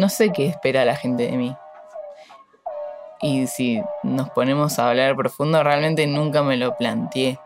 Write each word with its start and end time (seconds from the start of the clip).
no 0.00 0.08
sé 0.08 0.32
qué 0.32 0.46
espera 0.46 0.86
la 0.86 0.96
gente 0.96 1.24
de 1.24 1.32
mí. 1.32 1.54
Y 3.20 3.46
si 3.48 3.82
nos 4.02 4.30
ponemos 4.30 4.78
a 4.78 4.88
hablar 4.88 5.14
profundo, 5.14 5.62
realmente 5.62 6.06
nunca 6.06 6.42
me 6.42 6.56
lo 6.56 6.74
planteé. 6.74 7.38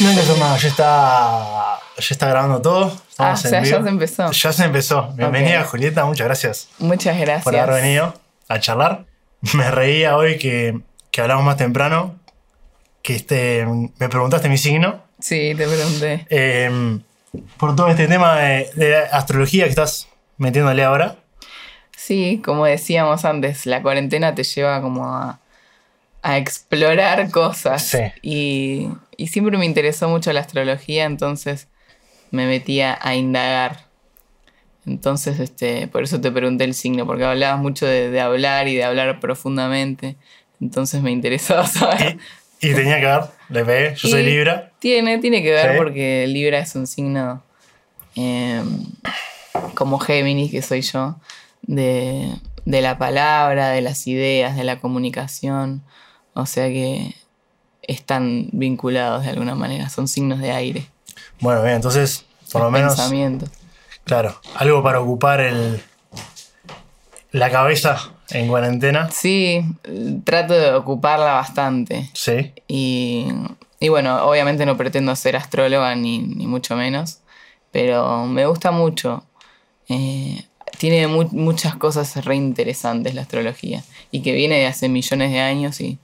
No 0.00 0.08
hay 0.10 0.14
que 0.14 0.20
hacer 0.20 0.38
nada, 0.38 0.56
ya 0.58 0.68
está, 0.68 1.80
ya 1.96 2.08
está 2.10 2.28
grabando 2.28 2.60
todo. 2.60 2.92
Ah, 3.16 3.28
o 3.28 3.30
en 3.30 3.36
sea, 3.38 3.62
ya 3.62 3.82
se 3.82 3.88
empezó. 3.88 4.30
Ya 4.30 4.52
se 4.52 4.64
empezó. 4.66 5.12
Bienvenida. 5.14 5.64
Julieta, 5.64 6.04
muchas 6.04 6.26
gracias 6.26 6.68
Muchas 6.78 7.18
gracias. 7.18 7.44
por 7.44 7.56
haber 7.56 7.82
venido 7.82 8.12
a 8.48 8.60
charlar. 8.60 9.07
Me 9.54 9.70
reía 9.70 10.16
hoy 10.16 10.38
que, 10.38 10.80
que 11.10 11.20
hablamos 11.20 11.44
más 11.44 11.56
temprano, 11.56 12.18
que 13.02 13.14
este, 13.14 13.64
me 13.66 14.08
preguntaste 14.08 14.48
mi 14.48 14.58
signo. 14.58 15.02
Sí, 15.20 15.54
te 15.56 15.66
pregunté. 15.66 16.26
eh, 16.30 16.98
por 17.56 17.76
todo 17.76 17.88
este 17.88 18.08
tema 18.08 18.36
de, 18.38 18.70
de 18.74 18.96
astrología 18.96 19.64
que 19.64 19.70
estás 19.70 20.08
metiéndole 20.38 20.82
ahora. 20.84 21.16
Sí, 21.96 22.40
como 22.44 22.64
decíamos 22.64 23.24
antes, 23.24 23.66
la 23.66 23.82
cuarentena 23.82 24.34
te 24.34 24.44
lleva 24.44 24.80
como 24.80 25.04
a, 25.06 25.40
a 26.22 26.38
explorar 26.38 27.30
cosas. 27.30 27.82
Sí. 27.82 27.98
Y, 28.22 28.88
y 29.16 29.28
siempre 29.28 29.58
me 29.58 29.66
interesó 29.66 30.08
mucho 30.08 30.32
la 30.32 30.40
astrología, 30.40 31.04
entonces 31.04 31.68
me 32.30 32.46
metía 32.46 32.98
a 33.02 33.14
indagar. 33.14 33.87
Entonces, 34.88 35.38
este, 35.40 35.86
por 35.88 36.02
eso 36.02 36.20
te 36.20 36.30
pregunté 36.32 36.64
el 36.64 36.74
signo, 36.74 37.06
porque 37.06 37.24
hablabas 37.24 37.60
mucho 37.60 37.86
de, 37.86 38.10
de 38.10 38.20
hablar 38.20 38.66
y 38.68 38.74
de 38.74 38.84
hablar 38.84 39.20
profundamente. 39.20 40.16
Entonces 40.60 41.02
me 41.02 41.10
interesaba 41.10 41.66
saber. 41.66 42.18
Y, 42.60 42.70
y 42.70 42.74
tenía 42.74 42.98
que 42.98 43.06
ver, 43.06 43.20
le 43.50 43.64
pegué, 43.64 43.94
yo 43.96 44.08
soy 44.08 44.24
Libra. 44.24 44.72
Tiene, 44.80 45.18
tiene 45.18 45.42
que 45.42 45.50
ver 45.52 45.72
Sí. 45.72 45.76
porque 45.76 46.26
Libra 46.26 46.58
es 46.58 46.74
un 46.74 46.86
signo 46.86 47.42
eh, 48.16 48.62
como 49.74 49.98
Géminis, 49.98 50.50
que 50.50 50.62
soy 50.62 50.80
yo, 50.82 51.16
de, 51.62 52.32
de 52.64 52.80
la 52.82 52.98
palabra, 52.98 53.70
de 53.70 53.80
las 53.82 54.06
ideas, 54.06 54.56
de 54.56 54.64
la 54.64 54.80
comunicación. 54.80 55.82
O 56.34 56.46
sea 56.46 56.66
que 56.68 57.14
están 57.82 58.48
vinculados 58.52 59.24
de 59.24 59.30
alguna 59.30 59.54
manera, 59.54 59.88
son 59.88 60.08
signos 60.08 60.40
de 60.40 60.50
aire. 60.52 60.86
Bueno, 61.40 61.62
bien, 61.62 61.76
entonces, 61.76 62.24
por 62.52 62.62
lo 62.62 62.70
menos. 62.70 62.96
Claro, 64.08 64.40
algo 64.56 64.82
para 64.82 64.98
ocupar 65.00 65.40
el, 65.40 65.80
la 67.30 67.50
cabeza 67.50 68.10
en 68.30 68.48
cuarentena. 68.48 69.10
Sí, 69.10 69.64
trato 70.24 70.54
de 70.54 70.72
ocuparla 70.74 71.34
bastante. 71.34 72.10
Sí. 72.14 72.52
Y, 72.66 73.26
y 73.78 73.88
bueno, 73.88 74.24
obviamente 74.24 74.66
no 74.66 74.76
pretendo 74.76 75.14
ser 75.14 75.36
astróloga 75.36 75.94
ni, 75.94 76.18
ni 76.18 76.46
mucho 76.46 76.74
menos, 76.74 77.20
pero 77.70 78.26
me 78.26 78.46
gusta 78.46 78.70
mucho. 78.72 79.24
Eh, 79.88 80.44
tiene 80.78 81.06
mu- 81.06 81.28
muchas 81.32 81.76
cosas 81.76 82.24
re 82.24 82.36
interesantes 82.36 83.14
la 83.14 83.22
astrología 83.22 83.82
y 84.10 84.20
que 84.22 84.32
viene 84.32 84.56
de 84.58 84.66
hace 84.66 84.88
millones 84.88 85.30
de 85.32 85.40
años 85.40 85.80
y 85.80 85.98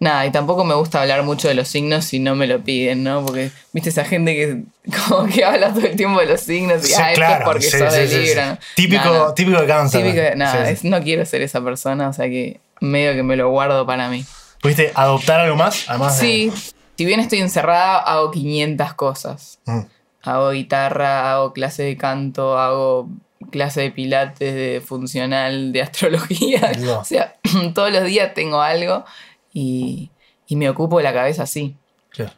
nada, 0.00 0.26
y 0.26 0.32
tampoco 0.32 0.64
me 0.64 0.74
gusta 0.74 1.00
hablar 1.02 1.22
mucho 1.22 1.46
de 1.48 1.54
los 1.54 1.68
signos 1.68 2.06
si 2.06 2.18
no 2.18 2.34
me 2.34 2.46
lo 2.46 2.60
piden, 2.64 3.04
¿no? 3.04 3.24
Porque 3.24 3.50
viste 3.72 3.90
esa 3.90 4.04
gente 4.04 4.34
que 4.34 4.62
como 5.08 5.26
que 5.28 5.44
habla 5.44 5.72
todo 5.72 5.86
el 5.86 5.94
tiempo 5.96 6.18
de 6.20 6.26
los 6.26 6.40
signos 6.40 6.82
y 6.84 6.88
Sí, 6.88 6.94
ah, 7.00 7.12
esto 7.12 7.24
es 7.24 7.38
porque 7.44 7.62
sí, 7.70 7.78
sos 7.78 7.92
sí, 7.94 8.00
de. 8.00 8.18
Libra. 8.24 8.58
Típico, 8.74 9.04
no. 9.04 9.34
típico 9.34 9.60
de 9.60 9.66
cáncer. 9.66 10.02
Típico 10.02 10.22
es- 10.22 10.84
no 10.84 11.00
quiero 11.02 11.24
ser 11.26 11.42
esa 11.42 11.62
persona, 11.62 12.08
o 12.08 12.12
sea 12.12 12.26
que 12.28 12.60
medio 12.80 13.12
que 13.12 13.22
me 13.22 13.36
lo 13.36 13.50
guardo 13.50 13.86
para 13.86 14.08
mí. 14.08 14.24
¿Pudiste 14.62 14.90
adoptar 14.94 15.40
algo 15.40 15.56
más? 15.56 15.84
Además 15.88 16.18
de- 16.20 16.26
Sí, 16.26 16.52
si 16.96 17.04
bien 17.04 17.20
estoy 17.20 17.38
encerrada, 17.40 17.98
hago 17.98 18.30
500 18.30 18.94
cosas. 18.94 19.58
Mm. 19.66 19.80
Hago 20.22 20.50
guitarra, 20.50 21.32
hago 21.32 21.52
clase 21.54 21.82
de 21.82 21.96
canto, 21.96 22.58
hago 22.58 23.08
clase 23.50 23.80
de 23.80 23.90
pilates, 23.90 24.54
de 24.54 24.82
funcional, 24.86 25.72
de 25.72 25.82
astrología. 25.82 26.72
O 27.00 27.04
sea, 27.04 27.36
todos 27.74 27.90
los 27.92 28.04
días 28.04 28.34
tengo 28.34 28.60
algo 28.60 29.04
y, 29.52 30.10
y 30.46 30.56
me 30.56 30.68
ocupo 30.68 31.00
la 31.00 31.12
cabeza 31.12 31.42
así. 31.44 31.76
Claro. 32.10 32.32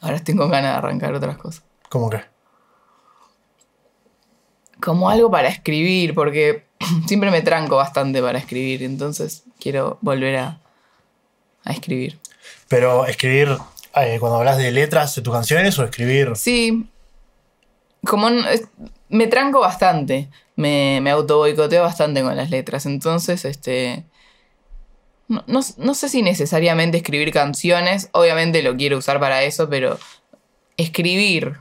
Ahora 0.00 0.22
tengo 0.22 0.48
ganas 0.48 0.72
de 0.72 0.78
arrancar 0.78 1.14
otras 1.14 1.36
cosas. 1.36 1.62
¿Cómo 1.88 2.10
que? 2.10 2.20
Como 4.80 5.08
algo 5.08 5.30
para 5.30 5.48
escribir, 5.48 6.14
porque 6.14 6.64
siempre 7.06 7.30
me 7.30 7.42
tranco 7.42 7.76
bastante 7.76 8.20
para 8.20 8.38
escribir, 8.38 8.82
entonces 8.82 9.44
quiero 9.58 9.98
volver 10.02 10.36
a, 10.36 10.60
a 11.64 11.72
escribir. 11.72 12.18
Pero 12.68 13.06
escribir, 13.06 13.56
eh, 13.94 14.18
cuando 14.20 14.38
hablas 14.38 14.58
de 14.58 14.70
letras 14.72 15.14
de 15.14 15.22
tus 15.22 15.32
canciones 15.32 15.78
o 15.78 15.84
escribir. 15.84 16.32
Sí. 16.36 16.88
Como 18.04 18.28
es- 18.28 18.68
me 19.08 19.26
tranco 19.28 19.60
bastante. 19.60 20.28
Me, 20.56 21.00
me 21.02 21.10
auto 21.10 21.38
boicoteo 21.38 21.82
bastante 21.82 22.22
con 22.22 22.36
las 22.36 22.50
letras. 22.50 22.86
Entonces, 22.86 23.44
este. 23.44 24.04
No, 25.28 25.42
no, 25.46 25.60
no 25.78 25.94
sé 25.94 26.08
si 26.08 26.22
necesariamente 26.22 26.98
escribir 26.98 27.32
canciones. 27.32 28.08
Obviamente 28.12 28.62
lo 28.62 28.76
quiero 28.76 28.98
usar 28.98 29.18
para 29.20 29.42
eso, 29.42 29.68
pero 29.68 29.98
escribir. 30.76 31.56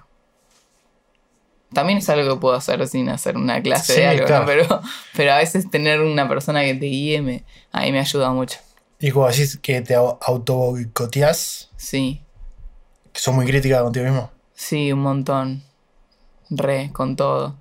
También 1.73 1.97
es 1.97 2.09
algo 2.09 2.35
que 2.35 2.39
puedo 2.39 2.55
hacer 2.55 2.87
sin 2.87 3.09
hacer 3.09 3.35
una 3.37 3.61
clase 3.61 3.93
Sí, 3.95 3.99
de 4.01 4.07
algo, 4.07 4.25
claro. 4.25 4.41
¿no? 4.41 4.47
Pero, 4.47 4.81
pero 5.15 5.33
a 5.33 5.37
veces 5.37 5.69
tener 5.69 5.99
una 6.01 6.27
persona 6.27 6.63
que 6.63 6.73
te 6.75 6.85
guíe 6.85 7.21
me, 7.21 7.43
a 7.71 7.81
mí 7.81 7.91
me 7.91 7.99
ayuda 7.99 8.31
mucho. 8.31 8.59
Y 8.99 9.11
como 9.11 9.27
decís 9.27 9.57
que 9.61 9.81
te 9.81 9.95
au- 9.97 10.17
autoboicoteás, 10.21 11.69
Sí, 11.75 12.21
que 13.11 13.19
sos 13.19 13.33
muy 13.33 13.45
crítica 13.45 13.81
contigo 13.81 14.05
mismo. 14.05 14.31
sí, 14.53 14.91
un 14.93 14.99
montón. 14.99 15.63
Re, 16.49 16.91
con 16.93 17.15
todo. 17.15 17.57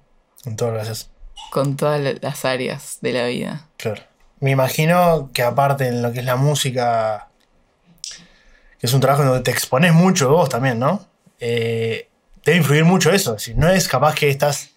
Haces. 0.78 1.10
con 1.50 1.76
todas 1.76 2.00
la- 2.00 2.14
las 2.20 2.44
áreas 2.44 2.98
de 3.00 3.12
la 3.12 3.26
vida. 3.26 3.68
Claro. 3.78 4.02
Me 4.44 4.50
imagino 4.50 5.30
que 5.32 5.42
aparte 5.42 5.88
en 5.88 6.02
lo 6.02 6.12
que 6.12 6.18
es 6.18 6.26
la 6.26 6.36
música, 6.36 7.28
que 8.78 8.86
es 8.86 8.92
un 8.92 9.00
trabajo 9.00 9.22
en 9.22 9.28
donde 9.28 9.42
te 9.42 9.50
expones 9.50 9.94
mucho 9.94 10.28
vos 10.28 10.50
también, 10.50 10.78
¿no? 10.78 11.08
Eh, 11.40 12.10
debe 12.44 12.58
influir 12.58 12.84
mucho 12.84 13.10
eso. 13.10 13.38
Si 13.38 13.54
no 13.54 13.70
es 13.70 13.88
capaz 13.88 14.14
que 14.14 14.28
estás, 14.28 14.68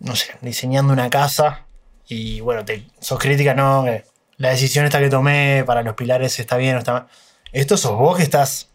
no 0.00 0.16
sé, 0.16 0.32
diseñando 0.40 0.92
una 0.92 1.08
casa 1.08 1.66
y 2.08 2.40
bueno, 2.40 2.64
te, 2.64 2.84
sos 2.98 3.20
crítica, 3.20 3.54
no, 3.54 3.84
que 3.84 4.06
la 4.38 4.50
decisión 4.50 4.84
esta 4.84 4.98
que 4.98 5.08
tomé 5.08 5.62
para 5.64 5.84
los 5.84 5.94
pilares 5.94 6.40
está 6.40 6.56
bien 6.56 6.74
o 6.74 6.80
está 6.80 6.92
mal. 6.92 7.06
Esto 7.52 7.76
sos 7.76 7.96
vos 7.96 8.16
que 8.16 8.24
estás 8.24 8.70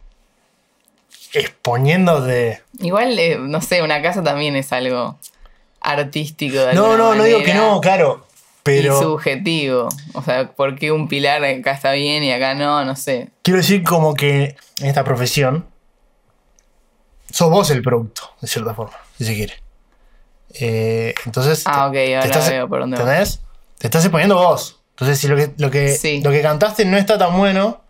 exponiéndote. 1.34 2.64
Igual, 2.80 3.20
eh, 3.20 3.38
no 3.38 3.60
sé, 3.60 3.82
una 3.82 4.02
casa 4.02 4.24
también 4.24 4.56
es 4.56 4.72
algo 4.72 5.20
artístico 5.82 6.60
de 6.60 6.74
No, 6.74 6.96
no, 6.96 7.16
no 7.16 7.26
digo 7.26 7.44
que 7.44 7.54
no, 7.54 7.82
claro. 7.82 8.26
Pero 8.66 8.98
Y 9.00 9.04
subjetivo. 9.04 9.90
O 10.16 10.24
sea, 10.24 10.52
¿por 10.54 10.76
qué 10.76 10.92
un 10.92 11.08
pilar 11.08 11.44
acá 11.46 11.72
está 11.72 11.92
bien 11.92 12.24
y 12.24 12.32
acá 12.32 12.56
no? 12.56 12.84
No 12.84 12.96
sé. 12.96 13.30
quiero 13.44 13.58
decir 13.60 13.84
como 13.84 14.16
que 14.16 14.56
en 14.80 14.88
esta 14.88 15.04
profesión 15.04 15.68
sos 17.30 17.50
vos 17.52 17.70
el 17.70 17.82
producto, 17.84 18.32
de 18.42 18.48
cierta 18.48 18.74
forma, 18.74 18.98
si 19.18 19.26
se 19.26 19.36
quiere. 19.36 19.54
Eh, 20.60 21.14
entonces, 21.26 21.64
Ah, 21.66 21.90
te- 21.92 22.00
ok, 22.00 22.06
te 22.06 22.16
ahora 22.16 22.26
estás- 22.28 22.50
veo 22.50 22.68
por 22.68 22.80
dónde. 22.80 22.98
¿entendés? 22.98 23.42
Te 23.78 23.88
estás 23.88 24.04
exponiendo 24.04 24.36
vos. 24.36 24.82
Entonces, 24.92 25.20
si 25.20 25.28
lo 25.28 25.36
que, 25.36 25.52
lo 25.58 25.70
que, 25.70 25.90
Sí. 25.90 26.22
lo 26.24 26.32
que 26.32 26.42
cantaste 26.42 26.86
no 26.86 26.98
está 26.98 27.18
tan 27.20 27.38
bueno, 27.38 27.82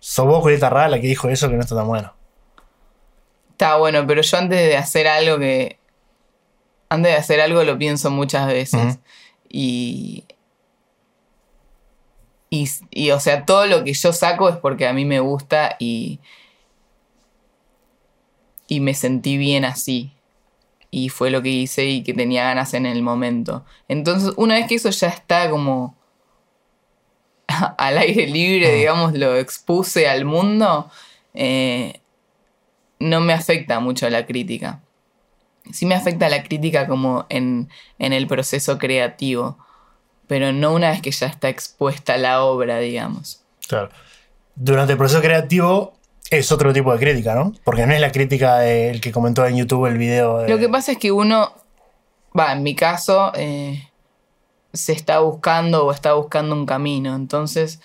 sos 0.00 0.26
vos, 0.26 0.40
Julieta 0.42 0.68
Rada, 0.70 0.88
la 0.88 1.00
que 1.00 1.06
dijo 1.06 1.28
eso 1.28 1.48
que 1.48 1.54
no 1.54 1.60
está 1.60 1.76
tan 1.76 1.86
bueno. 1.86 2.12
Está 3.52 3.76
bueno, 3.76 4.04
pero 4.06 4.22
yo 4.22 4.36
antes 4.38 4.58
de 4.58 4.76
hacer 4.76 5.06
algo 5.06 5.38
que. 5.38 5.78
Antes 6.88 7.12
de 7.12 7.18
hacer 7.18 7.40
algo 7.40 7.62
lo 7.62 7.78
pienso 7.78 8.10
muchas 8.10 8.46
veces. 8.48 8.98
Y. 9.52 10.24
Y, 12.50 12.68
y, 12.90 13.10
o 13.12 13.20
sea, 13.20 13.46
todo 13.46 13.66
lo 13.66 13.84
que 13.84 13.94
yo 13.94 14.12
saco 14.12 14.48
es 14.48 14.56
porque 14.56 14.86
a 14.86 14.92
mí 14.92 15.04
me 15.04 15.20
gusta 15.20 15.76
y. 15.78 16.18
Y 18.66 18.80
me 18.80 18.94
sentí 18.94 19.36
bien 19.36 19.64
así. 19.64 20.12
Y 20.90 21.08
fue 21.10 21.30
lo 21.30 21.42
que 21.42 21.48
hice 21.50 21.86
y 21.86 22.02
que 22.02 22.14
tenía 22.14 22.44
ganas 22.44 22.74
en 22.74 22.86
el 22.86 23.02
momento. 23.02 23.64
Entonces, 23.88 24.32
una 24.36 24.54
vez 24.56 24.66
que 24.66 24.74
eso 24.76 24.90
ya 24.90 25.08
está 25.08 25.48
como 25.50 25.94
al 27.78 27.98
aire 27.98 28.26
libre, 28.26 28.72
Mm. 28.72 28.78
digamos, 28.78 29.12
lo 29.14 29.36
expuse 29.36 30.08
al 30.08 30.24
mundo, 30.24 30.90
eh, 31.34 32.00
no 32.98 33.20
me 33.20 33.32
afecta 33.32 33.80
mucho 33.80 34.08
la 34.10 34.26
crítica. 34.26 34.80
Sí 35.70 35.86
me 35.86 35.94
afecta 35.94 36.28
la 36.28 36.42
crítica 36.42 36.86
como 36.86 37.26
en, 37.28 37.68
en 37.98 38.12
el 38.12 38.26
proceso 38.26 38.78
creativo, 38.78 39.58
pero 40.26 40.52
no 40.52 40.72
una 40.72 40.90
vez 40.90 41.02
que 41.02 41.10
ya 41.10 41.26
está 41.26 41.48
expuesta 41.48 42.16
la 42.16 42.42
obra, 42.42 42.78
digamos. 42.78 43.42
Claro. 43.68 43.90
Durante 44.54 44.92
el 44.92 44.98
proceso 44.98 45.22
creativo 45.22 45.94
es 46.30 46.50
otro 46.50 46.72
tipo 46.72 46.92
de 46.92 46.98
crítica, 46.98 47.34
¿no? 47.34 47.52
Porque 47.64 47.86
no 47.86 47.92
es 47.92 48.00
la 48.00 48.10
crítica 48.10 48.58
del 48.58 49.00
que 49.00 49.12
comentó 49.12 49.46
en 49.46 49.56
YouTube 49.56 49.86
el 49.86 49.98
video. 49.98 50.38
De... 50.38 50.48
Lo 50.48 50.58
que 50.58 50.68
pasa 50.68 50.92
es 50.92 50.98
que 50.98 51.12
uno, 51.12 51.52
va, 52.38 52.52
en 52.52 52.62
mi 52.62 52.74
caso, 52.74 53.32
eh, 53.34 53.88
se 54.72 54.92
está 54.92 55.20
buscando 55.20 55.86
o 55.86 55.92
está 55.92 56.14
buscando 56.14 56.54
un 56.54 56.66
camino. 56.66 57.14
Entonces, 57.14 57.80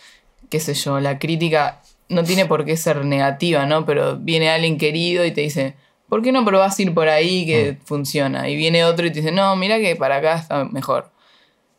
qué 0.50 0.60
sé 0.60 0.74
yo, 0.74 1.00
la 1.00 1.20
crítica 1.20 1.82
no 2.10 2.24
tiene 2.24 2.46
por 2.46 2.64
qué 2.64 2.78
ser 2.78 3.04
negativa, 3.04 3.66
¿no? 3.66 3.86
Pero 3.86 4.18
viene 4.18 4.50
alguien 4.50 4.78
querido 4.78 5.26
y 5.26 5.32
te 5.32 5.42
dice, 5.42 5.76
¿por 6.10 6.22
qué 6.22 6.32
no 6.32 6.44
probás 6.46 6.80
ir 6.80 6.94
por 6.94 7.08
ahí 7.10 7.46
que 7.46 7.78
funciona? 7.86 8.50
Y 8.50 8.56
viene 8.56 8.84
otro 8.86 9.06
y 9.06 9.12
te 9.12 9.20
dice, 9.22 9.32
no, 9.32 9.56
mira 9.56 9.78
que 9.80 9.96
para 9.96 10.18
acá 10.18 10.36
está 10.36 10.66
mejor. 10.66 11.12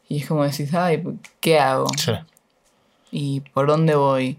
Y 0.08 0.18
es 0.22 0.26
como 0.26 0.44
decís, 0.44 0.72
ay, 0.74 1.02
¿qué 1.40 1.58
hago? 1.58 1.86
Sí. 1.96 2.12
¿Y 3.10 3.40
por 3.40 3.66
dónde 3.66 3.94
voy? 3.94 4.38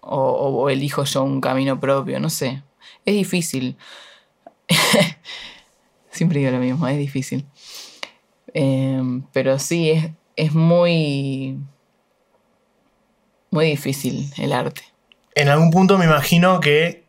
O, 0.00 0.16
o- 0.18 0.62
o 0.62 0.70
elijo 0.70 1.04
yo 1.04 1.22
un 1.22 1.40
camino 1.40 1.78
propio, 1.78 2.18
no 2.20 2.30
sé. 2.30 2.62
Es 3.04 3.14
difícil. 3.14 3.76
Siempre 6.10 6.40
digo 6.40 6.50
lo 6.50 6.58
mismo, 6.58 6.86
es 6.88 6.98
difícil. 6.98 7.46
Eh, 8.54 9.02
pero 9.32 9.58
sí, 9.58 9.90
es, 9.90 10.10
es 10.36 10.52
muy. 10.52 11.58
Muy 13.50 13.66
difícil 13.66 14.30
el 14.38 14.52
arte. 14.52 14.82
En 15.34 15.48
algún 15.48 15.70
punto 15.70 15.98
me 15.98 16.04
imagino 16.04 16.60
que 16.60 17.04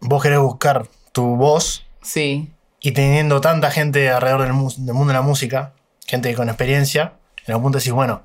vos 0.00 0.22
querés 0.22 0.40
buscar 0.40 0.86
tu 1.18 1.34
voz 1.34 1.84
Sí, 2.00 2.48
y 2.80 2.92
teniendo 2.92 3.40
tanta 3.40 3.72
gente 3.72 4.08
alrededor 4.08 4.42
del, 4.42 4.52
del 4.86 4.94
mundo 4.94 5.08
de 5.08 5.14
la 5.14 5.22
música, 5.22 5.72
gente 6.06 6.32
con 6.36 6.48
experiencia, 6.48 7.14
en 7.44 7.54
algún 7.54 7.64
punto 7.64 7.78
decís, 7.78 7.92
bueno, 7.92 8.22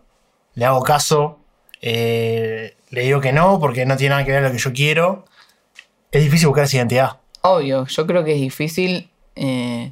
le 0.53 0.65
hago 0.65 0.83
caso, 0.83 1.39
eh, 1.81 2.77
le 2.91 3.01
digo 3.01 3.19
que 3.19 3.31
no 3.33 3.59
porque 3.59 3.87
no 3.87 3.97
tiene 3.97 4.11
nada 4.11 4.25
que 4.25 4.31
ver 4.31 4.43
con 4.43 4.51
lo 4.51 4.55
que 4.55 4.61
yo 4.61 4.73
quiero. 4.73 5.25
Es 6.11 6.23
difícil 6.23 6.47
buscar 6.47 6.65
esa 6.65 6.77
identidad. 6.77 7.17
obvio. 7.41 7.87
Yo 7.87 8.05
creo 8.05 8.23
que 8.23 8.35
es 8.35 8.41
difícil 8.41 9.09
eh, 9.35 9.91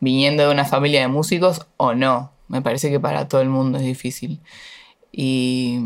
viniendo 0.00 0.46
de 0.46 0.50
una 0.50 0.64
familia 0.64 1.02
de 1.02 1.08
músicos 1.08 1.66
o 1.76 1.92
no. 1.92 2.32
Me 2.48 2.62
parece 2.62 2.88
que 2.88 2.98
para 2.98 3.28
todo 3.28 3.42
el 3.42 3.50
mundo 3.50 3.76
es 3.76 3.84
difícil. 3.84 4.40
Y 5.12 5.80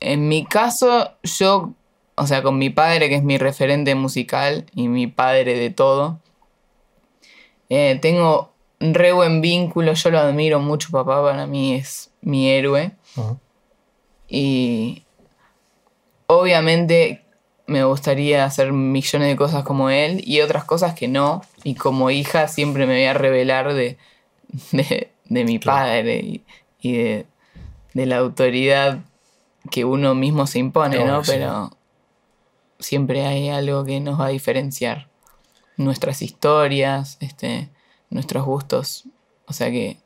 en 0.00 0.28
mi 0.28 0.44
caso, 0.44 1.12
yo, 1.22 1.70
o 2.16 2.26
sea, 2.26 2.42
con 2.42 2.58
mi 2.58 2.70
padre, 2.70 3.08
que 3.08 3.16
es 3.16 3.22
mi 3.22 3.38
referente 3.38 3.94
musical 3.94 4.66
y 4.74 4.88
mi 4.88 5.06
padre 5.06 5.54
de 5.58 5.70
todo, 5.70 6.18
eh, 7.68 7.98
tengo 8.00 8.52
un 8.80 8.94
re 8.94 9.12
buen 9.12 9.40
vínculo. 9.40 9.92
Yo 9.92 10.10
lo 10.10 10.18
admiro 10.18 10.60
mucho, 10.60 10.90
papá. 10.90 11.22
Para 11.22 11.46
mí 11.46 11.74
es 11.74 12.10
mi 12.22 12.48
héroe. 12.50 12.92
Y 14.28 15.02
obviamente 16.26 17.22
me 17.66 17.84
gustaría 17.84 18.44
hacer 18.44 18.72
millones 18.72 19.28
de 19.28 19.36
cosas 19.36 19.64
como 19.64 19.90
él 19.90 20.22
y 20.24 20.40
otras 20.40 20.64
cosas 20.64 20.94
que 20.94 21.08
no. 21.08 21.42
Y 21.64 21.74
como 21.74 22.10
hija 22.10 22.48
siempre 22.48 22.86
me 22.86 22.94
voy 22.94 23.04
a 23.06 23.14
revelar 23.14 23.74
de, 23.74 23.98
de, 24.72 25.10
de 25.24 25.44
mi 25.44 25.58
Claro. 25.58 25.78
padre 25.86 26.16
y, 26.18 26.44
y 26.80 26.92
de, 26.96 27.26
de 27.94 28.06
la 28.06 28.18
autoridad 28.18 29.00
que 29.70 29.84
uno 29.84 30.14
mismo 30.14 30.46
se 30.46 30.60
impone, 30.60 31.04
¿no? 31.04 31.24
sí. 31.24 31.32
Pero 31.34 31.70
siempre 32.78 33.26
hay 33.26 33.48
algo 33.48 33.84
que 33.84 34.00
nos 34.00 34.20
va 34.20 34.26
a 34.26 34.30
diferenciar. 34.30 35.08
Nuestras 35.76 36.22
historias, 36.22 37.18
este, 37.20 37.68
nuestros 38.10 38.44
gustos. 38.44 39.04
O 39.46 39.52
sea 39.52 39.70
que 39.70 39.98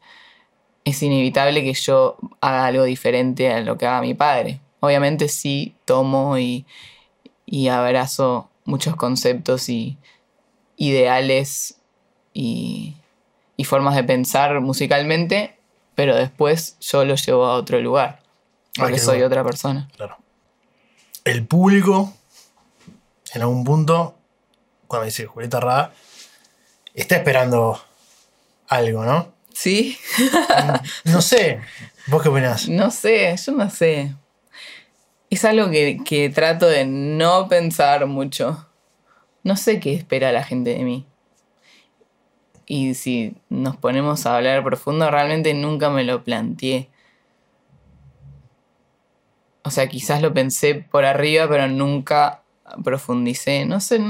es 0.84 1.02
inevitable 1.02 1.62
que 1.62 1.74
yo 1.74 2.16
haga 2.40 2.66
algo 2.66 2.84
diferente 2.84 3.52
a 3.52 3.60
lo 3.60 3.78
que 3.78 3.86
haga 3.86 4.00
mi 4.00 4.14
padre. 4.14 4.60
Obviamente 4.80 5.28
sí 5.28 5.74
tomo 5.84 6.38
y, 6.38 6.66
y 7.46 7.68
abrazo 7.68 8.50
muchos 8.64 8.96
conceptos 8.96 9.68
y 9.68 9.98
ideales 10.76 11.76
y, 12.32 12.96
y 13.56 13.64
formas 13.64 13.94
de 13.94 14.04
pensar 14.04 14.60
musicalmente, 14.60 15.58
pero 15.94 16.16
después 16.16 16.78
yo 16.80 17.04
los 17.04 17.24
llevo 17.26 17.44
a 17.44 17.54
otro 17.54 17.80
lugar, 17.80 18.22
porque 18.74 18.94
qué 18.94 18.98
soy 18.98 19.16
bueno. 19.16 19.26
otra 19.26 19.44
persona. 19.44 19.88
Claro. 19.96 20.16
El 21.24 21.46
público, 21.46 22.14
en 23.34 23.42
algún 23.42 23.64
punto, 23.64 24.16
cuando 24.86 25.06
dice 25.06 25.26
Julieta 25.26 25.60
Rada, 25.60 25.92
está 26.94 27.16
esperando 27.16 27.80
algo, 28.68 29.04
¿no? 29.04 29.32
¿Sí? 29.52 29.98
No 31.04 31.20
sé. 31.22 31.60
¿Vos 32.06 32.22
qué 32.22 32.28
opinás? 32.28 32.68
No 32.68 32.90
sé, 32.90 33.36
yo 33.36 33.52
no 33.52 33.68
sé. 33.70 34.14
Es 35.28 35.44
algo 35.44 35.70
que, 35.70 36.00
que 36.04 36.30
trato 36.30 36.66
de 36.66 36.84
no 36.86 37.48
pensar 37.48 38.06
mucho. 38.06 38.66
No 39.42 39.56
sé 39.56 39.80
qué 39.80 39.94
espera 39.94 40.32
la 40.32 40.44
gente 40.44 40.70
de 40.70 40.84
mí. 40.84 41.06
Y 42.66 42.94
si 42.94 43.36
nos 43.48 43.76
ponemos 43.76 44.26
a 44.26 44.36
hablar 44.36 44.62
profundo, 44.62 45.10
realmente 45.10 45.52
nunca 45.54 45.90
me 45.90 46.04
lo 46.04 46.22
planteé. 46.24 46.88
O 49.62 49.70
sea, 49.70 49.88
quizás 49.88 50.22
lo 50.22 50.32
pensé 50.32 50.74
por 50.74 51.04
arriba, 51.04 51.48
pero 51.48 51.68
nunca 51.68 52.42
profundicé. 52.82 53.64
No 53.66 53.80
sé. 53.80 54.00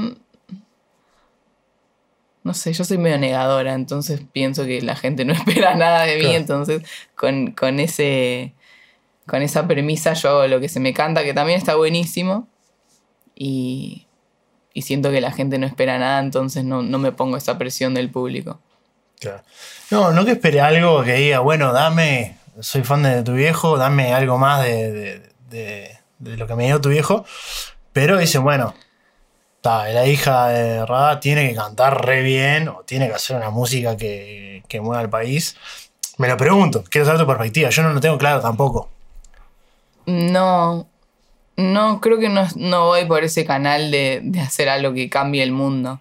No 2.43 2.53
sé, 2.55 2.73
yo 2.73 2.83
soy 2.83 2.97
medio 2.97 3.19
negadora, 3.19 3.73
entonces 3.73 4.21
pienso 4.31 4.65
que 4.65 4.81
la 4.81 4.95
gente 4.95 5.25
no 5.25 5.33
espera 5.45 5.75
nada 5.75 6.03
de 6.05 6.15
mí, 6.15 6.21
Claro. 6.21 6.37
entonces 6.37 6.81
con, 7.15 7.51
con 7.51 7.79
ese. 7.79 8.53
Con 9.27 9.43
esa 9.43 9.67
premisa 9.67 10.13
yo 10.13 10.29
hago 10.29 10.47
lo 10.47 10.59
que 10.59 10.67
se 10.67 10.79
me 10.79 10.93
canta, 10.93 11.23
que 11.23 11.33
también 11.33 11.57
está 11.59 11.75
buenísimo. 11.75 12.47
Y, 13.35 14.07
y 14.73 14.81
siento 14.81 15.11
que 15.11 15.21
la 15.21 15.31
gente 15.31 15.57
no 15.59 15.67
espera 15.67 15.99
nada, 15.99 16.19
entonces 16.19 16.63
no, 16.65 16.81
no 16.81 16.97
me 16.97 17.11
pongo 17.11 17.37
esa 17.37 17.57
presión 17.57 17.93
del 17.93 18.09
público. 18.09 18.59
Claro. 19.19 19.43
No, 19.91 20.11
no 20.11 20.25
que 20.25 20.31
espere 20.31 20.59
algo 20.59 21.03
que 21.03 21.13
diga, 21.13 21.39
bueno, 21.39 21.71
dame, 21.71 22.37
soy 22.59 22.81
fan 22.83 23.03
de 23.03 23.21
tu 23.21 23.33
viejo, 23.33 23.77
dame 23.77 24.11
algo 24.13 24.37
más 24.39 24.63
de, 24.63 24.91
de- 24.91 25.29
de- 25.49 25.97
de 26.17 26.37
lo 26.37 26.47
que 26.47 26.55
me 26.55 26.65
dio 26.65 26.81
tu 26.81 26.89
viejo. 26.89 27.23
Pero 27.93 28.17
dicen, 28.17 28.43
bueno, 28.43 28.73
la 29.63 30.07
hija 30.07 30.47
de 30.47 30.85
Rada 30.85 31.19
tiene 31.19 31.49
que 31.49 31.55
cantar 31.55 32.05
re 32.05 32.21
bien 32.21 32.67
o 32.67 32.83
tiene 32.85 33.07
que 33.07 33.13
hacer 33.13 33.35
una 33.35 33.49
música 33.49 33.95
que, 33.97 34.63
que 34.67 34.81
mueva 34.81 35.01
al 35.01 35.09
país. 35.09 35.55
Me 36.17 36.27
lo 36.27 36.37
pregunto, 36.37 36.83
quiero 36.89 37.05
saber 37.05 37.21
tu 37.21 37.27
perspectiva. 37.27 37.69
Yo 37.69 37.83
no 37.83 37.93
lo 37.93 37.99
tengo 37.99 38.17
claro 38.17 38.41
tampoco. 38.41 38.89
No, 40.05 40.87
no, 41.57 42.01
creo 42.01 42.19
que 42.19 42.29
no, 42.29 42.47
no 42.55 42.85
voy 42.87 43.05
por 43.05 43.23
ese 43.23 43.45
canal 43.45 43.91
de, 43.91 44.21
de 44.23 44.39
hacer 44.39 44.69
algo 44.69 44.93
que 44.93 45.09
cambie 45.09 45.43
el 45.43 45.51
mundo. 45.51 45.99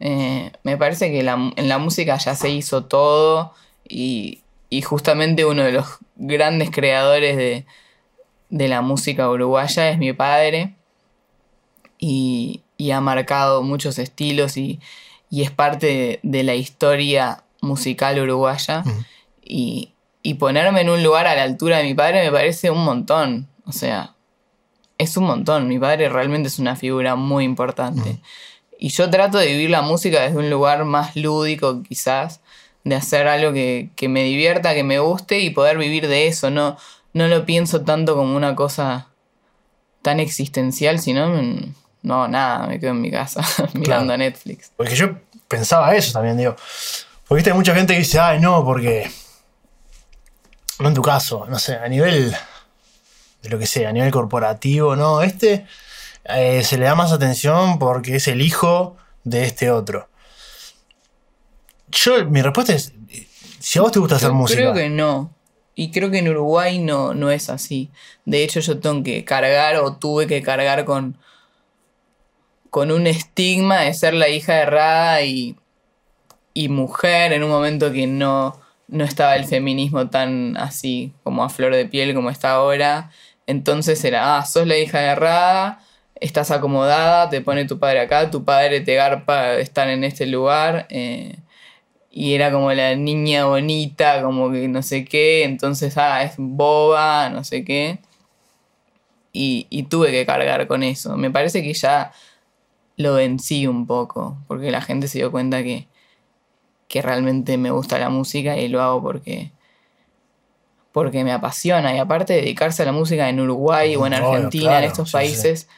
Eh, 0.00 0.52
me 0.62 0.76
parece 0.76 1.10
que 1.10 1.20
en 1.20 1.68
la 1.68 1.78
música 1.78 2.16
ya 2.18 2.34
se 2.34 2.50
hizo 2.50 2.84
todo 2.84 3.52
y, 3.88 4.42
y 4.70 4.82
justamente 4.82 5.44
uno 5.44 5.64
de 5.64 5.72
los 5.72 5.86
grandes 6.16 6.70
creadores 6.70 7.36
de, 7.36 7.64
de 8.50 8.68
la 8.68 8.80
música 8.80 9.28
uruguaya 9.28 9.88
es 9.88 9.98
mi 9.98 10.12
padre 10.12 10.74
y, 11.98 12.62
y 12.76 12.92
ha 12.92 13.00
marcado 13.00 13.62
muchos 13.62 13.98
estilos 13.98 14.56
y, 14.56 14.80
y 15.30 15.42
es 15.42 15.50
parte 15.50 15.86
de, 15.86 16.20
de 16.22 16.42
la 16.42 16.54
historia 16.54 17.44
musical 17.60 18.18
uruguaya 18.20 18.84
y, 19.44 19.92
y 20.22 20.34
ponerme 20.34 20.82
en 20.82 20.90
un 20.90 21.02
lugar 21.02 21.26
a 21.26 21.34
la 21.34 21.42
altura 21.42 21.78
de 21.78 21.84
mi 21.84 21.94
padre 21.94 22.24
me 22.24 22.32
parece 22.32 22.70
un 22.70 22.84
montón. 22.84 23.48
O 23.64 23.72
sea, 23.72 24.14
es 24.96 25.16
un 25.16 25.24
montón. 25.24 25.68
Mi 25.68 25.78
padre 25.78 26.08
realmente 26.08 26.48
es 26.48 26.58
una 26.58 26.76
figura 26.76 27.16
muy 27.16 27.44
importante. 27.44 28.20
Y 28.78 28.90
yo 28.90 29.10
trato 29.10 29.38
de 29.38 29.46
vivir 29.46 29.70
la 29.70 29.82
música 29.82 30.22
desde 30.22 30.38
un 30.38 30.50
lugar 30.50 30.84
más 30.84 31.16
lúdico, 31.16 31.82
quizás, 31.82 32.40
de 32.84 32.94
hacer 32.94 33.26
algo 33.26 33.52
que, 33.52 33.90
que 33.96 34.08
me 34.08 34.22
divierta, 34.22 34.74
que 34.74 34.84
me 34.84 34.98
guste 35.00 35.40
y 35.40 35.50
poder 35.50 35.78
vivir 35.78 36.08
de 36.08 36.28
eso. 36.28 36.50
No, 36.50 36.76
no 37.12 37.26
lo 37.28 37.44
pienso 37.44 37.82
tanto 37.82 38.14
como 38.14 38.36
una 38.36 38.54
cosa 38.54 39.08
tan 40.02 40.20
existencial, 40.20 41.00
sino 41.00 41.28
no 42.02 42.28
nada, 42.28 42.66
me 42.66 42.78
quedo 42.78 42.92
en 42.92 43.00
mi 43.00 43.10
casa 43.10 43.42
mirando 43.74 44.16
Netflix. 44.16 44.72
Porque 44.76 44.94
yo 44.94 45.16
pensaba 45.48 45.94
eso 45.94 46.12
también, 46.12 46.36
digo. 46.36 46.56
Porque 47.26 47.38
viste, 47.38 47.50
hay 47.50 47.56
mucha 47.56 47.74
gente 47.74 47.92
que 47.94 48.00
dice, 48.00 48.18
ay, 48.18 48.40
no, 48.40 48.64
porque. 48.64 49.10
No 50.78 50.88
en 50.88 50.94
tu 50.94 51.02
caso, 51.02 51.46
no 51.48 51.58
sé, 51.58 51.76
a 51.76 51.88
nivel. 51.88 52.34
de 53.42 53.48
lo 53.50 53.58
que 53.58 53.66
sea, 53.66 53.88
a 53.88 53.92
nivel 53.92 54.10
corporativo, 54.10 54.96
no. 54.96 55.22
Este 55.22 55.66
eh, 56.24 56.62
se 56.62 56.78
le 56.78 56.84
da 56.84 56.94
más 56.94 57.12
atención 57.12 57.78
porque 57.78 58.16
es 58.16 58.28
el 58.28 58.42
hijo 58.42 58.96
de 59.24 59.44
este 59.44 59.70
otro. 59.70 60.08
Yo, 61.88 62.24
mi 62.26 62.42
respuesta 62.42 62.74
es: 62.74 62.92
si 63.58 63.78
a 63.78 63.82
vos 63.82 63.92
te 63.92 63.98
gusta 63.98 64.16
hacer 64.16 64.28
Yo 64.28 64.34
música. 64.34 64.60
Creo 64.60 64.74
que 64.74 64.88
no. 64.88 65.34
Y 65.74 65.90
creo 65.90 66.10
que 66.10 66.18
en 66.18 66.28
Uruguay 66.28 66.78
no, 66.80 67.14
no 67.14 67.30
es 67.30 67.48
así. 67.50 67.90
De 68.24 68.42
hecho, 68.42 68.60
yo 68.60 68.80
tengo 68.80 69.02
que 69.04 69.24
cargar 69.24 69.76
o 69.76 69.96
tuve 69.96 70.26
que 70.26 70.42
cargar 70.42 70.84
con, 70.84 71.16
con 72.70 72.90
un 72.92 73.06
estigma 73.06 73.80
de 73.82 73.94
ser 73.94 74.14
la 74.14 74.28
hija 74.28 74.54
de 74.54 74.66
Rada 74.66 75.22
y, 75.22 75.56
y 76.54 76.68
mujer 76.68 77.32
en 77.32 77.42
un 77.44 77.50
momento 77.50 77.92
que 77.92 78.06
no, 78.06 78.60
no 78.88 79.04
estaba 79.04 79.36
el 79.36 79.44
feminismo 79.46 80.08
tan 80.10 80.56
así 80.56 81.12
como 81.24 81.44
a 81.44 81.48
flor 81.50 81.74
de 81.74 81.86
piel 81.86 82.14
como 82.14 82.30
está 82.30 82.52
ahora. 82.52 83.10
Entonces 83.46 84.04
era, 84.04 84.38
ah, 84.38 84.44
sos 84.44 84.66
la 84.66 84.76
hija 84.78 84.98
de 85.00 85.14
Rada, 85.14 85.80
estás 86.20 86.50
acomodada, 86.50 87.30
te 87.30 87.40
pone 87.40 87.64
tu 87.64 87.78
padre 87.78 88.00
acá, 88.00 88.30
tu 88.30 88.44
padre 88.44 88.80
te 88.82 88.94
garpa 88.94 89.54
estar 89.54 89.88
en 89.88 90.04
este 90.04 90.26
lugar. 90.26 90.86
eh, 90.90 91.36
y 92.10 92.34
era 92.34 92.50
como 92.50 92.72
la 92.72 92.96
niña 92.96 93.44
bonita, 93.46 94.22
como 94.22 94.50
que 94.50 94.66
no 94.68 94.82
sé 94.82 95.04
qué, 95.04 95.44
entonces, 95.44 95.96
ah, 95.98 96.22
es 96.24 96.34
boba, 96.38 97.28
no 97.30 97.44
sé 97.44 97.64
qué. 97.64 97.98
y, 99.32 99.66
y 99.70 99.84
tuve 99.84 100.10
que 100.10 100.26
cargar 100.26 100.66
con 100.66 100.82
eso. 100.82 101.16
Me 101.16 101.30
parece 101.30 101.62
que 101.62 101.72
ya 101.74 102.12
lo 102.98 103.14
vencí 103.14 103.66
un 103.66 103.86
poco, 103.86 104.36
porque 104.48 104.72
la 104.72 104.82
gente 104.82 105.06
se 105.06 105.18
dio 105.18 105.30
cuenta 105.30 105.62
que, 105.62 105.86
que 106.88 107.00
realmente 107.00 107.56
me 107.56 107.70
gusta 107.70 107.98
la 107.98 108.10
música 108.10 108.58
y 108.58 108.66
lo 108.66 108.82
hago 108.82 109.00
porque, 109.00 109.52
porque 110.90 111.22
me 111.22 111.32
apasiona. 111.32 111.94
Y 111.94 111.98
aparte 111.98 112.34
dedicarse 112.34 112.82
a 112.82 112.86
la 112.86 112.92
música 112.92 113.28
en 113.28 113.38
Uruguay 113.38 113.94
o 113.94 114.04
en 114.04 114.14
Argentina, 114.14 114.64
claro, 114.64 114.78
en 114.78 114.90
estos 114.90 115.08
sí, 115.10 115.12
países, 115.12 115.68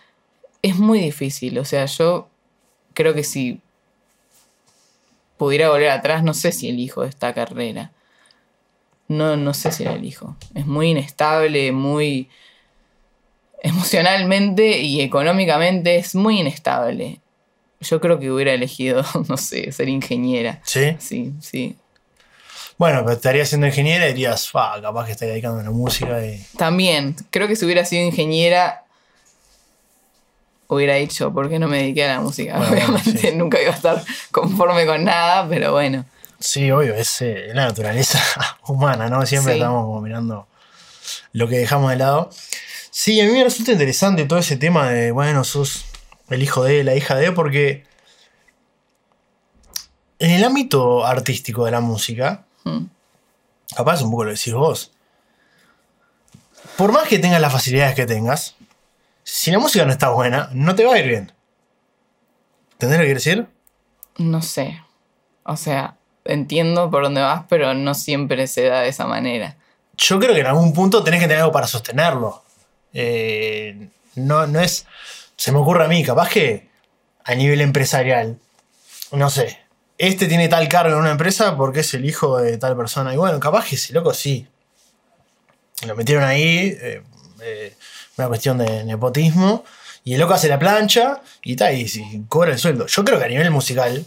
es 0.62 0.76
muy 0.76 0.98
difícil. 0.98 1.58
O 1.58 1.64
sea, 1.66 1.84
yo 1.84 2.28
creo 2.94 3.12
que 3.12 3.22
si 3.22 3.60
pudiera 5.36 5.68
volver 5.68 5.90
atrás, 5.90 6.24
no 6.24 6.32
sé 6.32 6.52
si 6.52 6.70
elijo 6.70 7.04
esta 7.04 7.34
carrera. 7.34 7.92
No, 9.08 9.36
no 9.36 9.52
sé 9.52 9.72
si 9.72 9.84
la 9.84 9.92
elijo. 9.92 10.36
Es 10.54 10.66
muy 10.66 10.88
inestable, 10.88 11.70
muy 11.72 12.30
emocionalmente 13.68 14.78
y 14.78 15.00
económicamente 15.00 15.96
es 15.96 16.14
muy 16.14 16.40
inestable. 16.40 17.20
Yo 17.80 18.00
creo 18.00 18.18
que 18.18 18.30
hubiera 18.30 18.52
elegido, 18.52 19.04
no 19.28 19.36
sé, 19.36 19.72
ser 19.72 19.88
ingeniera. 19.88 20.60
¿Sí? 20.64 20.96
Sí, 20.98 21.32
sí. 21.40 21.76
Bueno, 22.78 23.00
pero 23.04 23.12
estarías 23.16 23.48
siendo 23.48 23.66
ingeniera 23.66 24.06
y 24.08 24.12
dirías, 24.14 24.48
"Fa, 24.50 24.80
capaz 24.80 25.04
que 25.06 25.12
estás 25.12 25.28
dedicando 25.28 25.60
a 25.60 25.64
la 25.64 25.70
música 25.70 26.24
y. 26.24 26.42
También, 26.56 27.14
creo 27.30 27.46
que 27.46 27.54
si 27.56 27.64
hubiera 27.66 27.84
sido 27.84 28.02
ingeniera, 28.06 28.84
hubiera 30.68 30.94
dicho, 30.94 31.32
¿por 31.32 31.48
qué 31.50 31.58
no 31.58 31.68
me 31.68 31.78
dediqué 31.78 32.04
a 32.04 32.14
la 32.14 32.20
música? 32.20 32.56
Bueno, 32.56 32.72
Obviamente 32.72 33.18
sí. 33.30 33.32
nunca 33.36 33.60
iba 33.60 33.72
a 33.72 33.76
estar 33.76 34.02
conforme 34.30 34.86
con 34.86 35.04
nada, 35.04 35.46
pero 35.48 35.72
bueno. 35.72 36.04
Sí, 36.38 36.70
obvio, 36.70 36.94
es 36.94 37.20
eh, 37.20 37.48
la 37.52 37.66
naturaleza 37.66 38.18
humana, 38.66 39.08
¿no? 39.10 39.26
Siempre 39.26 39.54
Sí. 39.54 39.58
estamos 39.58 39.84
como 39.84 40.00
mirando 40.00 40.46
lo 41.32 41.48
que 41.48 41.58
dejamos 41.58 41.90
de 41.90 41.96
lado. 41.98 42.30
Sí, 42.90 43.20
a 43.20 43.24
mí 43.24 43.32
me 43.32 43.44
resulta 43.44 43.72
interesante 43.72 44.24
todo 44.24 44.38
ese 44.38 44.56
tema 44.56 44.90
de, 44.90 45.12
bueno, 45.12 45.44
sos 45.44 45.84
el 46.28 46.42
hijo 46.42 46.64
de, 46.64 46.84
la 46.84 46.94
hija 46.96 47.14
de, 47.16 47.32
porque 47.32 47.84
en 50.18 50.30
el 50.32 50.44
ámbito 50.44 51.06
artístico 51.06 51.64
de 51.64 51.70
la 51.70 51.80
música, 51.80 52.46
Mm. 52.64 52.84
capaz 53.74 54.02
un 54.02 54.10
poco 54.10 54.24
lo 54.24 54.30
decís 54.32 54.52
vos, 54.52 54.92
por 56.76 56.92
más 56.92 57.08
que 57.08 57.18
tengas 57.18 57.40
las 57.40 57.52
facilidades 57.52 57.94
que 57.94 58.04
tengas, 58.06 58.54
si 59.24 59.50
la 59.50 59.58
música 59.58 59.84
no 59.86 59.92
está 59.92 60.10
buena, 60.10 60.50
no 60.52 60.74
te 60.74 60.84
va 60.84 60.94
a 60.94 60.98
ir 60.98 61.06
bien. 61.08 61.32
¿Entendés 62.72 62.98
lo 62.98 63.02
que 63.02 63.06
quiero 63.06 63.18
decir? 63.18 63.46
No 64.18 64.42
sé. 64.42 64.82
O 65.44 65.56
sea, 65.56 65.96
entiendo 66.24 66.90
por 66.90 67.02
dónde 67.04 67.22
vas, 67.22 67.44
pero 67.48 67.72
no 67.74 67.94
siempre 67.94 68.46
se 68.46 68.64
da 68.66 68.80
de 68.80 68.88
esa 68.88 69.06
manera. 69.06 69.56
yo 69.96 70.18
creo 70.18 70.34
que 70.34 70.40
en 70.40 70.46
algún 70.46 70.72
punto 70.72 71.02
tenés 71.04 71.20
que 71.20 71.26
tener 71.26 71.40
algo 71.42 71.52
para 71.52 71.66
sostenerlo. 71.66 72.42
Eh, 72.92 73.88
no, 74.16 74.46
no 74.46 74.60
es. 74.60 74.86
Se 75.36 75.52
me 75.52 75.58
ocurre 75.58 75.84
a 75.84 75.88
mí, 75.88 76.02
capaz 76.04 76.28
que 76.30 76.68
a 77.24 77.34
nivel 77.34 77.60
empresarial, 77.60 78.38
no 79.12 79.30
sé, 79.30 79.58
este 79.98 80.26
tiene 80.26 80.48
tal 80.48 80.68
cargo 80.68 80.94
en 80.94 81.00
una 81.00 81.10
empresa 81.10 81.56
porque 81.56 81.80
es 81.80 81.94
el 81.94 82.04
hijo 82.04 82.38
de 82.38 82.56
tal 82.58 82.76
persona. 82.76 83.12
Y 83.14 83.16
bueno, 83.16 83.38
capaz 83.40 83.66
que 83.66 83.76
ese 83.76 83.92
loco 83.92 84.14
sí. 84.14 84.46
Lo 85.86 85.96
metieron 85.96 86.24
ahí, 86.24 86.76
eh, 86.80 87.02
eh, 87.42 87.74
una 88.16 88.28
cuestión 88.28 88.58
de 88.58 88.84
nepotismo. 88.84 89.64
Y 90.04 90.14
el 90.14 90.20
loco 90.20 90.34
hace 90.34 90.48
la 90.48 90.58
plancha 90.58 91.20
y 91.42 91.56
tal, 91.56 91.74
y, 91.76 92.24
cobra 92.28 92.52
el 92.52 92.58
sueldo. 92.58 92.86
Yo 92.86 93.04
creo 93.04 93.18
que 93.18 93.24
a 93.26 93.28
nivel 93.28 93.50
musical 93.50 94.04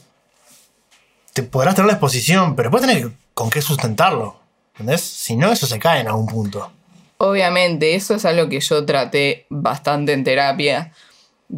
te 1.33 1.43
podrás 1.43 1.75
tener 1.75 1.87
la 1.87 1.93
exposición, 1.93 2.55
pero 2.55 2.71
tenés 2.79 3.05
que- 3.05 3.11
con 3.33 3.49
qué 3.49 3.61
sustentarlo. 3.61 4.39
¿Entendés? 4.73 5.01
Si 5.01 5.35
no, 5.35 5.51
eso 5.51 5.67
se 5.67 5.77
cae 5.79 6.01
en 6.01 6.07
algún 6.07 6.25
punto. 6.27 6.71
Obviamente, 7.17 7.95
eso 7.95 8.15
es 8.15 8.25
algo 8.25 8.49
que 8.49 8.59
yo 8.59 8.85
traté 8.85 9.45
bastante 9.49 10.13
en 10.13 10.23
terapia, 10.23 10.91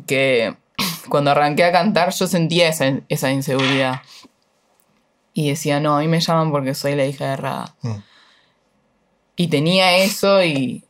que 0.05 0.55
cuando 1.09 1.31
arranqué 1.31 1.63
a 1.63 1.71
cantar 1.71 2.11
yo 2.13 2.27
sentía 2.27 2.69
esa, 2.69 2.99
esa 3.09 3.31
inseguridad. 3.31 4.01
Y 5.33 5.49
decía, 5.49 5.79
no, 5.79 5.97
a 5.97 5.99
mí 5.99 6.07
me 6.07 6.21
llaman 6.21 6.51
porque 6.51 6.73
soy 6.73 6.95
la 6.95 7.05
hija 7.05 7.31
de 7.31 7.35
Rada. 7.35 7.75
Mm. 7.81 7.95
Y 9.37 9.47
tenía 9.47 9.97
eso 9.97 10.41
y, 10.43 10.85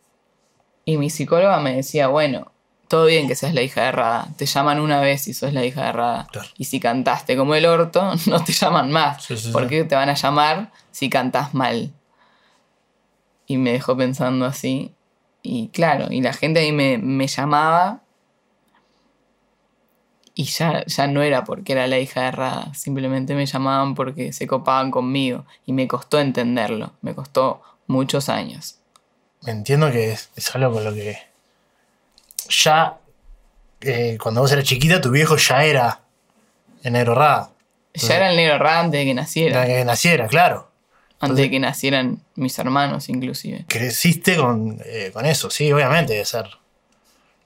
y 0.86 0.98
mi 0.98 1.10
psicóloga 1.10 1.60
me 1.60 1.78
decía, 1.78 2.08
bueno, 2.08 2.52
todo 2.88 3.06
bien 3.06 3.28
que 3.28 3.36
seas 3.36 3.54
la 3.54 3.62
hija 3.64 3.84
de 3.84 3.92
Rada. 3.92 4.28
Te 4.38 4.46
llaman 4.46 4.80
una 4.80 5.00
vez 5.00 5.24
si 5.24 5.34
sos 5.34 5.54
la 5.54 5.66
hija 5.66 5.86
de 5.86 5.92
Rada. 5.92 6.28
Claro. 6.32 6.48
Y 6.58 6.66
si 6.66 6.80
cantaste 6.80 7.36
como 7.36 7.56
el 7.56 7.66
orto, 7.66 8.14
no 8.28 8.44
te 8.44 8.54
llaman 8.54 8.92
más. 8.92 9.24
Sí, 9.24 9.36
sí, 9.36 9.48
sí. 9.48 9.52
¿Por 9.52 9.68
qué 9.68 9.84
te 9.84 9.96
van 9.96 10.10
a 10.10 10.14
llamar 10.14 10.72
si 10.92 11.10
cantás 11.10 11.54
mal? 11.54 11.92
Y 13.48 13.58
me 13.58 13.72
dejó 13.72 13.96
pensando 13.96 14.46
así. 14.46 14.94
Y 15.42 15.70
claro, 15.70 16.08
y 16.12 16.22
la 16.22 16.34
gente 16.34 16.60
ahí 16.60 16.72
me, 16.72 16.98
me 16.98 17.28
llamaba. 17.28 18.02
Y 20.34 20.46
ya, 20.46 20.84
ya 20.86 21.08
no 21.08 21.22
era 21.22 21.46
porque 21.46 21.74
era 21.74 21.88
la 21.88 22.00
hija 22.00 22.24
de 22.24 22.32
Rada. 22.32 22.74
Simplemente 22.74 23.36
me 23.36 23.46
llamaban 23.46 23.96
porque 23.96 24.34
se 24.34 24.48
copaban 24.48 24.92
conmigo. 24.92 25.46
Y 25.66 25.72
me 25.74 25.88
costó 25.88 26.20
entenderlo. 26.20 26.92
Me 27.02 27.16
costó 27.16 27.62
muchos 27.88 28.28
años. 28.28 28.80
Entiendo 29.46 29.92
que 29.92 30.12
es, 30.12 30.30
es 30.36 30.54
algo 30.56 30.74
con 30.74 30.84
lo 30.84 30.94
que. 30.94 31.18
Ya. 32.50 32.98
eh, 33.82 34.18
cuando 34.22 34.42
vos 34.42 34.52
eras 34.52 34.66
chiquita, 34.66 35.00
tu 35.00 35.12
viejo 35.12 35.38
ya 35.38 35.64
era 35.64 36.02
el 36.84 36.94
negro 36.94 37.16
Rada. 37.16 37.52
Ya 37.94 38.18
era 38.18 38.30
el 38.30 38.36
negro 38.36 38.58
Rada 38.58 38.80
antes 38.82 39.00
de 39.00 39.06
que 39.06 39.14
naciera. 39.14 39.66
Era 39.66 39.74
que 39.74 39.86
naciera, 39.86 40.28
claro. 40.28 40.70
Antes 41.26 41.46
de 41.46 41.50
que 41.52 41.60
nacieran 41.60 42.20
mis 42.36 42.58
hermanos, 42.60 43.10
inclusive. 43.10 43.66
Creciste 43.68 44.38
con, 44.38 44.80
eh, 44.86 45.12
con 45.14 45.26
eso, 45.26 45.50
sí, 45.50 45.72
obviamente, 45.72 46.14
debe 46.14 46.26
ser. 46.26 46.50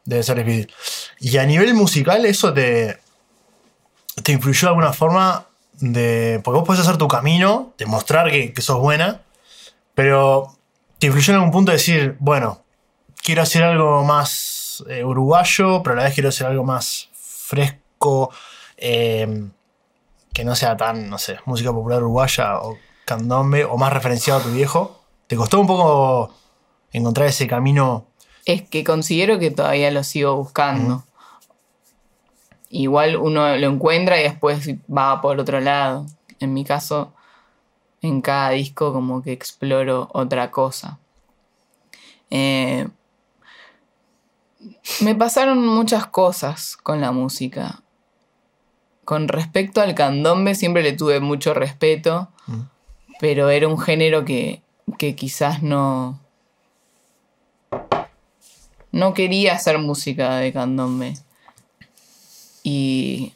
Debe 0.06 0.24
ser 0.24 0.44
difícil. 0.44 0.72
Y 1.20 1.38
a 1.38 1.46
nivel 1.46 1.74
musical, 1.74 2.26
eso 2.26 2.54
te. 2.54 2.98
te 4.24 4.32
influyó 4.32 4.68
de 4.68 4.70
alguna 4.70 4.94
forma 4.94 5.48
de. 5.80 6.42
Porque 6.44 6.60
vos 6.60 6.68
podés 6.68 6.82
hacer 6.82 6.98
tu 6.98 7.08
camino, 7.08 7.74
demostrar 7.78 8.32
que, 8.32 8.54
que 8.54 8.62
sos 8.62 8.80
buena, 8.80 9.22
pero 9.94 10.56
te 11.00 11.08
influyó 11.08 11.34
en 11.34 11.36
algún 11.38 11.52
punto 11.52 11.72
de 11.72 11.78
decir, 11.78 12.16
bueno, 12.20 12.64
quiero 13.24 13.42
hacer 13.42 13.64
algo 13.64 14.04
más 14.04 14.84
eh, 14.90 15.04
uruguayo, 15.04 15.82
pero 15.84 15.94
a 15.94 15.98
la 15.98 16.04
vez 16.06 16.14
quiero 16.14 16.30
hacer 16.30 16.48
algo 16.48 16.64
más 16.64 17.10
fresco, 17.14 18.32
eh, 18.78 19.48
que 20.34 20.44
no 20.44 20.56
sea 20.56 20.78
tan, 20.78 21.10
no 21.10 21.18
sé, 21.18 21.38
música 21.46 21.72
popular 21.72 22.02
uruguaya 22.02 22.60
o 22.60 22.78
candombe, 23.10 23.66
o 23.66 23.78
más 23.78 23.92
referenciado 23.92 24.40
a 24.40 24.44
tu 24.44 24.52
viejo. 24.52 25.02
¿Te 25.28 25.36
costó 25.36 25.60
un 25.60 25.68
poco 25.68 26.34
encontrar 26.92 27.28
ese 27.28 27.48
camino? 27.48 28.06
Es 28.46 28.62
que 28.62 28.84
considero 28.84 29.40
que 29.40 29.52
todavía 29.52 29.92
lo 29.92 30.04
sigo 30.04 30.36
buscando. 30.36 31.04
Igual 32.70 33.18
uno 33.18 33.58
lo 33.58 33.68
encuentra 33.68 34.20
y 34.20 34.24
después 34.24 34.70
va 34.96 35.22
por 35.22 35.40
otro 35.40 35.60
lado. 35.60 36.06
En 36.40 36.54
mi 36.54 36.64
caso, 36.64 37.14
en 38.02 38.22
cada 38.22 38.52
disco 38.52 38.94
como 38.94 39.22
que 39.22 39.34
exploro 39.34 40.10
otra 40.14 40.52
cosa. 40.52 41.00
Eh, 42.30 42.88
me 45.02 45.16
pasaron 45.16 45.66
muchas 45.66 46.06
cosas 46.06 46.78
con 46.78 47.02
la 47.02 47.12
música. 47.12 47.82
Con 49.06 49.28
respecto 49.28 49.82
al 49.82 49.96
candombe 49.96 50.54
siempre 50.56 50.84
le 50.84 50.94
tuve 50.94 51.20
mucho 51.20 51.54
respeto. 51.54 52.30
Pero 53.20 53.50
era 53.50 53.68
un 53.68 53.78
género 53.78 54.26
que, 54.26 54.62
que 54.98 55.16
quizás 55.16 55.62
no... 55.62 56.20
No 58.92 59.14
quería 59.14 59.54
hacer 59.54 59.78
música 59.78 60.38
de 60.38 60.52
candombe. 60.52 61.14
Y 62.64 63.34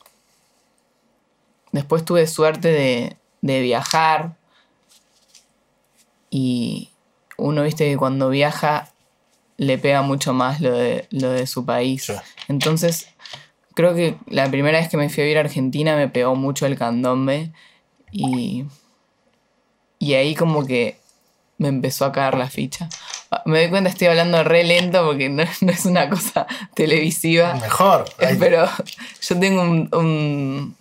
después 1.72 2.04
tuve 2.06 2.26
suerte 2.26 2.70
de, 2.70 3.18
de 3.42 3.62
viajar. 3.62 4.36
Y 6.32 6.90
uno, 7.38 7.62
viste, 7.64 7.88
que 7.88 7.98
cuando 7.98 8.30
viaja 8.30 8.90
le 9.58 9.78
pega 9.78 10.02
mucho 10.02 10.34
más 10.34 10.60
lo 10.60 10.72
de, 10.72 11.08
lo 11.12 11.30
de 11.30 11.46
su 11.46 11.66
país. 11.66 12.06
Sí. 12.06 12.14
Entonces, 12.48 13.10
creo 13.76 13.94
que 13.94 14.18
la 14.28 14.50
primera 14.50 14.80
vez 14.80 14.90
que 14.90 14.98
me 14.98 15.10
fui 15.10 15.22
a 15.22 15.26
vivir 15.26 15.38
a 15.38 15.42
Argentina 15.42 15.96
me 15.96 16.10
pegó 16.10 16.36
mucho 16.36 16.66
el 16.66 16.78
candombe. 16.78 17.52
Y, 18.12 18.66
y 20.04 20.14
ahí 20.16 20.36
como 20.36 20.66
que 20.66 20.98
me 21.58 21.68
empezó 21.70 22.06
a 22.06 22.12
caer 22.12 22.36
la 22.36 22.50
ficha. 22.50 22.90
Ah, 23.32 23.42
Me 23.46 23.60
doy 23.60 23.70
cuenta, 23.70 23.90
estoy 23.90 24.08
hablando 24.08 24.44
re 24.44 24.64
lento 24.64 25.06
porque 25.06 25.30
no, 25.30 25.44
no 25.62 25.72
es 25.72 25.86
una 25.86 26.10
cosa 26.10 26.46
televisiva. 26.74 27.54
Mejor. 27.56 28.06
Pero 28.40 28.68
yo 29.22 29.40
tengo 29.40 29.62
un- 29.62 29.90
un- 29.94 30.76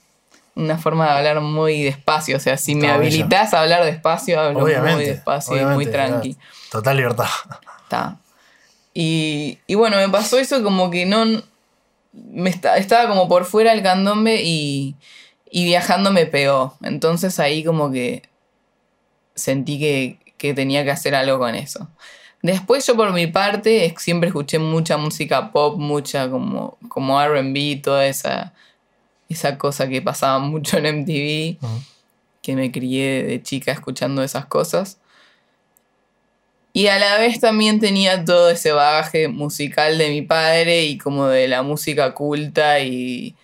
una 0.54 0.76
forma 0.78 1.06
de 1.06 1.18
hablar 1.18 1.40
muy 1.40 1.82
despacio. 1.82 2.36
O 2.36 2.40
sea, 2.40 2.56
si 2.58 2.74
me 2.74 2.82
Está 2.86 2.94
habilitas 2.94 3.54
a 3.54 3.60
hablar 3.62 3.84
despacio, 3.84 4.38
hablo 4.40 4.60
muy 4.60 4.72
obviamente. 4.72 5.04
despacio 5.12 5.60
y 5.60 5.64
muy 5.64 5.86
tranqui. 5.86 6.36
Total 6.70 6.96
libertad. 6.96 7.28
Está. 7.84 8.16
Y, 8.94 9.58
y 9.66 9.74
bueno, 9.74 9.96
me 9.96 10.08
pasó 10.08 10.38
eso 10.38 10.62
como 10.62 10.90
que 10.90 11.06
no. 11.06 11.24
Me 12.12 12.50
esta- 12.50 12.76
estaba 12.76 13.08
como 13.08 13.28
por 13.28 13.44
fuera 13.46 13.72
el 13.72 13.82
candombe 13.82 14.42
y, 14.42 14.96
y 15.50 15.64
viajando 15.64 16.10
me 16.12 16.26
pegó. 16.26 16.76
Entonces 16.82 17.38
ahí 17.40 17.64
como 17.64 17.90
que 17.90 18.22
sentí 19.34 19.78
que, 19.78 20.18
que 20.38 20.54
tenía 20.54 20.84
que 20.84 20.90
hacer 20.90 21.14
algo 21.14 21.38
con 21.38 21.54
eso. 21.54 21.88
Después 22.42 22.84
yo 22.86 22.96
por 22.96 23.12
mi 23.12 23.28
parte 23.28 23.94
siempre 23.98 24.28
escuché 24.28 24.58
mucha 24.58 24.96
música 24.96 25.52
pop, 25.52 25.78
mucha 25.78 26.28
como, 26.28 26.76
como 26.88 27.22
RB, 27.22 27.80
toda 27.80 28.06
esa, 28.06 28.52
esa 29.28 29.58
cosa 29.58 29.88
que 29.88 30.02
pasaba 30.02 30.40
mucho 30.40 30.78
en 30.78 30.86
MTV, 30.86 31.58
que 32.42 32.56
me 32.56 32.72
crié 32.72 33.22
de 33.22 33.42
chica 33.42 33.70
escuchando 33.70 34.22
esas 34.24 34.46
cosas. 34.46 34.98
Y 36.72 36.88
a 36.88 36.98
la 36.98 37.18
vez 37.18 37.38
también 37.38 37.80
tenía 37.80 38.24
todo 38.24 38.50
ese 38.50 38.72
bagaje 38.72 39.28
musical 39.28 39.98
de 39.98 40.08
mi 40.08 40.22
padre 40.22 40.84
y 40.84 40.98
como 40.98 41.26
de 41.26 41.46
la 41.46 41.62
música 41.62 42.14
culta 42.14 42.80
y, 42.80 43.36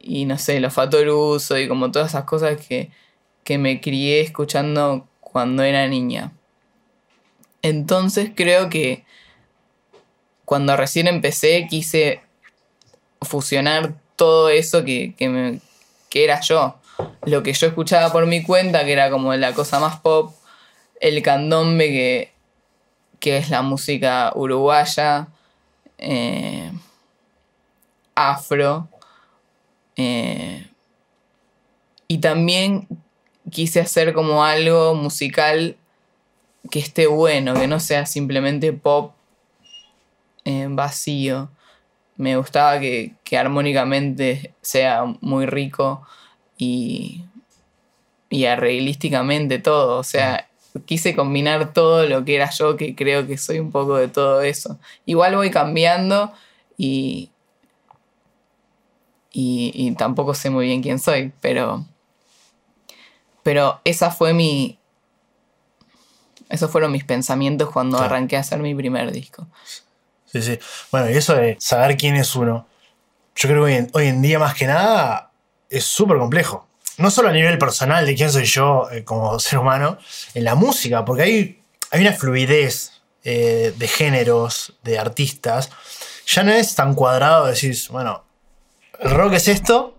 y 0.00 0.24
no 0.24 0.38
sé, 0.38 0.60
los 0.60 0.72
Fatoruso 0.72 1.58
y 1.58 1.68
como 1.68 1.92
todas 1.92 2.08
esas 2.08 2.24
cosas 2.24 2.60
que, 2.66 2.90
que 3.44 3.58
me 3.58 3.80
crié 3.80 4.22
escuchando 4.22 5.06
cuando 5.32 5.62
era 5.62 5.86
niña. 5.86 6.32
Entonces 7.62 8.30
creo 8.34 8.68
que 8.68 9.04
cuando 10.44 10.76
recién 10.76 11.06
empecé 11.06 11.66
quise 11.68 12.22
fusionar 13.22 13.94
todo 14.16 14.48
eso 14.48 14.84
que, 14.84 15.14
que, 15.16 15.60
que 16.08 16.24
era 16.24 16.40
yo. 16.40 16.76
Lo 17.24 17.42
que 17.42 17.52
yo 17.52 17.66
escuchaba 17.66 18.12
por 18.12 18.26
mi 18.26 18.42
cuenta, 18.42 18.84
que 18.84 18.92
era 18.92 19.10
como 19.10 19.34
la 19.34 19.54
cosa 19.54 19.78
más 19.78 20.00
pop, 20.00 20.34
el 21.00 21.22
candombe, 21.22 21.88
que, 21.88 22.32
que 23.18 23.38
es 23.38 23.50
la 23.50 23.62
música 23.62 24.32
uruguaya, 24.34 25.28
eh, 25.98 26.70
afro, 28.14 28.88
eh, 29.96 30.66
y 32.08 32.18
también 32.18 32.88
quise 33.48 33.80
hacer 33.80 34.12
como 34.12 34.44
algo 34.44 34.94
musical 34.94 35.76
que 36.70 36.78
esté 36.78 37.06
bueno, 37.06 37.54
que 37.54 37.66
no 37.66 37.80
sea 37.80 38.06
simplemente 38.06 38.72
pop 38.72 39.14
eh, 40.44 40.66
vacío. 40.68 41.50
Me 42.16 42.36
gustaba 42.36 42.78
que, 42.80 43.14
que 43.24 43.38
armónicamente 43.38 44.52
sea 44.60 45.04
muy 45.20 45.46
rico 45.46 46.02
y, 46.58 47.24
y 48.28 48.44
arreglísticamente 48.44 49.58
todo. 49.58 49.98
O 49.98 50.04
sea, 50.04 50.48
quise 50.84 51.16
combinar 51.16 51.72
todo 51.72 52.06
lo 52.06 52.24
que 52.24 52.36
era 52.36 52.50
yo, 52.50 52.76
que 52.76 52.94
creo 52.94 53.26
que 53.26 53.38
soy 53.38 53.58
un 53.58 53.72
poco 53.72 53.96
de 53.96 54.08
todo 54.08 54.42
eso. 54.42 54.78
Igual 55.06 55.36
voy 55.36 55.50
cambiando 55.50 56.32
y, 56.76 57.30
y, 59.32 59.72
y 59.74 59.92
tampoco 59.92 60.34
sé 60.34 60.50
muy 60.50 60.66
bien 60.66 60.82
quién 60.82 60.98
soy, 60.98 61.32
pero, 61.40 61.86
pero 63.42 63.80
esa 63.84 64.10
fue 64.10 64.32
mi... 64.34 64.78
Esos 66.48 66.70
fueron 66.70 66.90
mis 66.92 67.04
pensamientos 67.04 67.70
cuando 67.70 67.98
Claro. 67.98 68.12
arranqué 68.14 68.36
a 68.36 68.40
hacer 68.40 68.58
mi 68.58 68.74
primer 68.74 69.12
disco. 69.12 69.46
Sí, 70.26 70.42
sí. 70.42 70.58
Bueno, 70.90 71.08
y 71.10 71.14
eso 71.16 71.34
de 71.34 71.56
saber 71.60 71.96
quién 71.96 72.16
es 72.16 72.34
uno, 72.34 72.66
yo 73.36 73.48
creo 73.48 73.64
que 73.64 73.72
hoy 73.72 73.74
en, 73.74 73.90
hoy 73.92 74.06
en 74.08 74.20
día 74.22 74.38
más 74.38 74.54
que 74.54 74.66
nada 74.66 75.30
es 75.68 75.84
súper 75.84 76.18
complejo. 76.18 76.66
No 76.98 77.10
solo 77.10 77.28
a 77.28 77.32
nivel 77.32 77.56
personal 77.56 78.04
de 78.04 78.14
quién 78.14 78.30
soy 78.30 78.44
yo 78.44 78.88
eh, 78.90 79.04
como 79.04 79.38
ser 79.40 79.58
humano, 79.60 79.98
en 80.34 80.44
la 80.44 80.54
música, 80.56 81.04
porque 81.04 81.22
hay, 81.22 81.62
hay 81.92 82.00
una 82.00 82.12
fluidez 82.12 83.00
eh, 83.22 83.72
de 83.76 83.88
géneros, 83.88 84.74
de 84.82 84.98
artistas. 84.98 85.70
Ya 86.26 86.42
no 86.42 86.52
es 86.52 86.74
tan 86.74 86.94
cuadrado 86.94 87.46
decir, 87.46 87.76
bueno, 87.90 88.24
el 88.98 89.10
rock 89.10 89.34
es 89.34 89.48
esto, 89.48 89.98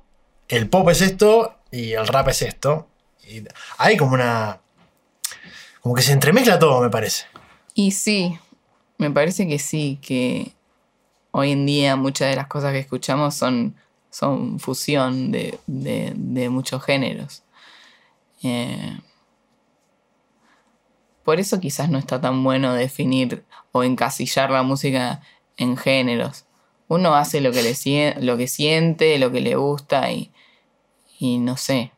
el 0.50 0.70
pop 0.70 0.90
es 0.90 1.02
esto 1.02 1.56
y 1.72 1.94
el 1.94 2.08
rap 2.08 2.28
es 2.28 2.42
esto. 2.42 2.88
Hay 3.78 3.98
como 3.98 4.14
una... 4.14 4.60
Como 5.82 5.96
que 5.96 6.02
se 6.02 6.12
entremezcla 6.12 6.60
todo, 6.60 6.80
me 6.82 6.90
parece. 6.90 7.26
Y 7.74 7.92
sí, 7.92 8.38
me 8.98 9.10
parece 9.10 9.48
que 9.48 9.58
sí, 9.58 9.98
que 10.02 10.52
hoy 11.32 11.52
en 11.52 11.66
día 11.66 11.96
muchas 11.96 12.30
de 12.30 12.36
las 12.36 12.48
cosas 12.48 12.72
que 12.74 12.80
escuchamos 12.80 13.34
son, 13.36 13.76
son 14.12 14.60
fusión 14.60 15.32
de, 15.32 15.58
de- 15.66 16.50
muchos 16.50 16.84
géneros. 16.84 17.44
Eh, 18.44 18.98
por 21.24 21.40
eso 21.40 21.60
quizás 21.60 21.90
no 21.90 21.98
está 21.98 22.20
tan 22.20 22.44
bueno 22.44 22.74
definir 22.74 23.44
o 23.72 23.84
encasillar 23.84 24.51
la 24.51 24.64
música 24.64 25.22
en 25.58 25.77
géneros. 25.77 26.46
Uno 26.88 27.16
hace 27.16 27.42
lo 27.42 27.51
que, 27.51 27.64
le, 27.64 28.16
lo 28.22 28.38
que 28.38 28.48
siente, 28.48 29.18
lo 29.18 29.32
que 29.32 29.42
le 29.42 29.55
gusta 29.55 30.12
y, 30.12 30.32
y 31.20 31.38
no 31.38 31.58
sé. 31.58 31.92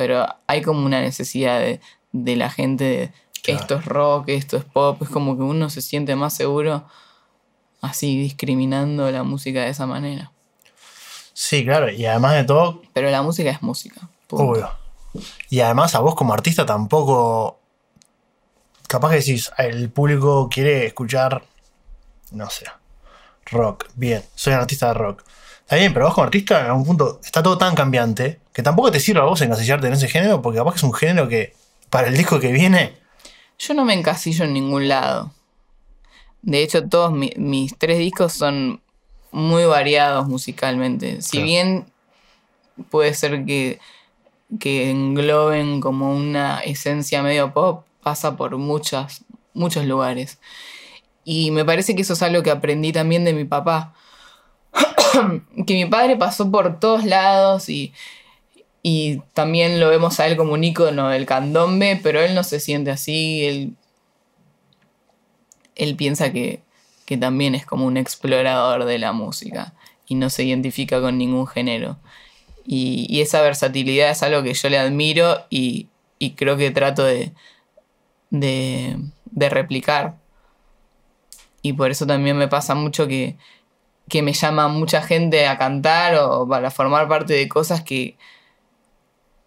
Pero 0.00 0.26
hay 0.46 0.62
como 0.62 0.86
una 0.86 1.02
necesidad 1.02 1.60
de, 1.60 1.78
de 2.12 2.36
la 2.36 2.48
gente 2.48 2.84
de 2.84 3.12
Claro. 3.42 3.60
esto 3.60 3.74
es 3.74 3.84
rock, 3.84 4.28
esto 4.30 4.56
es 4.56 4.64
pop. 4.64 5.02
Es 5.02 5.10
como 5.10 5.36
que 5.36 5.42
uno 5.42 5.68
se 5.68 5.82
siente 5.82 6.16
más 6.16 6.32
seguro 6.34 6.86
así 7.82 8.18
discriminando 8.18 9.10
la 9.10 9.24
música 9.24 9.60
de 9.60 9.68
esa 9.68 9.84
manera. 9.86 10.32
Sí, 11.34 11.64
claro. 11.64 11.90
Y 11.90 12.06
además 12.06 12.34
de 12.36 12.44
todo, 12.44 12.80
Pero 12.94 13.10
la 13.10 13.20
música 13.20 13.50
es 13.50 13.60
música. 13.60 14.08
punto. 14.26 14.44
Obvio. 14.44 14.70
Y 15.50 15.60
además 15.60 15.94
a 15.94 15.98
vos 16.00 16.14
como 16.14 16.32
artista 16.32 16.64
tampoco. 16.64 17.58
Capaz 18.88 19.10
que 19.10 19.16
decís, 19.16 19.50
el 19.58 19.90
público 19.90 20.48
quiere 20.50 20.86
escuchar, 20.86 21.42
no 22.32 22.48
sé, 22.48 22.64
rock. 23.50 23.86
Bien, 23.96 24.24
soy 24.34 24.54
un 24.54 24.60
artista 24.60 24.88
de 24.88 24.94
rock. 24.94 25.24
Está 25.70 25.78
bien, 25.78 25.92
pero 25.92 26.06
vos 26.06 26.14
como 26.14 26.24
artista 26.24 26.58
en 26.62 26.66
algún 26.66 26.84
punto 26.84 27.20
está 27.22 27.44
todo 27.44 27.56
tan 27.56 27.76
cambiante 27.76 28.40
que 28.52 28.60
tampoco 28.60 28.90
te 28.90 28.98
sirve 28.98 29.20
a 29.20 29.24
vos 29.26 29.40
encasillarte 29.40 29.86
en 29.86 29.92
ese 29.92 30.08
género 30.08 30.42
porque 30.42 30.58
capaz 30.58 30.72
que 30.72 30.76
es 30.78 30.82
un 30.82 30.92
género 30.92 31.28
que 31.28 31.54
para 31.90 32.08
el 32.08 32.16
disco 32.16 32.40
que 32.40 32.50
viene, 32.50 32.94
Yo 33.56 33.72
no 33.74 33.84
me 33.84 33.94
encasillo 33.94 34.44
en 34.46 34.52
ningún 34.52 34.88
lado. 34.88 35.32
De 36.42 36.60
hecho, 36.64 36.88
todos 36.88 37.12
mi- 37.12 37.32
mis 37.36 37.78
tres 37.78 37.98
discos 37.98 38.32
son 38.32 38.80
muy 39.30 39.64
variados 39.64 40.26
musicalmente. 40.26 41.22
Si 41.22 41.36
Claro. 41.36 41.44
bien 41.46 41.92
puede 42.90 43.14
ser 43.14 43.44
que, 43.44 43.78
que 44.58 44.90
engloben 44.90 45.80
como 45.80 46.12
una 46.12 46.58
esencia 46.60 47.22
medio 47.22 47.52
pop, 47.54 47.84
pasa 48.02 48.36
por 48.36 48.56
muchas, 48.56 49.24
muchos 49.54 49.84
lugares. 49.84 50.38
Y 51.24 51.52
me 51.52 51.64
parece 51.64 51.94
que 51.94 52.02
eso 52.02 52.14
es 52.14 52.22
algo 52.22 52.42
que 52.42 52.50
aprendí 52.50 52.92
también 52.92 53.24
de 53.24 53.34
mi 53.34 53.44
papá. 53.44 53.94
que 55.66 55.74
mi 55.74 55.86
padre 55.86 56.16
pasó 56.16 56.50
por 56.50 56.78
todos 56.80 57.04
lados 57.04 57.68
y, 57.68 57.92
y 58.82 59.20
también 59.34 59.80
lo 59.80 59.88
vemos 59.88 60.20
a 60.20 60.26
él 60.26 60.36
como 60.36 60.52
un 60.54 60.64
ícono 60.64 61.08
del 61.08 61.26
candombe, 61.26 62.00
pero 62.02 62.20
él 62.20 62.34
no 62.34 62.44
se 62.44 62.60
siente 62.60 62.90
así. 62.90 63.44
Él, 63.44 63.74
él 65.74 65.96
piensa 65.96 66.32
que, 66.32 66.62
que 67.04 67.16
también 67.16 67.54
es 67.54 67.66
como 67.66 67.86
un 67.86 67.96
explorador 67.96 68.84
de 68.84 68.98
la 68.98 69.12
música 69.12 69.74
y 70.06 70.14
no 70.14 70.30
se 70.30 70.44
identifica 70.44 71.00
con 71.00 71.18
ningún 71.18 71.46
género. 71.46 71.98
Y, 72.66 73.20
esa 73.20 73.42
versatilidad 73.42 74.10
es 74.10 74.22
algo 74.22 74.42
que 74.42 74.54
yo 74.54 74.68
le 74.68 74.78
admiro 74.78 75.44
y, 75.50 75.88
y 76.18 76.32
creo 76.32 76.56
que 76.56 76.70
trato 76.70 77.04
de, 77.04 77.32
de 78.30 79.48
replicar. 79.48 80.16
Y 81.62 81.74
por 81.74 81.90
eso 81.90 82.06
también 82.06 82.36
me 82.38 82.48
pasa 82.48 82.74
mucho 82.74 83.06
que, 83.06 83.36
que 84.10 84.20
me 84.22 84.34
llama 84.34 84.68
mucha 84.68 85.00
gente 85.00 85.46
a 85.46 85.56
cantar 85.56 86.16
o 86.16 86.46
para 86.46 86.70
formar 86.70 87.08
parte 87.08 87.32
de 87.32 87.48
cosas 87.48 87.82
que, 87.82 88.18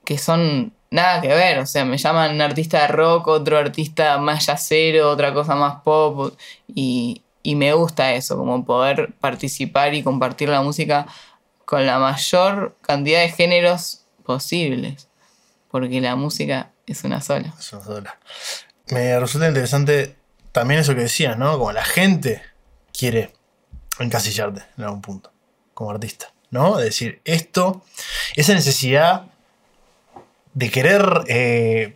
que 0.06 0.17
son 0.17 0.73
nada 0.89 1.21
que 1.21 1.28
ver. 1.28 1.60
O 1.60 1.65
sea, 1.67 1.86
me 1.86 1.97
llaman 1.97 2.34
un 2.34 2.41
artista 2.41 2.82
de 2.82 2.88
rock, 2.88 3.28
otro 3.28 3.58
artista 3.58 4.17
más 4.17 4.47
yacero, 4.47 5.12
otra 5.12 5.34
cosa 5.34 5.56
más 5.56 5.82
pop. 5.82 6.34
Y, 6.67 7.23
y 7.43 7.56
me 7.56 7.73
gusta 7.73 8.13
eso, 8.13 8.38
como 8.38 8.65
poder 8.65 9.13
participar 9.19 9.93
y 9.93 10.02
compartir 10.02 10.49
la 10.49 10.62
música 10.62 11.06
con 11.65 11.86
la 11.86 11.99
mayor 11.99 12.76
cantidad 12.82 13.21
de 13.21 13.30
géneros 13.30 14.06
posibles. 14.23 15.10
Porque 15.69 15.99
la 16.02 16.15
música 16.15 16.71
es 16.88 17.04
una 17.04 17.21
sola. 17.21 17.54
es 17.60 17.73
una 17.73 17.84
sola. 17.84 18.19
Me 18.88 19.19
resulta 19.19 19.47
interesante 19.47 20.15
también 20.52 20.80
eso 20.80 20.95
que 20.95 21.02
decías, 21.02 21.38
¿no? 21.38 21.58
Como 21.58 21.71
la 21.73 21.84
gente 21.84 22.41
quiere 22.97 23.34
encasillarte 23.99 24.63
en 24.77 24.84
algún 24.84 25.01
punto, 25.01 25.32
como 25.73 25.91
artista, 25.91 26.34
¿no? 26.49 26.79
Es 26.79 26.86
decir, 26.86 27.21
esto, 27.25 27.84
esa 28.36 28.53
necesidad 28.53 29.27
de 30.53 30.69
querer, 30.69 31.23
eh, 31.27 31.95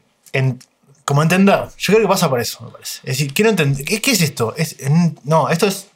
como 1.06 1.24
entender, 1.24 1.68
yo 1.78 1.94
creo 1.94 2.02
que 2.02 2.10
pasa 2.10 2.30
por 2.30 2.40
eso, 2.40 2.64
me 2.66 2.72
parece. 2.72 3.00
Es 3.00 3.18
decir, 3.18 3.34
quiero 3.34 3.50
entender, 3.50 3.86
¿qué, 3.86 4.12
es 4.12 4.22
esto? 4.22 4.54
Es, 4.58 4.78
no, 5.24 5.50
esto 5.50 5.68
es 5.68 5.88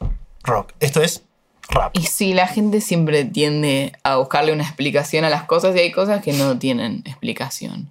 rock, 0.43 0.73
esto 0.79 1.01
es 1.01 1.23
rap. 1.69 1.91
Y 1.95 2.03
sí, 2.03 2.33
la 2.33 2.47
gente 2.47 2.81
siempre 2.81 3.25
tiende 3.25 3.93
a 4.03 4.17
buscarle 4.17 4.53
una 4.53 4.63
explicación 4.63 5.25
a 5.25 5.29
las 5.29 5.43
cosas 5.43 5.75
y 5.75 5.79
hay 5.79 5.91
cosas 5.91 6.23
que 6.23 6.33
no 6.33 6.57
tienen 6.57 7.03
explicación. 7.05 7.89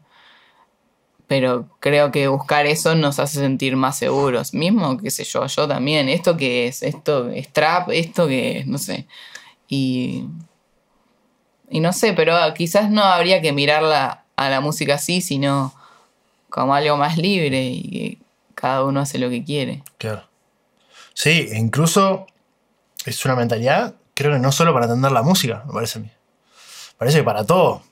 Pero 1.30 1.68
creo 1.78 2.10
que 2.10 2.26
buscar 2.26 2.66
eso 2.66 2.96
nos 2.96 3.20
hace 3.20 3.38
sentir 3.38 3.76
más 3.76 3.96
seguros. 3.96 4.52
Mismo, 4.52 4.98
qué 4.98 5.12
sé 5.12 5.22
yo, 5.22 5.46
yo 5.46 5.68
también. 5.68 6.08
¿Esto 6.08 6.36
qué 6.36 6.66
es? 6.66 6.82
¿Esto 6.82 7.28
es 7.28 7.52
trap? 7.52 7.90
¿Esto 7.90 8.26
qué 8.26 8.58
es? 8.58 8.66
No 8.66 8.78
sé. 8.78 9.06
Y. 9.68 10.24
Y 11.70 11.78
no 11.78 11.92
sé, 11.92 12.14
pero 12.14 12.34
quizás 12.54 12.90
no 12.90 13.04
habría 13.04 13.40
que 13.40 13.52
mirarla 13.52 14.24
a 14.34 14.50
la 14.50 14.60
música 14.60 14.96
así, 14.96 15.20
sino 15.20 15.72
como 16.48 16.74
algo 16.74 16.96
más 16.96 17.16
libre 17.16 17.62
y 17.62 17.82
que, 17.82 18.18
cada 18.56 18.82
uno 18.82 18.98
hace 18.98 19.18
lo 19.18 19.30
que 19.30 19.44
quiere. 19.44 19.84
Claro. 19.98 20.24
Sí, 21.14 21.46
e 21.48 21.58
incluso 21.60 22.26
es 23.06 23.24
una 23.24 23.36
mentalidad, 23.36 23.94
creo 24.14 24.32
que 24.32 24.40
no 24.40 24.50
solo 24.50 24.72
para 24.74 24.86
entender 24.86 25.12
la 25.12 25.22
música, 25.22 25.62
me 25.68 25.74
parece 25.74 26.00
a 26.00 26.02
mí. 26.02 26.10
Parece 26.98 27.18
que 27.18 27.24
para 27.24 27.46
todo. 27.46 27.84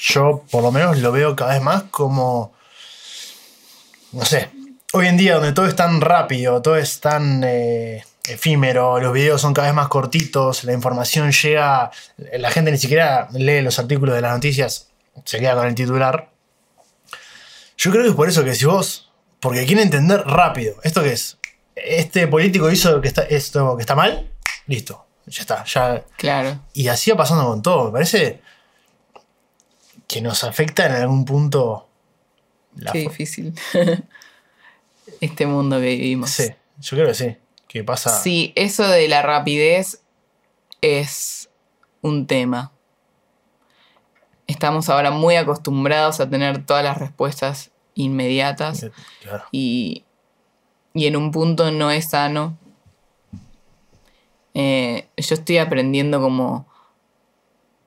Yo 0.00 0.44
por 0.50 0.62
lo 0.62 0.72
menos 0.72 0.98
lo 0.98 1.12
veo 1.12 1.36
cada 1.36 1.54
vez 1.54 1.62
más 1.62 1.84
como, 1.84 2.52
no 4.12 4.24
sé, 4.24 4.50
hoy 4.92 5.06
en 5.06 5.16
día 5.16 5.34
donde 5.34 5.52
todo 5.52 5.66
es 5.66 5.76
tan 5.76 6.00
rápido, 6.00 6.60
todo 6.62 6.76
es 6.76 7.00
tan 7.00 7.42
eh, 7.44 8.04
efímero, 8.26 9.00
los 9.00 9.12
videos 9.12 9.40
son 9.40 9.54
cada 9.54 9.68
vez 9.68 9.74
más 9.74 9.88
cortitos, 9.88 10.64
la 10.64 10.72
información 10.72 11.30
llega, 11.30 11.90
la 12.16 12.50
gente 12.50 12.70
ni 12.70 12.78
siquiera 12.78 13.28
lee 13.32 13.62
los 13.62 13.78
artículos 13.78 14.14
de 14.14 14.20
las 14.20 14.32
noticias, 14.32 14.88
se 15.24 15.38
queda 15.38 15.54
con 15.54 15.66
el 15.66 15.74
titular. 15.74 16.30
Yo 17.76 17.90
creo 17.90 18.02
que 18.02 18.10
es 18.10 18.14
por 18.14 18.28
eso 18.28 18.44
que 18.44 18.54
si 18.54 18.64
vos, 18.64 19.12
porque 19.40 19.64
quieren 19.66 19.84
entender 19.84 20.22
rápido, 20.26 20.76
¿esto 20.82 21.02
qué 21.02 21.12
es? 21.12 21.38
Este 21.74 22.26
político 22.28 22.70
hizo 22.70 23.00
que 23.00 23.08
está, 23.08 23.22
esto 23.22 23.76
que 23.76 23.82
está 23.82 23.94
mal, 23.94 24.30
listo, 24.66 25.06
ya 25.26 25.40
está, 25.40 25.64
ya. 25.64 26.04
Claro. 26.16 26.60
Y 26.72 26.88
así 26.88 27.10
va 27.10 27.16
pasando 27.16 27.46
con 27.46 27.62
todo, 27.62 27.86
me 27.86 27.92
parece 27.92 28.40
que 30.06 30.20
nos 30.20 30.44
afecta 30.44 30.86
en 30.86 30.92
algún 30.92 31.24
punto. 31.24 31.88
la 32.76 32.92
Qué 32.92 33.00
difícil. 33.00 33.54
este 35.20 35.46
mundo 35.46 35.76
que 35.80 35.86
vivimos. 35.96 36.30
Sí, 36.30 36.48
yo 36.80 36.96
creo 36.96 37.06
que 37.08 37.14
sí, 37.14 37.36
que 37.68 37.84
pasa. 37.84 38.10
Sí, 38.10 38.52
eso 38.56 38.86
de 38.88 39.08
la 39.08 39.22
rapidez 39.22 40.02
es 40.80 41.48
un 42.02 42.26
tema. 42.26 42.72
Estamos 44.46 44.88
ahora 44.90 45.10
muy 45.10 45.36
acostumbrados 45.36 46.20
a 46.20 46.28
tener 46.28 46.66
todas 46.66 46.84
las 46.84 46.98
respuestas 46.98 47.70
inmediatas 47.94 48.86
Claro. 49.22 49.44
y, 49.52 50.04
y 50.92 51.06
en 51.06 51.16
un 51.16 51.30
punto 51.30 51.70
no 51.70 51.90
es 51.90 52.10
sano. 52.10 52.58
Eh, 54.52 55.08
yo 55.16 55.34
estoy 55.34 55.58
aprendiendo 55.58 56.20
como 56.20 56.68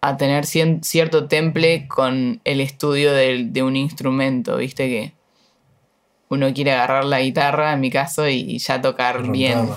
a 0.07 0.15
tener 0.15 0.45
cien- 0.45 0.81
cierto 0.83 1.27
temple 1.27 1.87
con 1.87 2.39
el 2.45 2.61
estudio 2.61 3.11
de, 3.11 3.61
un 3.61 3.75
instrumento, 3.75 4.55
viste 4.57 4.87
que 4.87 5.13
uno 6.29 6.53
quiere 6.53 6.71
agarrar 6.71 7.03
la 7.03 7.19
guitarra, 7.19 7.73
en 7.73 7.81
mi 7.81 7.89
caso, 7.89 8.27
y 8.27 8.57
ya 8.57 8.81
tocar 8.81 9.29
bien. 9.29 9.69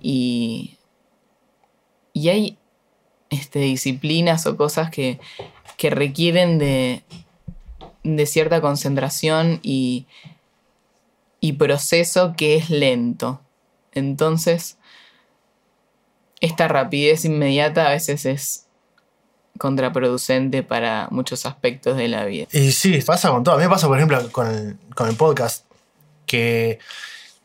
Y, 0.00 0.78
y 2.14 2.28
hay 2.30 2.58
este, 3.28 3.58
disciplinas 3.58 4.46
o 4.46 4.56
cosas 4.56 4.90
que, 4.90 5.20
que 5.76 5.90
requieren 5.90 6.58
de, 6.58 7.02
de 8.04 8.26
cierta 8.26 8.62
concentración 8.62 9.60
y, 9.62 10.06
y 11.40 11.52
proceso 11.54 12.34
que 12.36 12.56
es 12.56 12.70
lento. 12.70 13.42
Entonces, 13.92 14.78
esta 16.40 16.68
rapidez 16.68 17.26
inmediata 17.26 17.86
a 17.86 17.90
veces 17.90 18.24
es 18.24 18.61
contraproducente 19.62 20.64
para 20.64 21.06
muchos 21.12 21.46
aspectos 21.46 21.96
de 21.96 22.08
la 22.08 22.24
vida. 22.24 22.46
Y 22.52 22.72
sí, 22.72 23.00
pasa 23.06 23.30
con 23.30 23.44
todo. 23.44 23.54
A 23.54 23.58
mí 23.58 23.64
me 23.64 23.70
pasa, 23.70 23.86
por 23.86 23.96
ejemplo, 23.96 24.30
con 24.32 24.48
el, 24.52 24.76
con 24.96 25.08
el 25.08 25.14
podcast, 25.14 25.64
que 26.26 26.80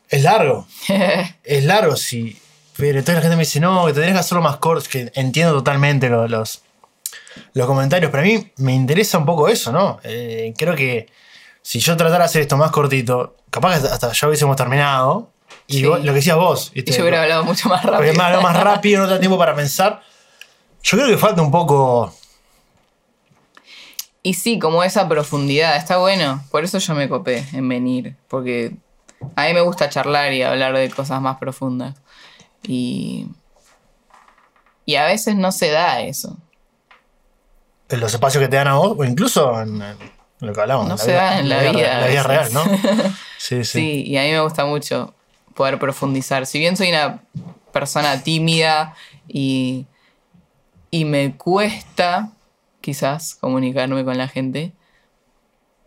es 0.08 0.22
largo. 0.24 0.66
es 1.44 1.64
largo, 1.64 1.94
sí. 1.94 2.36
Pero 2.76 2.98
entonces 2.98 3.14
la 3.16 3.20
gente 3.22 3.36
me 3.36 3.42
dice, 3.44 3.60
no, 3.60 3.86
que 3.86 3.92
tendrías 3.92 4.14
que 4.16 4.20
hacerlo 4.20 4.42
más 4.42 4.56
corto. 4.56 4.88
Que 4.90 5.12
entiendo 5.14 5.52
totalmente 5.54 6.08
lo- 6.08 6.26
los, 6.26 6.62
los 7.54 7.66
comentarios, 7.68 8.10
pero 8.10 8.22
a 8.24 8.26
mí 8.26 8.50
me 8.56 8.74
interesa 8.74 9.16
un 9.18 9.24
poco 9.26 9.48
eso, 9.48 9.70
¿no? 9.70 10.00
Eh, 10.02 10.52
creo 10.58 10.74
que 10.74 11.06
si 11.62 11.78
yo 11.78 11.96
tratara 11.96 12.20
de 12.20 12.24
hacer 12.24 12.42
esto 12.42 12.56
más 12.56 12.72
cortito, 12.72 13.36
capaz 13.50 13.80
que 13.80 13.86
hasta- 13.86 14.12
ya 14.12 14.26
hubiésemos 14.26 14.56
terminado. 14.56 15.30
Y 15.68 15.78
Sí. 15.78 15.84
vos- 15.84 15.98
lo 16.00 16.06
que 16.12 16.16
decías 16.16 16.36
vos, 16.36 16.72
y 16.74 16.82
yo 16.90 17.02
hubiera 17.02 17.22
hablado 17.22 17.44
mucho 17.44 17.68
más 17.68 17.80
Porque 17.82 17.96
rápido. 17.96 18.12
es 18.12 18.18
más, 18.18 18.42
más 18.42 18.56
rápido, 18.64 19.02
no 19.02 19.06
te 19.06 19.14
da 19.14 19.20
tiempo 19.20 19.38
para 19.38 19.54
pensar. 19.54 20.02
Yo 20.82 20.96
creo 20.96 21.08
que 21.08 21.18
falta 21.18 21.42
un 21.42 21.50
poco. 21.50 22.14
Y 24.22 24.34
sí, 24.34 24.58
como 24.58 24.82
esa 24.82 25.08
profundidad, 25.08 25.76
está 25.76 25.98
bueno. 25.98 26.42
Por 26.50 26.64
eso 26.64 26.78
yo 26.78 26.94
me 26.94 27.08
copé 27.08 27.46
en 27.52 27.68
venir. 27.68 28.16
Porque 28.28 28.76
a 29.36 29.46
mí 29.46 29.54
me 29.54 29.60
gusta 29.60 29.88
charlar 29.88 30.32
y 30.32 30.42
hablar 30.42 30.76
de 30.76 30.90
cosas 30.90 31.20
más 31.20 31.38
profundas. 31.38 31.94
Y. 32.62 33.26
Y 34.84 34.96
a 34.96 35.04
veces 35.04 35.36
no 35.36 35.52
se 35.52 35.70
da 35.70 36.00
eso. 36.00 36.36
en 37.90 38.00
los 38.00 38.12
espacios 38.14 38.42
que 38.42 38.48
te 38.48 38.56
dan 38.56 38.68
a 38.68 38.74
vos, 38.76 38.96
o 38.98 39.04
incluso 39.04 39.60
en, 39.60 39.82
en 39.82 39.96
lo 40.40 40.52
que 40.52 40.60
hablamos. 40.60 40.88
No 40.88 40.96
la 40.96 40.98
se 40.98 41.12
da 41.12 41.38
en 41.40 41.48
la 41.48 41.60
vida 41.60 41.98
La 41.98 42.04
a 42.04 42.08
vida 42.08 42.22
real. 42.22 42.52
¿no? 42.52 42.64
Sí, 43.38 43.64
sí. 43.64 43.80
Sí, 43.80 44.04
y 44.06 44.16
a 44.16 44.22
mí 44.22 44.32
me 44.32 44.40
gusta 44.40 44.64
mucho 44.64 45.14
poder 45.54 45.78
profundizar. 45.78 46.44
Si 46.44 46.58
bien 46.58 46.76
soy 46.76 46.88
una 46.90 47.22
persona 47.72 48.22
tímida 48.22 48.94
y, 49.28 49.86
y 50.90 51.04
me 51.04 51.36
cuesta 51.36 52.32
quizás 52.80 53.34
comunicarme 53.34 54.04
con 54.04 54.16
la 54.18 54.28
gente, 54.28 54.72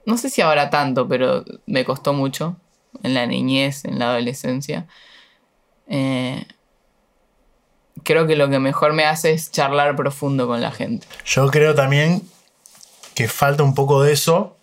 no 0.06 0.18
sé 0.18 0.30
si 0.30 0.42
ahora 0.42 0.70
tanto, 0.70 1.08
pero 1.08 1.44
me 1.66 1.86
costó 1.86 2.14
mucho 2.14 2.58
en 3.04 3.14
la 3.14 3.26
niñez, 3.26 3.86
en 3.86 4.00
la 4.00 4.12
adolescencia. 4.12 4.88
Eh, 5.88 6.46
creo 8.04 8.28
que 8.28 8.36
lo 8.36 8.50
que 8.50 8.60
mejor 8.60 8.94
me 8.94 9.06
hace 9.06 9.32
es 9.32 9.52
charlar 9.52 9.96
profundo 9.96 10.48
con 10.48 10.62
la 10.62 10.72
gente. 10.72 11.08
Yo 11.26 11.48
creo 11.48 11.76
también 11.76 12.22
que 13.14 13.28
falta 13.28 13.64
un 13.64 13.76
poco 13.76 14.02
de 14.04 14.14
eso 14.14 14.58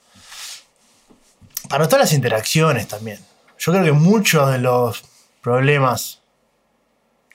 para 1.68 1.86
todas 1.86 2.00
las 2.00 2.12
interacciones 2.12 2.88
también. 2.88 3.18
Yo 3.58 3.72
creo 3.72 3.84
que 3.84 3.92
muchos 3.92 4.50
de 4.50 4.58
los 4.58 5.04
problemas 5.42 6.20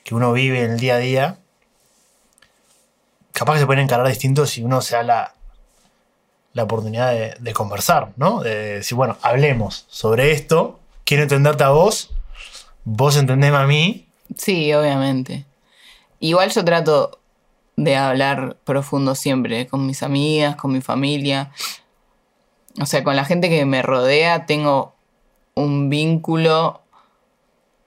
que 0.02 0.14
uno 0.14 0.32
vive 0.32 0.64
en 0.64 0.72
el 0.72 0.80
día 0.80 0.96
a 0.96 0.98
día, 0.98 1.38
capaz 3.34 3.54
que 3.54 3.60
se 3.60 3.66
pueden 3.66 3.84
encarar 3.84 4.06
distintos 4.06 4.50
si 4.50 4.62
uno 4.62 4.80
se 4.80 4.94
da 4.94 5.02
la, 5.02 5.34
la 6.54 6.62
oportunidad 6.62 7.12
de, 7.38 7.52
conversar, 7.52 8.12
¿no? 8.16 8.40
De 8.40 8.76
decir, 8.76 8.96
bueno, 8.96 9.18
hablemos 9.22 9.86
sobre 9.88 10.30
esto, 10.30 10.78
quiero 11.04 11.24
entenderte 11.24 11.64
a 11.64 11.70
vos, 11.70 12.12
vos 12.84 13.16
entendeme 13.16 13.56
a 13.56 13.66
mí. 13.66 14.06
Sí, 14.38 14.72
obviamente. 14.72 15.44
Igual 16.20 16.50
yo 16.50 16.64
trato 16.64 17.18
de 17.76 17.96
hablar 17.96 18.56
profundo 18.64 19.16
siempre, 19.16 19.66
con 19.66 19.84
mis 19.84 20.04
amigas, 20.04 20.54
con 20.54 20.72
mi 20.72 20.80
familia. 20.80 21.50
O 22.80 22.86
sea, 22.86 23.02
con 23.02 23.16
la 23.16 23.24
gente 23.24 23.48
que 23.48 23.64
me 23.66 23.82
rodea 23.82 24.46
tengo 24.46 24.94
un 25.54 25.90
vínculo 25.90 26.82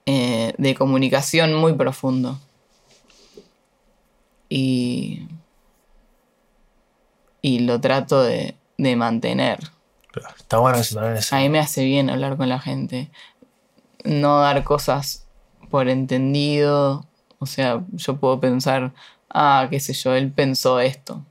eh, 0.04 0.52
de 0.58 0.74
comunicación 0.74 1.54
muy 1.54 1.72
profundo. 1.72 2.38
Y, 4.50 5.26
y 7.42 7.60
lo 7.60 7.80
trato 7.80 8.22
de, 8.22 8.56
de 8.78 8.96
mantener. 8.96 9.58
Está 10.36 10.58
bueno 10.58 10.78
eso 10.78 10.96
también. 10.96 11.22
A 11.30 11.36
mí 11.38 11.48
me 11.48 11.58
hace 11.58 11.84
bien 11.84 12.10
hablar 12.10 12.36
con 12.36 12.48
la 12.48 12.58
gente. 12.58 13.10
No 14.04 14.40
dar 14.40 14.64
cosas 14.64 15.26
por 15.70 15.88
entendido. 15.88 17.06
O 17.38 17.46
sea, 17.46 17.82
yo 17.92 18.16
puedo 18.16 18.40
pensar, 18.40 18.92
ah, 19.30 19.66
qué 19.70 19.78
sé 19.80 19.92
yo, 19.92 20.14
él 20.14 20.32
pensó 20.32 20.80
esto. 20.80 21.24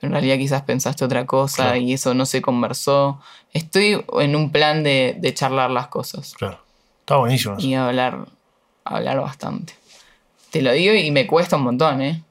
Pero 0.00 0.08
en 0.08 0.12
realidad 0.12 0.36
quizás 0.36 0.62
pensaste 0.62 1.04
otra 1.04 1.26
cosa 1.26 1.64
Claro. 1.64 1.76
y 1.78 1.92
eso 1.92 2.14
no 2.14 2.24
se 2.26 2.40
conversó. 2.42 3.20
Estoy 3.52 4.04
en 4.20 4.36
un 4.36 4.50
plan 4.50 4.82
de, 4.82 5.16
de 5.18 5.34
charlar 5.34 5.70
las 5.70 5.88
cosas 5.88 6.34
Claro. 6.34 6.58
Está 7.00 7.16
buenísimo 7.16 7.56
eso. 7.56 7.66
y 7.66 7.74
hablar, 7.74 8.26
hablar 8.84 9.20
bastante. 9.20 9.74
Te 10.50 10.62
lo 10.62 10.72
digo 10.72 10.94
y 10.94 11.10
me 11.10 11.26
cuesta 11.26 11.56
un 11.56 11.62
montón, 11.62 12.00
¿eh? 12.02 12.22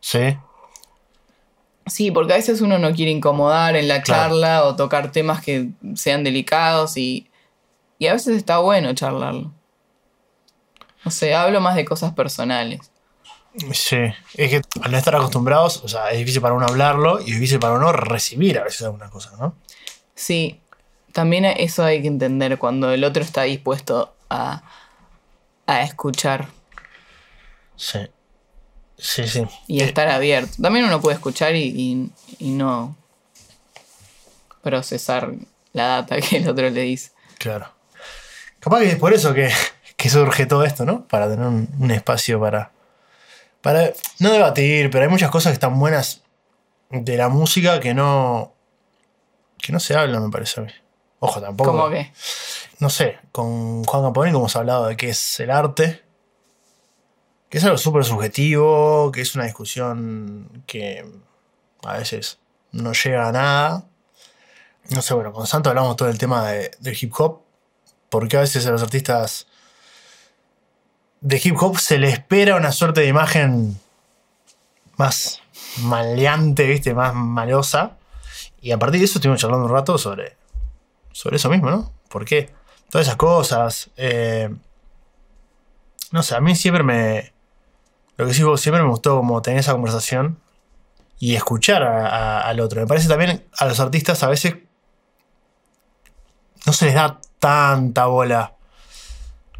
Sí. 0.00 0.36
Sí, 1.86 2.10
porque 2.10 2.32
a 2.32 2.36
veces 2.36 2.60
uno 2.60 2.78
no 2.78 2.92
quiere 2.94 3.10
incomodar 3.10 3.76
en 3.76 3.88
la 3.88 4.02
Claro. 4.02 4.22
charla 4.30 4.64
o 4.64 4.76
tocar 4.76 5.12
temas 5.12 5.42
que 5.42 5.70
sean 5.94 6.24
delicados 6.24 6.96
y, 6.96 7.28
y 7.98 8.06
a 8.06 8.14
veces 8.14 8.36
está 8.36 8.58
bueno 8.58 8.94
charlarlo. 8.94 9.52
O 11.04 11.10
sea, 11.10 11.42
hablo 11.42 11.60
más 11.60 11.76
de 11.76 11.84
cosas 11.84 12.14
personales. 12.14 12.90
Sí, 13.72 13.98
es 14.34 14.50
que 14.50 14.62
al 14.82 14.90
no 14.90 14.98
estar 14.98 15.14
acostumbrados, 15.14 15.82
o 15.84 15.88
sea, 15.88 16.10
es 16.10 16.18
difícil 16.18 16.40
para 16.40 16.54
uno 16.54 16.66
hablarlo 16.66 17.20
y 17.20 17.24
es 17.30 17.34
difícil 17.34 17.60
para 17.60 17.74
uno 17.74 17.92
recibir 17.92 18.58
a 18.58 18.64
veces 18.64 18.82
algunas 18.82 19.10
cosas, 19.10 19.38
¿no? 19.38 19.54
Sí, 20.14 20.60
también 21.12 21.44
eso 21.44 21.84
hay 21.84 22.00
que 22.02 22.08
entender 22.08 22.58
cuando 22.58 22.90
el 22.90 23.04
otro 23.04 23.22
está 23.22 23.42
dispuesto 23.42 24.16
a, 24.30 24.62
a 25.66 25.82
escuchar 25.82 26.48
Sí. 27.76 27.98
Sí, 28.96 29.26
sí. 29.28 29.44
y 29.66 29.82
estar 29.82 30.08
abierto. 30.08 30.52
También 30.62 30.84
uno 30.86 31.00
puede 31.00 31.16
escuchar 31.16 31.54
y, 31.56 31.62
y- 31.64 32.10
y 32.38 32.50
no 32.50 32.96
procesar 34.62 35.32
la 35.72 35.86
data 35.88 36.16
que 36.20 36.38
el 36.38 36.48
otro 36.48 36.68
le 36.70 36.80
dice. 36.82 37.10
claro. 37.38 37.70
Capaz 38.60 38.80
que 38.80 38.88
es 38.92 38.96
por 38.96 39.12
eso 39.12 39.34
que, 39.34 39.52
que 39.96 40.08
surge 40.08 40.46
todo 40.46 40.64
esto, 40.64 40.86
¿no? 40.86 41.06
Para 41.06 41.28
tener 41.28 41.46
un, 41.46 41.68
un 41.78 41.90
espacio 41.90 42.40
para. 42.40 42.70
Para 43.60 43.92
no 44.20 44.32
debatir, 44.32 44.88
pero 44.90 45.04
hay 45.04 45.10
muchas 45.10 45.30
cosas 45.30 45.50
que 45.50 45.54
están 45.54 45.78
buenas 45.78 46.22
de 46.90 47.16
la 47.18 47.28
música 47.28 47.78
que 47.80 47.92
no. 47.92 48.54
que 49.58 49.70
no 49.72 49.80
se 49.80 49.94
hablan, 49.96 50.22
me 50.24 50.30
parece 50.30 50.60
a 50.60 50.64
mí. 50.64 50.70
Ojo, 51.18 51.40
tampoco. 51.42 51.72
¿Cómo 51.72 51.90
que? 51.90 52.10
No 52.78 52.88
sé, 52.88 53.18
con 53.32 53.84
Juan 53.84 54.02
Campanini 54.02 54.36
hemos 54.36 54.56
hablado 54.56 54.86
de 54.86 54.96
qué 54.96 55.10
es 55.10 55.40
el 55.40 55.50
arte. 55.50 56.02
Que 57.54 57.58
es 57.58 57.64
algo 57.66 57.78
súper 57.78 58.04
subjetivo, 58.04 59.12
que 59.12 59.20
es 59.20 59.36
una 59.36 59.44
discusión 59.44 60.64
que 60.66 61.08
a 61.84 61.98
veces 61.98 62.40
no 62.72 62.92
llega 62.94 63.28
a 63.28 63.30
nada. 63.30 63.84
No 64.90 65.00
sé, 65.00 65.14
bueno, 65.14 65.32
con 65.32 65.46
Santo 65.46 65.68
hablamos 65.68 65.94
todo 65.94 66.08
el 66.08 66.18
tema 66.18 66.48
de, 66.48 66.98
hip 67.00 67.12
hop. 67.16 67.42
Porque 68.08 68.38
a 68.38 68.40
veces 68.40 68.66
a 68.66 68.72
los 68.72 68.82
artistas 68.82 69.46
de 71.20 71.40
hip 71.44 71.54
hop 71.62 71.78
se 71.78 71.98
le 71.98 72.08
espera 72.08 72.56
una 72.56 72.72
suerte 72.72 73.02
de 73.02 73.06
imagen 73.06 73.78
más 74.96 75.40
maleante, 75.78 76.66
¿viste? 76.66 76.92
Más 76.92 77.14
malosa. 77.14 77.92
Y 78.62 78.72
a 78.72 78.80
partir 78.80 78.98
de 78.98 79.04
eso 79.04 79.18
estuvimos 79.18 79.40
charlando 79.40 79.66
un 79.66 79.72
rato 79.72 79.96
sobre, 79.96 80.36
sobre 81.12 81.36
eso 81.36 81.48
mismo, 81.50 81.70
¿no? 81.70 81.92
¿Por 82.08 82.24
qué? 82.24 82.50
Todas 82.90 83.06
esas 83.06 83.16
cosas. 83.16 83.90
eh, 83.96 84.52
no 86.10 86.24
sé, 86.24 86.34
a 86.34 86.40
mí 86.40 86.56
siempre 86.56 86.82
me. 86.82 87.33
Lo 88.16 88.26
que 88.26 88.34
sí, 88.34 88.42
siempre 88.56 88.82
me 88.82 88.88
gustó 88.88 89.16
como 89.16 89.42
tener 89.42 89.60
esa 89.60 89.72
conversación 89.72 90.38
y 91.18 91.34
escuchar 91.34 91.82
a- 91.82 92.08
a- 92.08 92.40
al 92.42 92.60
otro. 92.60 92.80
Me 92.80 92.86
parece 92.86 93.08
también 93.08 93.44
a 93.58 93.66
los 93.66 93.80
artistas 93.80 94.22
a 94.22 94.28
veces 94.28 94.54
no 96.66 96.72
se 96.72 96.86
les 96.86 96.94
da 96.94 97.20
tanta 97.38 98.06
bola. 98.06 98.54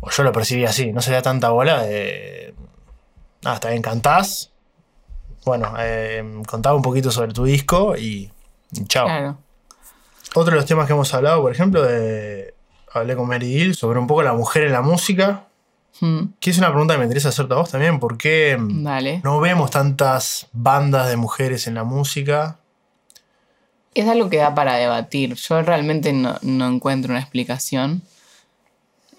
O 0.01 0.11
yo 0.11 0.23
lo 0.23 0.33
percibí 0.33 0.65
así, 0.65 0.93
no 0.93 1.01
se 1.01 1.11
le 1.11 1.17
da 1.17 1.23
tanta 1.23 1.51
bola 1.51 1.83
de. 1.83 2.55
Nada, 3.43 3.57
está 3.57 3.71
bien, 3.71 3.83
cantás. 3.83 4.51
Bueno, 5.45 5.75
eh, 5.79 6.43
contaba 6.47 6.75
un 6.77 6.83
poquito 6.83 7.11
sobre 7.11 7.33
tu 7.33 7.45
disco 7.45 7.97
y, 7.97 8.31
y 8.73 8.85
chao. 8.87 9.07
Claro. 9.07 9.39
Otro 10.35 10.53
de 10.53 10.57
los 10.57 10.67
temas 10.67 10.87
que 10.87 10.93
hemos 10.95 11.13
hablado, 11.15 11.43
por 11.43 11.53
ejemplo, 11.53 11.83
de. 11.83 12.55
Hablé 12.93 13.17
con 13.17 13.27
Mary 13.29 13.53
Hill 13.55 13.75
sobre 13.75 13.99
un 13.99 14.07
poco 14.07 14.23
la 14.23 14.33
mujer 14.35 14.65
en 14.65 14.73
la 14.73 14.81
música. 14.83 15.47
Mm, 16.01 16.25
Que 16.41 16.51
es 16.51 16.59
una 16.59 16.69
pregunta 16.71 16.95
que 16.95 16.99
me 16.99 17.05
interesa 17.05 17.29
hacerte 17.29 17.55
a 17.55 17.59
vos 17.59 17.71
también. 17.71 18.01
¿Por 18.01 18.19
qué 18.19 18.57
Dale. 18.61 19.21
no 19.23 19.41
vemos 19.41 19.71
tantas 19.71 20.49
bandas 20.53 21.09
de 21.09 21.17
mujeres 21.17 21.67
en 21.67 21.75
la 21.75 21.85
música? 21.85 22.59
Es 23.95 24.09
algo 24.09 24.29
que 24.29 24.39
da 24.39 24.55
para 24.55 24.75
debatir. 24.75 25.35
Yo 25.35 25.63
realmente 25.63 26.13
no, 26.13 26.37
no 26.43 26.67
encuentro 26.69 27.13
una 27.13 27.21
explicación. 27.21 28.03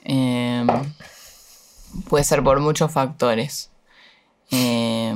Eh, 0.03 0.65
puede 2.09 2.23
ser 2.25 2.43
por 2.43 2.59
muchos 2.59 2.91
factores. 2.91 3.71
Eh, 4.51 5.13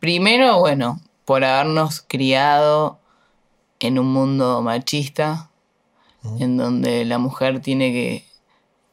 primero, 0.00 0.58
bueno, 0.58 1.00
por 1.24 1.44
habernos 1.44 2.02
criado 2.06 2.98
en 3.80 3.98
un 3.98 4.12
mundo 4.12 4.60
machista, 4.62 5.50
en 6.40 6.56
donde 6.56 7.04
la 7.04 7.18
mujer 7.18 7.60
tiene 7.60 7.92
que, 7.92 8.24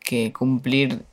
que 0.06 0.34
cumplir 0.34 1.06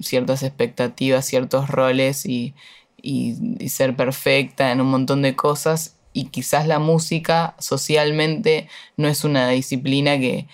ciertas 0.00 0.42
expectativas, 0.42 1.26
ciertos 1.26 1.68
roles 1.68 2.26
y, 2.26 2.54
y- 3.02 3.36
ser 3.70 3.96
perfecta 3.96 4.72
en 4.72 4.80
un 4.80 4.90
montón 4.90 5.22
de 5.22 5.36
cosas. 5.36 5.96
Y 6.12 6.26
quizás 6.26 6.66
la 6.66 6.78
música 6.80 7.54
socialmente 7.58 8.68
no 8.96 9.08
es 9.08 9.24
una 9.24 9.48
disciplina 9.50 10.18
que, 10.18 10.46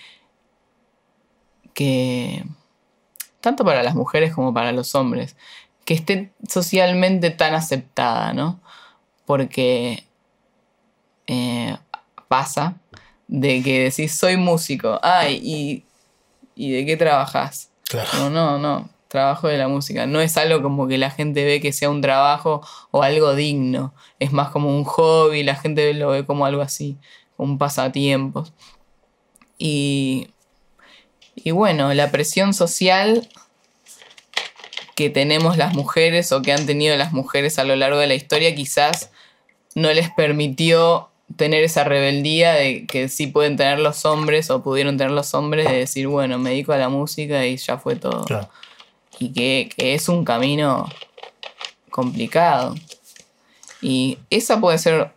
que 1.73 2.43
tanto 3.41 3.65
para 3.65 3.83
las 3.83 3.95
mujeres 3.95 4.33
como 4.33 4.53
para 4.53 4.71
los 4.71 4.95
hombres, 4.95 5.35
que 5.85 5.93
esté 5.93 6.31
socialmente 6.47 7.31
tan 7.31 7.53
aceptada, 7.55 8.33
¿no? 8.33 8.61
Porque 9.25 10.05
eh, 11.27 11.75
pasa 12.27 12.75
de 13.27 13.61
que 13.63 13.83
decís, 13.85 14.13
soy 14.13 14.37
músico, 14.37 14.99
ay, 15.01 15.39
¿y, 15.43 15.83
¿y 16.55 16.71
de 16.71 16.85
qué 16.85 16.97
trabajas? 16.97 17.69
Claro. 17.87 18.09
No, 18.13 18.29
no, 18.29 18.57
no, 18.59 18.89
trabajo 19.07 19.47
de 19.47 19.57
la 19.57 19.67
música. 19.67 20.05
No 20.05 20.21
es 20.21 20.37
algo 20.37 20.61
como 20.61 20.87
que 20.87 20.97
la 20.97 21.11
gente 21.11 21.45
ve 21.45 21.61
que 21.61 21.73
sea 21.73 21.89
un 21.89 22.01
trabajo 22.01 22.61
o 22.91 23.03
algo 23.03 23.35
digno. 23.35 23.93
Es 24.19 24.31
más 24.31 24.49
como 24.49 24.75
un 24.75 24.83
hobby, 24.83 25.43
la 25.43 25.55
gente 25.55 25.93
lo 25.93 26.09
ve 26.09 26.25
como 26.25 26.45
algo 26.45 26.61
así, 26.61 26.97
un 27.37 27.57
pasatiempo. 27.57 28.45
Y, 29.57 30.29
y 31.35 31.51
bueno, 31.51 31.93
la 31.93 32.11
presión 32.11 32.53
social 32.53 33.27
que 34.95 35.09
tenemos 35.09 35.57
las 35.57 35.73
mujeres 35.73 36.31
o 36.31 36.41
que 36.41 36.53
han 36.53 36.65
tenido 36.65 36.95
las 36.97 37.13
mujeres 37.13 37.59
a 37.59 37.63
lo 37.63 37.75
largo 37.75 37.97
de 37.97 38.07
la 38.07 38.15
historia 38.15 38.53
quizás 38.53 39.11
no 39.75 39.91
les 39.91 40.11
permitió 40.11 41.09
tener 41.35 41.63
esa 41.63 41.83
rebeldía 41.83 42.53
de 42.53 42.85
que 42.85 43.09
sí 43.09 43.27
pueden 43.27 43.57
tener 43.57 43.79
los 43.79 44.05
hombres 44.05 44.49
o 44.49 44.63
pudieron 44.63 44.97
tener 44.97 45.11
los 45.11 45.33
hombres 45.33 45.69
de 45.69 45.77
decir, 45.77 46.07
bueno, 46.07 46.39
me 46.39 46.51
dedico 46.51 46.73
a 46.73 46.77
la 46.77 46.89
música 46.89 47.45
y 47.45 47.57
ya 47.57 47.77
fue 47.77 47.95
todo. 47.95 48.25
Claro. 48.25 48.49
Y 49.19 49.31
que, 49.31 49.69
que 49.75 49.93
es 49.93 50.09
un 50.09 50.25
camino 50.25 50.89
complicado. 51.89 52.75
Y 53.81 54.17
esa 54.29 54.59
puede 54.59 54.77
ser 54.77 55.11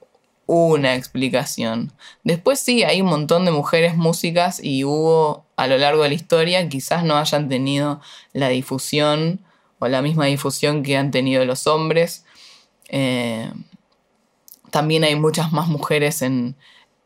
una 0.47 0.95
explicación. 0.95 1.93
Después 2.23 2.61
sí, 2.61 2.85
hay 2.85 3.01
un 3.03 3.09
montón 3.09 3.45
de 3.45 3.51
mujeres 3.51 3.97
músicas 3.97 4.63
y 4.63 4.85
hubo 4.85 5.45
a 5.57 5.67
lo 5.67 5.79
largo 5.79 6.03
de 6.03 6.11
la 6.11 6.15
historia, 6.15 6.69
quizás 6.69 7.05
no 7.05 7.17
hayan 7.17 7.49
tenido 7.49 8.01
la 8.33 8.49
difusión 8.49 9.41
o 9.79 9.89
la 9.89 10.03
misma 10.03 10.27
difusión 10.27 10.83
que 10.83 10.97
han 10.97 11.11
tenido 11.11 11.45
los 11.45 11.67
hombres. 11.67 12.25
Eh, 12.89 13.51
también 14.71 15.05
hay 15.05 15.17
muchas 15.17 15.53
más 15.53 15.69
mujeres 15.69 16.23
en, 16.23 16.57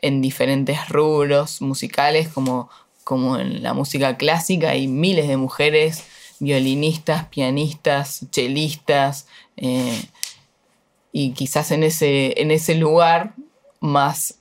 en 0.02 0.20
diferentes 0.20 0.88
rubros 0.88 1.60
musicales, 1.62 2.28
como, 2.28 2.70
como 3.04 3.38
en 3.38 3.62
la 3.62 3.74
música 3.74 4.16
clásica, 4.16 4.70
hay 4.70 4.88
miles 4.88 5.28
de 5.28 5.36
mujeres 5.36 6.04
violinistas, 6.38 7.26
pianistas, 7.26 8.26
chelistas, 8.30 9.26
eh, 9.56 10.02
y 11.12 11.32
quizás 11.32 11.70
en 11.70 11.82
ese, 11.82 12.40
en 12.40 12.50
ese 12.50 12.74
lugar 12.74 13.34
más 13.80 14.38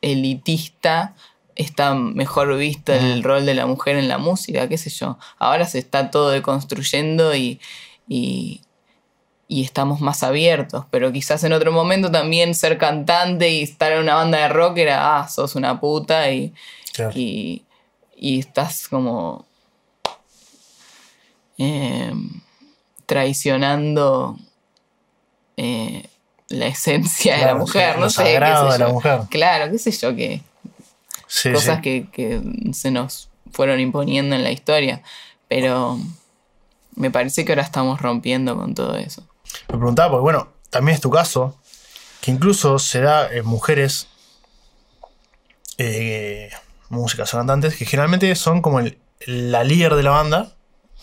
elitista 0.00 1.14
está 1.56 1.94
mejor 1.94 2.56
visto 2.56 2.92
el 2.92 3.22
rol 3.22 3.44
de 3.44 3.54
la 3.54 3.66
mujer 3.66 3.96
en 3.96 4.08
la 4.08 4.18
música, 4.18 4.68
qué 4.68 4.78
sé 4.78 4.90
yo. 4.90 5.18
Ahora 5.38 5.66
se 5.66 5.78
está 5.78 6.10
todo 6.10 6.30
deconstruyendo 6.30 7.34
y, 7.34 7.60
y, 8.08 8.62
y 9.52 9.64
estamos 9.64 10.00
más 10.00 10.22
abiertos, 10.22 10.84
pero 10.92 11.10
quizás 11.10 11.42
en 11.42 11.52
otro 11.52 11.72
momento 11.72 12.08
también 12.08 12.54
ser 12.54 12.78
cantante 12.78 13.48
y 13.50 13.62
estar 13.62 13.90
en 13.90 13.98
una 13.98 14.14
banda 14.14 14.38
de 14.38 14.48
rock 14.48 14.78
era, 14.78 15.18
ah, 15.18 15.28
sos 15.28 15.56
una 15.56 15.80
puta 15.80 16.30
y, 16.30 16.54
Claro. 16.92 17.10
y, 17.16 17.64
y 18.16 18.38
estás 18.38 18.86
como 18.86 19.44
eh, 21.58 22.12
traicionando 23.06 24.36
eh, 25.56 26.06
la 26.48 26.66
esencia 26.68 27.36
de 27.36 27.44
la 27.46 27.56
mujer, 27.56 27.98
no 27.98 28.08
sé, 28.08 28.22
qué 28.22 28.28
sé 28.30 28.34
de 28.72 28.78
la 28.78 28.88
mujer. 28.88 29.20
Claro, 29.30 29.72
qué 29.72 29.78
sé 29.78 29.90
yo, 29.90 30.14
que 30.14 30.42
Sí, 31.26 31.50
cosas 31.52 31.76
sí. 31.78 31.82
Que, 31.82 32.08
que 32.12 32.40
se 32.72 32.92
nos 32.92 33.30
fueron 33.50 33.80
imponiendo 33.80 34.36
en 34.36 34.44
la 34.44 34.52
historia, 34.52 35.02
pero 35.48 35.98
me 36.94 37.10
parece 37.10 37.44
que 37.44 37.50
ahora 37.50 37.62
estamos 37.62 38.00
rompiendo 38.00 38.56
con 38.56 38.74
todo 38.74 38.96
eso. 38.96 39.24
Me 39.68 39.76
preguntaba, 39.78 40.10
porque 40.10 40.22
bueno, 40.22 40.48
también 40.70 40.94
es 40.96 41.00
tu 41.00 41.10
caso, 41.10 41.56
que 42.20 42.30
incluso 42.30 42.78
se 42.78 43.00
da 43.00 43.30
en 43.32 43.46
mujeres, 43.46 44.08
eh, 45.78 46.50
músicas 46.88 47.32
o 47.34 47.38
cantantes, 47.38 47.76
que 47.76 47.84
generalmente 47.86 48.34
son 48.34 48.60
como 48.62 48.80
el- 48.80 48.98
la 49.26 49.64
líder 49.64 49.94
de 49.94 50.02
la 50.02 50.10
banda, 50.10 50.52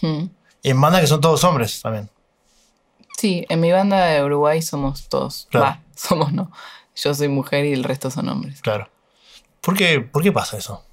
Hmm. 0.02 0.26
y 0.62 0.70
en 0.70 0.80
bandas 0.82 1.02
que 1.02 1.08
son 1.08 1.22
todos 1.22 1.44
hombres 1.44 1.82
también. 1.82 2.10
Sí, 3.18 3.46
en 3.50 3.60
mi 3.60 3.72
banda 3.72 4.06
de 4.06 4.24
Uruguay 4.24 4.62
somos 4.62 5.10
todos. 5.10 5.48
Claro. 5.50 5.66
Va, 5.66 5.82
somos 5.96 6.32
no. 6.34 6.52
Yo 6.96 7.14
soy 7.14 7.28
mujer 7.30 7.66
y 7.66 7.74
el 7.74 7.84
resto 7.84 8.10
son 8.12 8.30
hombres. 8.30 8.62
Claro. 8.62 8.90
¿Por 9.62 9.76
qué, 9.76 10.00
por 10.02 10.22
qué 10.24 10.32
pasa 10.32 10.58
eso? 10.58 10.84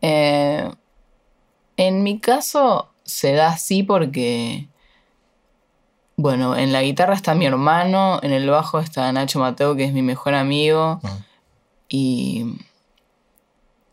Eh, 0.00 0.70
en 1.76 2.02
mi 2.02 2.20
caso 2.20 2.92
se 3.04 3.32
da 3.32 3.48
así 3.48 3.82
porque, 3.82 4.68
bueno, 6.16 6.56
en 6.56 6.72
la 6.72 6.82
guitarra 6.82 7.14
está 7.14 7.34
mi 7.34 7.46
hermano, 7.46 8.20
en 8.22 8.32
el 8.32 8.48
bajo 8.48 8.78
está 8.80 9.10
Nacho 9.12 9.38
Mateo, 9.40 9.74
que 9.76 9.84
es 9.84 9.92
mi 9.92 10.02
mejor 10.02 10.34
amigo, 10.34 11.00
Ujú. 11.02 11.14
y... 11.88 12.44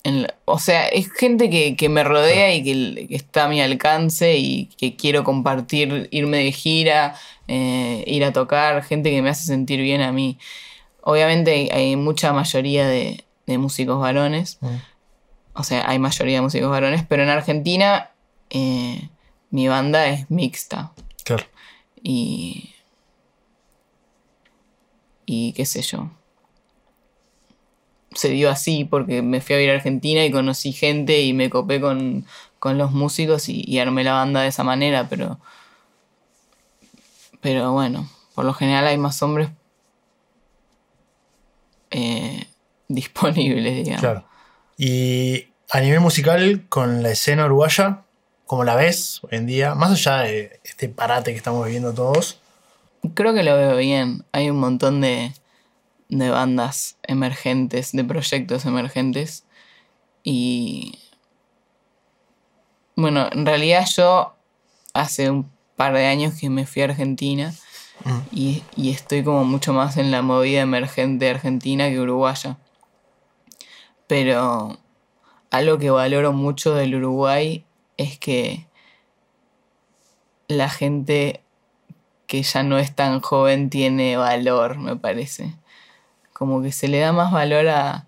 en 0.03 0.23
la- 0.23 0.34
o 0.45 0.57
sea, 0.60 0.88
es 0.88 1.12
gente 1.12 1.49
que, 1.49 1.75
que 1.75 1.88
me 1.89 2.03
rodea 2.03 2.53
y 2.55 2.63
que, 2.63 3.07
que 3.07 3.15
está 3.15 3.45
a 3.45 3.47
mi 3.49 3.62
alcance 3.62 4.38
y 4.38 4.65
que 4.77 4.95
quiero 4.95 5.23
compartir, 5.23 6.07
irme 6.12 6.38
de 6.43 6.51
gira, 6.51 7.15
eh, 7.47 8.03
ir 8.07 8.23
a 8.25 8.34
tocar, 8.34 8.84
gente 8.84 9.12
que 9.12 9.21
me 9.21 9.29
hace 9.29 9.45
sentir 9.45 9.79
bien 9.81 10.01
a 10.01 10.12
mí. 10.12 10.38
Obviamente 11.03 11.51
hay, 11.51 11.69
hay 11.69 11.95
mucha 11.95 12.34
mayoría 12.34 12.88
de, 12.88 13.23
de 13.47 13.57
músicos 13.57 13.99
varones, 13.99 14.57
Mm. 14.62 14.75
o 15.53 15.63
sea, 15.63 15.88
hay 15.89 15.99
mayoría 15.99 16.36
de 16.38 16.41
músicos 16.41 16.69
varones, 16.69 17.03
pero 17.07 17.23
en 17.23 17.29
Argentina 17.29 18.10
eh, 18.49 19.07
mi 19.51 19.67
banda 19.67 20.07
es 20.07 20.29
mixta 20.31 20.91
Claro. 22.03 22.73
se 28.13 28.29
dio 28.29 28.49
así 28.49 28.83
porque 28.83 29.21
me 29.21 29.41
fui 29.41 29.55
a 29.55 29.57
vivir 29.57 29.71
a 29.71 29.75
Argentina 29.75 30.25
y 30.25 30.31
conocí 30.31 30.73
gente 30.73 31.21
y 31.21 31.33
me 31.33 31.49
copé 31.49 31.79
con, 31.79 32.25
con 32.59 32.77
los 32.77 32.91
músicos 32.91 33.47
y, 33.49 33.63
y 33.65 33.79
armé 33.79 34.03
la 34.03 34.13
banda 34.13 34.41
de 34.41 34.47
esa 34.47 34.63
manera, 34.63 35.07
pero. 35.09 35.39
Pero 37.39 37.71
bueno, 37.71 38.07
por 38.35 38.45
lo 38.45 38.53
general 38.53 38.85
hay 38.85 38.97
más 38.97 39.21
hombres 39.23 39.49
eh, 41.89 42.45
disponibles, 42.87 43.75
digamos. 43.75 44.01
Claro. 44.01 44.25
Y 44.77 45.47
a 45.69 45.79
nivel 45.79 45.99
musical, 46.01 46.65
con 46.69 47.03
la 47.03 47.11
escena 47.11 47.45
uruguaya, 47.45 48.03
¿cómo 48.51 48.65
la 48.65 48.75
ves 48.75 49.21
hoy 49.23 49.29
en 49.37 49.45
día? 49.45 49.75
Más 49.75 49.91
allá 49.91 50.23
de 50.23 50.59
este 50.65 50.89
parate 50.89 51.31
que 51.31 51.37
estamos 51.37 51.63
viviendo 51.63 51.93
todos. 51.93 52.37
Creo 53.13 53.33
que 53.33 53.43
lo 53.43 53.55
veo 53.55 53.77
bien. 53.77 54.25
Hay 54.33 54.49
un 54.49 54.59
montón 54.59 54.99
de, 54.99 55.31
de 56.09 56.29
bandas 56.29 56.97
emergentes, 57.03 57.93
de 57.93 58.03
proyectos 58.03 58.65
emergentes. 58.65 59.45
Y. 60.25 60.99
Bueno, 62.97 63.29
en 63.31 63.45
realidad 63.45 63.85
yo 63.95 64.35
hace 64.93 65.29
un 65.29 65.49
par 65.77 65.93
de 65.93 66.07
años 66.07 66.33
que 66.37 66.49
me 66.49 66.65
fui 66.65 66.81
a 66.81 66.85
Argentina 66.85 67.53
Mm. 68.03 68.19
y, 68.31 68.63
y 68.75 68.89
estoy 68.89 69.23
como 69.23 69.45
mucho 69.45 69.71
más 69.73 69.95
en 69.95 70.11
la 70.11 70.23
movida 70.23 70.59
emergente 70.59 71.29
argentina 71.29 71.87
que 71.87 72.01
uruguaya. 72.01 72.57
Pero 74.07 74.77
algo 75.51 75.77
que 75.77 75.89
valoro 75.89 76.33
mucho 76.33 76.73
del 76.73 76.95
Uruguay 76.95 77.63
es 77.97 78.17
que 78.17 78.67
la 80.47 80.69
gente 80.69 81.41
que 82.27 82.43
ya 82.43 82.63
no 82.63 82.77
es 82.77 82.95
tan 82.95 83.21
joven 83.21 83.69
tiene 83.69 84.17
valor, 84.17 84.77
me 84.77 84.95
parece. 84.95 85.56
Como 86.34 86.62
que 86.62 86.71
se 86.71 86.88
le 86.88 86.99
da 86.99 87.12
más 87.12 87.32
valor 87.32 87.67
a, 87.67 88.08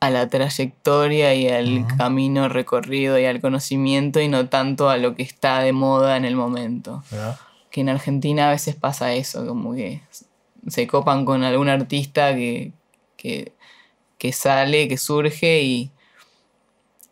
a 0.00 0.10
la 0.10 0.28
trayectoria 0.28 1.34
y 1.34 1.48
al 1.48 1.86
camino 1.96 2.48
recorrido 2.48 3.18
y 3.18 3.26
al 3.26 3.40
conocimiento 3.40 4.20
y 4.20 4.28
no 4.28 4.48
tanto 4.48 4.88
a 4.88 4.96
lo 4.96 5.14
que 5.14 5.22
está 5.22 5.60
de 5.60 5.72
moda 5.72 6.16
en 6.16 6.24
el 6.24 6.36
momento. 6.36 7.02
Que 7.70 7.82
en 7.82 7.88
Argentina 7.88 8.48
a 8.48 8.52
veces 8.52 8.74
pasa 8.74 9.12
eso, 9.12 9.46
como 9.46 9.74
que 9.74 10.02
se 10.66 10.86
copan 10.86 11.24
con 11.24 11.44
algún 11.44 11.68
artista 11.68 12.34
que, 12.34 12.72
que, 13.16 13.52
que 14.18 14.32
sale, 14.32 14.88
que 14.88 14.96
surge 14.96 15.62
y, 15.62 15.90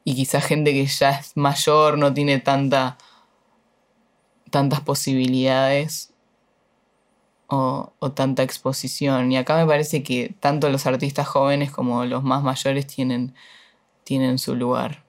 y 0.09 0.14
quizás 0.14 0.47
gente 0.47 0.73
que 0.73 0.87
ya 0.87 1.11
es 1.11 1.37
mayor, 1.37 1.99
no 1.99 2.14
tiene 2.14 2.38
tanta, 2.38 2.97
tantas 4.49 4.81
posibilidades 4.81 6.14
o, 7.47 7.92
o 7.99 8.12
tanta 8.12 8.42
exposición. 8.42 9.31
Y 9.31 9.37
acá 9.37 9.59
me 9.59 9.66
parece 9.66 10.03
que 10.03 10.35
tanto 10.40 10.71
los 10.71 10.87
artistas 10.87 11.29
jóvenes 11.29 11.71
como 11.71 12.07
los 12.07 12.25
más 12.25 12.42
mayores 12.42 12.87
tienen, 12.87 13.35
tienen 14.03 14.38
su 14.38 14.55
lugar. 14.55 15.05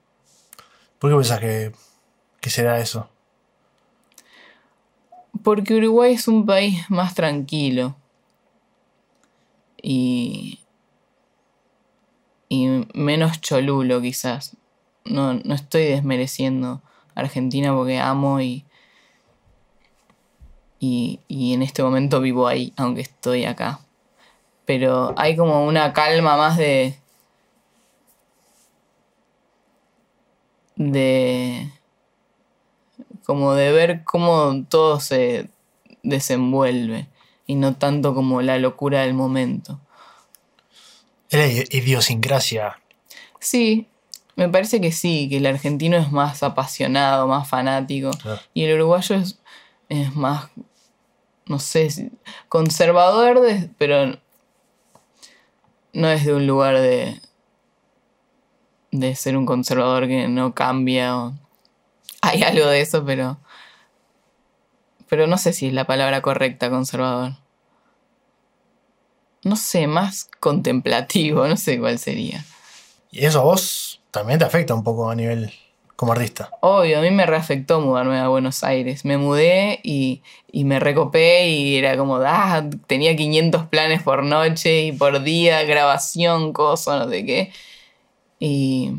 ¿Por 0.98 1.10
qué 1.10 1.16
pensás 1.16 1.40
que, 1.40 1.72
que 2.42 2.50
será 2.50 2.78
eso? 2.78 3.08
Porque 5.42 5.76
Uruguay 5.76 6.12
es 6.12 6.28
un 6.28 6.44
país 6.44 6.78
más 6.90 7.14
tranquilo. 7.14 7.96
Y. 9.80 10.58
Y 12.50 12.86
menos 12.92 13.40
cholulo, 13.40 14.02
quizás. 14.02 14.59
No, 15.10 15.34
no 15.34 15.54
estoy 15.54 15.84
desmereciendo 15.84 16.82
Argentina 17.14 17.74
porque 17.74 17.98
amo 17.98 18.40
y, 18.40 18.64
y. 20.78 21.20
Y 21.28 21.52
en 21.54 21.62
este 21.62 21.82
momento 21.82 22.20
vivo 22.20 22.46
ahí, 22.46 22.72
aunque 22.76 23.02
estoy 23.02 23.44
acá. 23.44 23.80
Pero 24.64 25.14
hay 25.16 25.36
como 25.36 25.66
una 25.66 25.92
calma 25.92 26.36
más 26.36 26.56
de. 26.56 26.94
De 30.76 31.70
como 33.26 33.54
de 33.54 33.70
ver 33.70 34.02
cómo 34.04 34.64
todo 34.68 34.98
se 34.98 35.50
desenvuelve 36.02 37.08
y 37.46 37.54
no 37.54 37.76
tanto 37.76 38.14
como 38.14 38.42
la 38.42 38.58
locura 38.58 39.02
del 39.02 39.14
momento. 39.14 39.80
I- 41.30 41.64
idiosincrasia. 41.70 42.80
Sí, 43.38 43.88
me 44.40 44.48
parece 44.48 44.80
que 44.80 44.90
sí, 44.90 45.28
que 45.28 45.36
el 45.36 45.44
argentino 45.44 45.98
es 45.98 46.10
más 46.12 46.42
apasionado, 46.42 47.26
más 47.28 47.46
fanático 47.46 48.10
Claro. 48.12 48.40
y 48.54 48.64
el 48.64 48.74
uruguayo 48.80 49.16
es, 49.16 49.38
es 49.90 50.14
más, 50.16 50.48
no 51.44 51.58
sé, 51.58 52.10
conservador, 52.48 53.40
de- 53.42 53.68
pero 53.76 54.18
no 55.92 56.08
es 56.08 56.24
de 56.24 56.32
un 56.32 56.46
lugar 56.46 56.78
de, 56.78 57.20
de 58.92 59.14
ser 59.14 59.36
un 59.36 59.44
conservador 59.44 60.08
que 60.08 60.26
no 60.28 60.54
cambia 60.54 61.16
o 61.18 61.34
hay 62.22 62.42
algo 62.42 62.66
de 62.66 62.80
eso, 62.80 63.04
pero 63.04 63.38
pero 65.08 65.26
no 65.26 65.36
sé 65.38 65.52
si 65.52 65.66
es 65.66 65.72
la 65.74 65.86
palabra 65.86 66.22
correcta 66.22 66.70
conservador. 66.70 67.32
No 69.42 69.56
sé, 69.56 69.86
más 69.88 70.28
contemplativo, 70.38 71.46
no 71.48 71.56
sé 71.56 71.78
cuál 71.80 71.98
sería. 71.98 72.44
Y 73.10 73.24
eso 73.24 73.40
a 73.40 73.42
vos 73.44 73.89
también 74.10 74.38
te 74.38 74.44
afecta 74.44 74.74
un 74.74 74.84
poco 74.84 75.10
a 75.10 75.14
nivel 75.14 75.52
como 76.00 76.12
artista. 76.12 76.50
Obvio, 76.60 76.98
a 76.98 77.02
mí 77.02 77.10
me 77.10 77.26
reafectó 77.26 77.80
mudarme 77.80 78.18
a 78.18 78.28
Buenos 78.28 78.64
Aires. 78.64 79.04
Me 79.04 79.18
mudé 79.18 79.80
y, 79.82 80.22
y 80.50 80.64
me 80.64 80.80
recopé 80.80 81.50
y 81.50 81.76
era 81.76 81.96
como, 81.98 82.16
ah, 82.16 82.64
tenía 82.86 83.14
500 83.14 83.66
planes 83.66 84.02
por 84.02 84.22
noche 84.24 84.84
y 84.84 84.92
por 84.92 85.22
día, 85.22 85.62
grabación, 85.64 86.54
cosa, 86.54 87.00
no 87.00 87.10
sé 87.10 87.26
qué. 87.26 87.52
Y, 88.38 88.92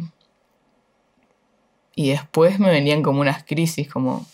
y 1.95 2.11
después 2.11 2.59
me 2.59 2.69
venían 2.69 3.01
como 3.01 3.21
unas 3.21 3.43
crisis, 3.43 3.91
como, 3.91 4.27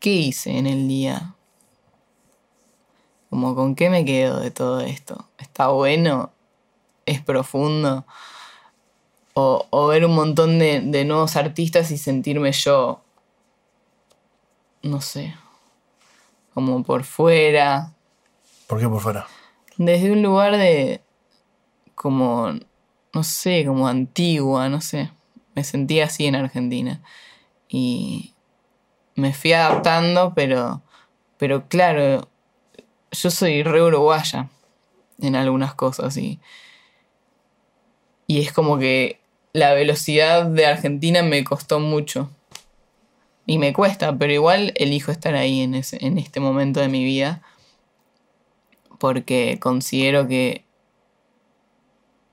¿qué 0.00 0.10
hice 0.10 0.58
en 0.58 0.66
el 0.66 0.86
día? 0.86 1.34
Como, 3.30 3.54
¿con 3.54 3.74
qué 3.74 3.88
me 3.88 4.04
quedo 4.04 4.40
de 4.40 4.50
todo 4.50 4.80
esto? 4.80 5.30
¿Está 5.38 5.68
bueno? 5.68 6.30
¿Es 7.06 7.22
profundo? 7.22 8.04
O, 9.40 9.66
o 9.70 9.86
ver 9.86 10.04
un 10.04 10.16
montón 10.16 10.58
de, 10.58 10.80
de 10.80 11.04
nuevos 11.04 11.36
artistas 11.36 11.92
y 11.92 11.98
sentirme 11.98 12.50
yo, 12.50 13.02
no 14.82 15.00
sé, 15.00 15.32
como 16.54 16.82
por 16.82 17.04
fuera, 17.04 17.92
¿Por 18.66 18.80
qué 18.80 18.88
por 18.88 19.00
fuera? 19.00 19.26
desde 19.76 20.10
un 20.10 20.22
lugar 20.22 20.56
de, 20.56 21.02
como, 21.94 22.52
no 23.14 23.22
sé, 23.22 23.64
como 23.64 23.86
antigua, 23.86 24.68
no 24.68 24.80
sé. 24.80 25.10
Me 25.54 25.62
sentía 25.62 26.06
así 26.06 26.26
en 26.26 26.34
Argentina. 26.34 27.00
Y 27.68 28.34
me 29.14 29.32
fui 29.32 29.52
adaptando, 29.52 30.32
pero, 30.34 30.82
pero 31.38 31.68
claro, 31.68 32.28
yo 33.12 33.30
soy 33.30 33.62
re 33.62 33.82
uruguaya 33.82 34.48
en 35.20 35.36
algunas 35.36 35.74
cosas 35.74 36.16
y, 36.16 36.40
y 38.26 38.40
es 38.40 38.52
como 38.52 38.78
que 38.78 39.17
la 39.52 39.74
velocidad 39.74 40.46
de 40.46 40.66
Argentina 40.66 41.22
me 41.22 41.44
costó 41.44 41.80
mucho. 41.80 42.30
Y 43.46 43.58
me 43.58 43.72
cuesta, 43.72 44.16
pero 44.18 44.32
igual 44.32 44.74
elijo 44.76 45.10
estar 45.10 45.34
ahí 45.34 45.62
en, 45.62 45.74
ese, 45.74 46.04
en 46.04 46.18
este 46.18 46.38
momento 46.38 46.80
de 46.80 46.88
mi 46.88 47.02
vida 47.02 47.42
porque 48.98 49.58
considero 49.60 50.28
que 50.28 50.64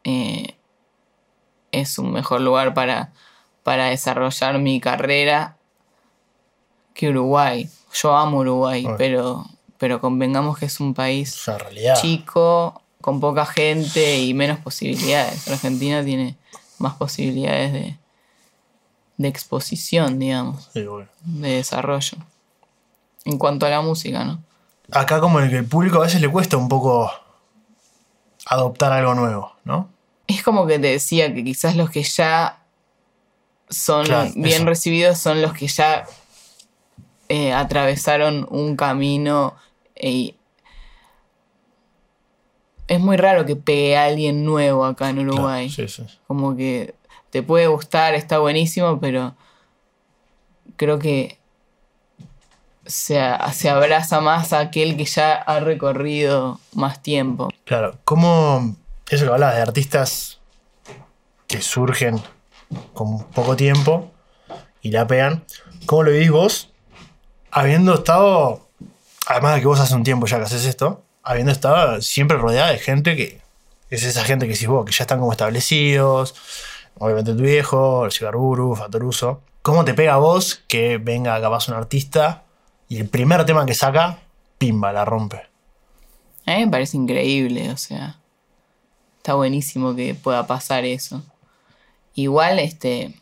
eh, 0.04 0.56
es 1.72 1.98
un 1.98 2.12
mejor 2.12 2.42
lugar 2.42 2.74
para, 2.74 3.14
para 3.64 3.86
desarrollar 3.86 4.60
mi 4.60 4.80
carrera 4.80 5.58
que 6.94 7.10
Uruguay. 7.10 7.70
Yo 7.94 8.16
amo 8.16 8.40
Uruguay, 8.40 8.86
pero, 8.98 9.46
pero 9.78 10.02
convengamos 10.02 10.58
que 10.58 10.66
es 10.66 10.80
un 10.80 10.94
país 10.94 11.48
Es 11.76 12.02
chico, 12.02 12.82
con 13.02 13.20
poca 13.20 13.46
gente 13.46 14.20
y 14.20 14.34
menos 14.34 14.60
posibilidades. 14.60 15.48
Argentina 15.48 16.04
tiene 16.04 16.36
más 16.80 16.96
posibilidades 16.96 17.74
de, 17.74 17.98
de 19.18 19.28
exposición, 19.28 20.20
digamos, 20.20 20.70
Sí, 20.74 20.84
bueno. 20.86 21.08
de 21.24 21.50
desarrollo. 21.58 22.18
En 23.26 23.38
cuanto 23.38 23.66
a 23.66 23.70
la 23.70 23.82
música, 23.82 24.24
¿no? 24.24 24.44
Acá 24.92 25.20
como 25.20 25.40
el 25.40 25.50
que 25.50 25.58
el 25.58 25.66
público 25.66 25.98
a 25.98 26.02
veces 26.06 26.22
le 26.22 26.30
cuesta 26.30 26.58
un 26.58 26.70
poco 26.70 27.12
adoptar 28.46 28.92
algo 28.92 29.16
nuevo, 29.16 29.54
¿no? 29.64 29.90
Es 30.28 30.44
como 30.44 30.68
que 30.68 30.78
te 30.80 30.88
decía 30.88 31.34
que 31.34 31.44
quizás 31.44 31.76
los 31.76 31.90
que 31.90 32.04
ya 32.04 32.60
son 33.70 34.06
Claro, 34.06 34.32
bien 34.36 34.58
eso. 34.62 34.66
recibidos 34.66 35.18
son 35.18 35.42
los 35.42 35.54
que 35.54 35.68
ya 35.68 36.06
eh, 37.30 37.52
atravesaron 37.54 38.46
un 38.52 38.76
camino 38.76 39.56
y 40.00 40.35
es 42.88 43.00
muy 43.00 43.18
raro 43.18 43.46
que 43.46 43.56
pegue 43.56 43.98
a 43.98 44.06
alguien 44.06 44.46
nuevo 44.46 44.86
acá 44.86 45.10
en 45.10 45.20
Uruguay. 45.20 45.70
Claro, 45.74 45.90
sí, 45.90 46.04
sí. 46.08 46.20
Como 46.28 46.56
que 46.56 46.96
te 47.30 47.44
puede 47.44 47.68
gustar, 47.68 48.14
está 48.14 48.40
buenísimo, 48.40 49.00
pero 49.00 49.36
creo 50.78 51.00
que 51.00 51.38
se, 52.86 53.20
se 53.54 53.70
abraza 53.70 54.22
más 54.22 54.54
a 54.54 54.60
aquel 54.60 54.96
que 54.96 55.06
ya 55.06 55.34
ha 55.34 55.60
recorrido 55.60 56.60
más 56.74 57.02
tiempo. 57.02 57.50
Claro, 57.64 57.98
¿cómo, 58.04 58.76
eso 59.10 59.26
que 59.26 59.32
hablabas 59.32 59.56
de 59.56 59.62
artistas 59.62 60.40
que 61.48 61.62
surgen 61.62 62.22
con 62.94 63.24
poco 63.26 63.56
tiempo 63.56 64.12
y 64.82 64.92
la 64.92 65.08
pegan, 65.08 65.44
¿cómo 65.86 66.04
lo 66.04 66.12
vivís 66.12 66.32
vos 66.32 66.70
habiendo 67.52 67.94
estado, 67.94 68.68
además 69.28 69.56
de 69.56 69.62
que 69.62 69.68
vos 69.68 69.80
hace 69.80 69.96
un 69.96 70.04
tiempo 70.04 70.28
ya 70.28 70.38
que 70.38 70.44
haces 70.44 70.66
esto, 70.66 71.05
habiendo 71.26 71.52
estado 71.52 72.02
siempre 72.02 72.38
rodeada 72.38 72.72
de 72.72 72.78
gente 72.78 73.16
que 73.16 73.42
es 73.90 74.04
esa 74.04 74.24
gente 74.24 74.46
que 74.46 74.54
decís 74.54 74.68
vos, 74.68 74.86
que 74.86 74.92
ya 74.92 75.04
están 75.04 75.20
como 75.20 75.32
establecidos, 75.32 76.36
obviamente 76.98 77.34
tu 77.34 77.42
viejo, 77.42 78.06
el 78.06 78.12
Cigarburu, 78.12 78.76
Fatoruso. 78.76 79.42
¿Cómo 79.62 79.84
te 79.84 79.94
pega 79.94 80.14
a 80.14 80.18
vos 80.18 80.64
que 80.68 80.98
venga 80.98 81.40
capaz 81.42 81.68
un 81.68 81.76
artista 81.76 82.44
y 82.88 83.00
el 83.00 83.10
primer 83.10 83.46
tema 83.46 83.66
que 83.66 83.74
saca, 83.74 84.20
pimba, 84.58 84.94
la 84.94 85.04
rompe? 85.04 85.42
A 86.46 86.56
mí 86.56 86.66
me 86.66 86.72
parece 86.72 86.98
increíble, 86.98 87.72
o 87.72 87.78
sea, 87.78 88.18
está 89.18 89.34
buenísimo 89.34 89.96
que 89.96 90.14
pueda 90.14 90.46
pasar 90.46 90.86
eso. 90.86 91.24
Igual, 92.14 92.60
este, 92.60 93.16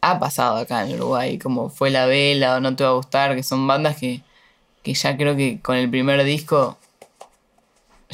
ha 0.00 0.18
pasado 0.18 0.56
acá 0.56 0.86
en 0.86 0.94
Uruguay, 0.94 1.38
como 1.38 1.68
fue 1.68 1.90
La 1.90 2.06
Vela 2.06 2.56
o 2.56 2.60
No 2.60 2.74
Te 2.74 2.84
Va 2.84 2.90
a 2.90 2.94
Gustar, 2.94 3.36
que 3.36 3.42
son 3.42 3.66
bandas 3.66 3.98
que, 3.98 4.22
que 4.82 4.94
ya 4.94 5.16
creo 5.18 5.36
que 5.36 5.60
con 5.60 5.76
el 5.76 5.90
primer 5.90 6.24
disco 6.24 6.78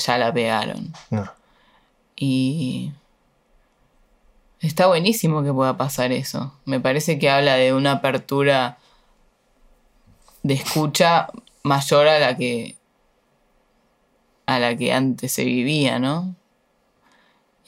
ya 0.00 0.18
la 0.18 0.32
pegaron. 0.32 0.92
No. 1.10 1.30
Y 2.16 2.92
está 4.60 4.86
buenísimo 4.86 5.42
que 5.42 5.52
pueda 5.52 5.76
pasar 5.76 6.12
eso. 6.12 6.52
Me 6.64 6.80
parece 6.80 7.18
que 7.18 7.30
habla 7.30 7.54
de 7.54 7.72
una 7.72 7.92
apertura 7.92 8.78
de 10.42 10.54
escucha 10.54 11.28
mayor 11.62 12.08
a 12.08 12.18
la 12.18 12.36
que 12.36 12.76
a 14.46 14.58
la 14.58 14.76
que 14.76 14.92
antes 14.92 15.32
se 15.32 15.44
vivía, 15.44 15.98
¿no? 15.98 16.34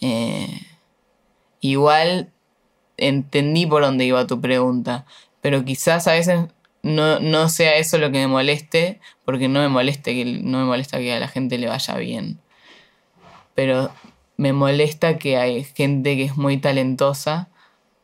Eh, 0.00 0.66
igual 1.60 2.32
entendí 2.96 3.66
por 3.66 3.82
dónde 3.82 4.04
iba 4.04 4.26
tu 4.26 4.40
pregunta, 4.40 5.06
pero 5.40 5.64
quizás 5.64 6.08
a 6.08 6.12
veces 6.12 6.48
no, 6.82 7.20
no 7.20 7.48
sea 7.48 7.76
eso 7.76 7.98
lo 7.98 8.10
que 8.10 8.18
me 8.18 8.26
moleste, 8.26 9.00
porque 9.24 9.48
no 9.48 9.60
me 9.60 9.68
moleste 9.68 10.14
que 10.14 10.24
no 10.24 10.58
me 10.58 10.64
molesta 10.64 10.98
que 10.98 11.14
a 11.14 11.20
la 11.20 11.28
gente 11.28 11.58
le 11.58 11.68
vaya 11.68 11.94
bien. 11.96 12.40
Pero 13.54 13.90
me 14.36 14.52
molesta 14.52 15.18
que 15.18 15.36
hay 15.36 15.64
gente 15.64 16.16
que 16.16 16.24
es 16.24 16.36
muy 16.36 16.58
talentosa 16.58 17.48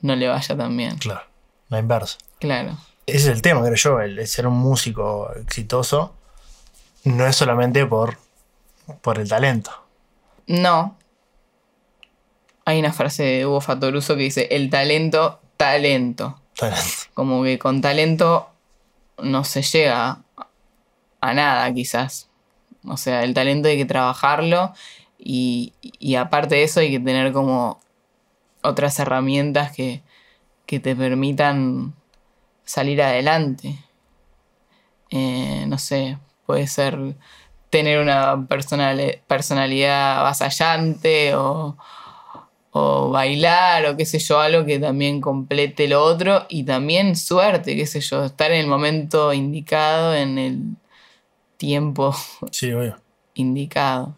no 0.01 0.14
le 0.14 0.29
vaya 0.29 0.57
tan 0.57 0.76
bien. 0.76 0.97
Claro, 0.99 1.22
la 1.68 1.79
inversa. 1.81 2.18
Claro. 2.39 2.76
Ese 3.07 3.18
es 3.18 3.26
el 3.26 3.43
tema, 3.43 3.62
creo 3.62 3.74
yo, 3.74 4.01
el, 4.01 4.18
el 4.18 4.29
ser 4.29 4.47
un 4.47 4.59
músico 4.59 5.33
exitoso 5.35 6.14
no 7.05 7.26
es 7.26 7.37
solamente 7.37 7.85
por, 7.87 8.18
por 9.01 9.18
el 9.18 9.29
talento. 9.29 9.70
No. 10.47 10.97
Hay 12.64 12.79
una 12.79 12.93
frase 12.93 13.22
de 13.22 13.47
Hugo 13.47 13.61
Fatoruso 13.61 14.14
que 14.14 14.24
dice, 14.24 14.49
el 14.51 14.70
talento, 14.70 15.41
talento. 15.57 16.41
Talento. 16.55 16.83
Como 17.14 17.43
que 17.43 17.59
con 17.59 17.81
talento 17.81 18.51
no 19.18 19.44
se 19.44 19.62
llega 19.62 20.22
a 21.20 21.34
nada 21.34 21.72
quizás. 21.72 22.28
O 22.84 22.96
sea, 22.96 23.22
el 23.22 23.34
talento 23.34 23.68
hay 23.68 23.76
que 23.76 23.84
trabajarlo 23.84 24.72
y, 25.18 25.72
aparte 26.16 26.56
de 26.56 26.62
eso 26.64 26.80
hay 26.80 26.90
que 26.90 27.00
tener 27.00 27.32
como 27.32 27.80
otras 28.62 28.98
herramientas 28.98 29.72
que, 29.72 30.02
que 30.66 30.80
te 30.80 30.94
permitan 30.94 31.94
salir 32.64 33.02
adelante. 33.02 33.78
Eh, 35.10 35.64
no 35.66 35.78
sé, 35.78 36.18
puede 36.46 36.66
ser 36.66 37.16
tener 37.70 37.98
una 38.00 38.36
personali- 38.36 39.20
personalidad 39.26 40.20
avasallante 40.20 41.34
o, 41.34 41.76
o 42.72 43.10
bailar 43.10 43.86
o 43.86 43.96
qué 43.96 44.04
sé 44.06 44.18
yo, 44.18 44.40
algo 44.40 44.64
que 44.66 44.78
también 44.78 45.20
complete 45.20 45.88
lo 45.88 46.02
otro 46.02 46.46
y 46.48 46.64
también 46.64 47.16
suerte, 47.16 47.74
qué 47.76 47.86
sé 47.86 48.00
yo, 48.00 48.24
estar 48.24 48.50
en 48.52 48.60
el 48.60 48.66
momento 48.66 49.32
indicado, 49.32 50.14
en 50.14 50.38
el 50.38 50.60
tiempo 51.56 52.14
Sí, 52.52 52.72
obvio. 52.72 52.96
indicado. 53.34 54.14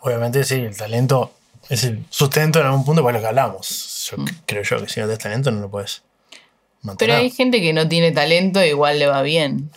Obviamente 0.00 0.44
sí, 0.44 0.54
el 0.54 0.76
talento 0.76 1.32
es 1.68 1.84
el 1.84 2.04
sustento 2.10 2.60
en 2.60 2.66
algún 2.66 2.84
punto 2.84 3.02
para 3.02 3.18
lo 3.18 3.22
que 3.22 3.28
hablamos. 3.28 4.08
Yo 4.10 4.16
Mm. 4.18 4.26
creo 4.46 4.62
yo 4.62 4.80
que 4.80 4.88
si 4.88 5.00
no 5.00 5.06
tienes 5.06 5.18
talento 5.22 5.50
no 5.50 5.60
lo 5.60 5.68
puedes 5.70 6.02
Pero 6.80 6.82
mantener. 6.82 7.16
hay 7.16 7.30
gente 7.30 7.60
que 7.60 7.72
no 7.72 7.86
tiene 7.88 8.12
talento, 8.12 8.64
igual 8.64 8.98
le 8.98 9.06
va 9.06 9.22
bien 9.22 9.70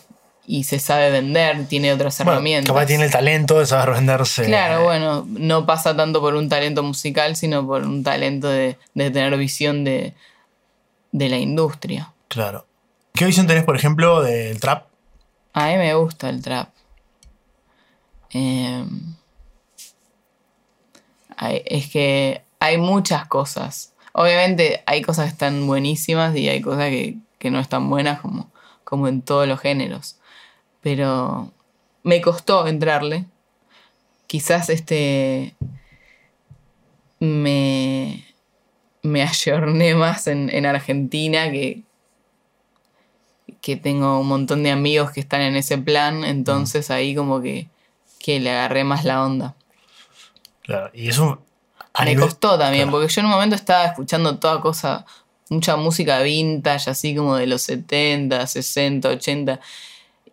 y 0.46 0.64
se 0.64 0.78
sabe 0.78 1.10
vender, 1.10 1.66
tiene 1.66 1.92
otras 1.92 2.18
Bueno, 2.18 2.32
herramientas. 2.32 2.72
capaz 2.74 2.86
tiene 2.86 3.04
el 3.04 3.10
talento 3.10 3.58
de 3.58 3.66
saber 3.66 3.94
venderse. 3.94 4.44
Claro, 4.44 4.84
bueno, 4.84 5.24
no 5.28 5.64
pasa 5.66 5.96
tanto 5.96 6.20
por 6.20 6.34
un 6.34 6.48
talento 6.48 6.82
musical, 6.82 7.34
sino 7.36 7.66
por 7.66 7.82
un 7.82 8.02
talento 8.02 8.48
de, 8.48 8.76
de 8.94 9.10
tener 9.10 9.36
visión 9.38 9.84
de, 9.84 10.14
de 11.12 11.28
la 11.28 11.38
industria. 11.38 12.12
Claro. 12.28 12.66
¿Qué 13.14 13.24
visión 13.24 13.46
tenés, 13.46 13.64
por 13.64 13.76
ejemplo, 13.76 14.22
del 14.22 14.58
trap? 14.60 14.86
A 15.52 15.66
mí 15.68 15.76
me 15.76 15.94
gusta 15.94 16.28
el 16.28 16.42
trap. 16.42 16.68
Eh, 18.32 18.84
hay- 21.36 21.62
es 21.66 21.88
que 21.90 22.42
hay 22.60 22.78
muchas 22.78 23.26
cosas. 23.26 23.92
Obviamente 24.12 24.82
hay 24.86 25.02
cosas 25.02 25.26
que 25.26 25.30
están 25.32 25.66
buenísimas 25.66 26.36
y 26.36 26.48
hay 26.48 26.60
cosas 26.60 26.88
que, 26.90 27.16
que 27.38 27.50
no 27.50 27.60
están 27.60 27.88
buenas 27.90 28.20
como, 28.20 28.50
como 28.84 29.08
en 29.08 29.22
todos 29.22 29.46
los 29.48 29.60
géneros. 29.60 30.16
Pero 30.84 31.50
me 32.02 32.20
costó 32.20 32.66
entrarle. 32.68 33.24
Quizás 34.28 34.68
este 34.68 35.54
me, 37.20 38.24
me 39.02 39.22
ayorné 39.22 39.94
más 39.94 40.26
en, 40.26 40.50
en 40.50 40.66
Argentina 40.66 41.50
que, 41.50 41.82
que 43.60 43.76
tengo 43.76 44.20
un 44.20 44.28
montón 44.28 44.62
de 44.62 44.70
amigos 44.70 45.10
que 45.10 45.20
están 45.20 45.40
en 45.40 45.56
ese 45.56 45.78
plan, 45.78 46.22
entonces 46.24 46.90
ahí 46.90 47.14
como 47.14 47.40
que, 47.40 47.68
que 48.18 48.40
le 48.40 48.50
agarré 48.50 48.84
más 48.84 49.04
la 49.04 49.24
onda. 49.24 49.54
Claro. 50.62 50.90
Y 50.92 51.08
eso. 51.08 51.42
Me 51.98 52.06
nivel- 52.06 52.20
costó 52.24 52.58
también, 52.58 52.84
claro. 52.84 52.98
porque 52.98 53.12
yo 53.12 53.20
en 53.20 53.26
un 53.26 53.32
momento 53.32 53.54
estaba 53.56 53.86
escuchando 53.86 54.38
toda 54.38 54.60
cosa, 54.60 55.06
mucha 55.48 55.76
música 55.76 56.20
vintage, 56.20 56.90
así 56.90 57.14
como 57.14 57.36
de 57.36 57.46
los 57.46 57.62
70, 57.62 58.46
60, 58.46 59.08
80. 59.08 59.60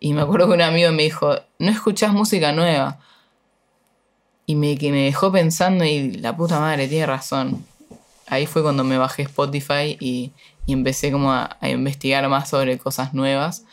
Y 0.04 0.14
me 0.14 0.22
acuerdo 0.22 0.48
que 0.48 0.54
un 0.54 0.62
amigo 0.62 0.90
me 0.90 1.04
dijo, 1.04 1.36
no 1.60 1.70
escuchás 1.70 2.12
música 2.12 2.50
nueva. 2.50 2.98
Y 4.46 4.56
me, 4.56 4.76
que 4.76 4.90
me 4.90 5.04
dejó 5.04 5.30
pensando 5.30 5.84
y 5.84 6.14
la 6.14 6.36
puta 6.36 6.58
madre, 6.58 6.88
tiene 6.88 7.06
razón. 7.06 7.64
Ahí 8.26 8.46
fue 8.46 8.64
cuando 8.64 8.82
me 8.82 8.98
bajé 8.98 9.22
Spotify 9.22 9.96
y, 10.00 10.32
y 10.66 10.72
empecé 10.72 11.12
como 11.12 11.32
a, 11.32 11.56
investigar 11.62 12.28
más 12.28 12.48
sobre 12.50 12.78
cosas 12.78 13.14
nuevas. 13.14 13.64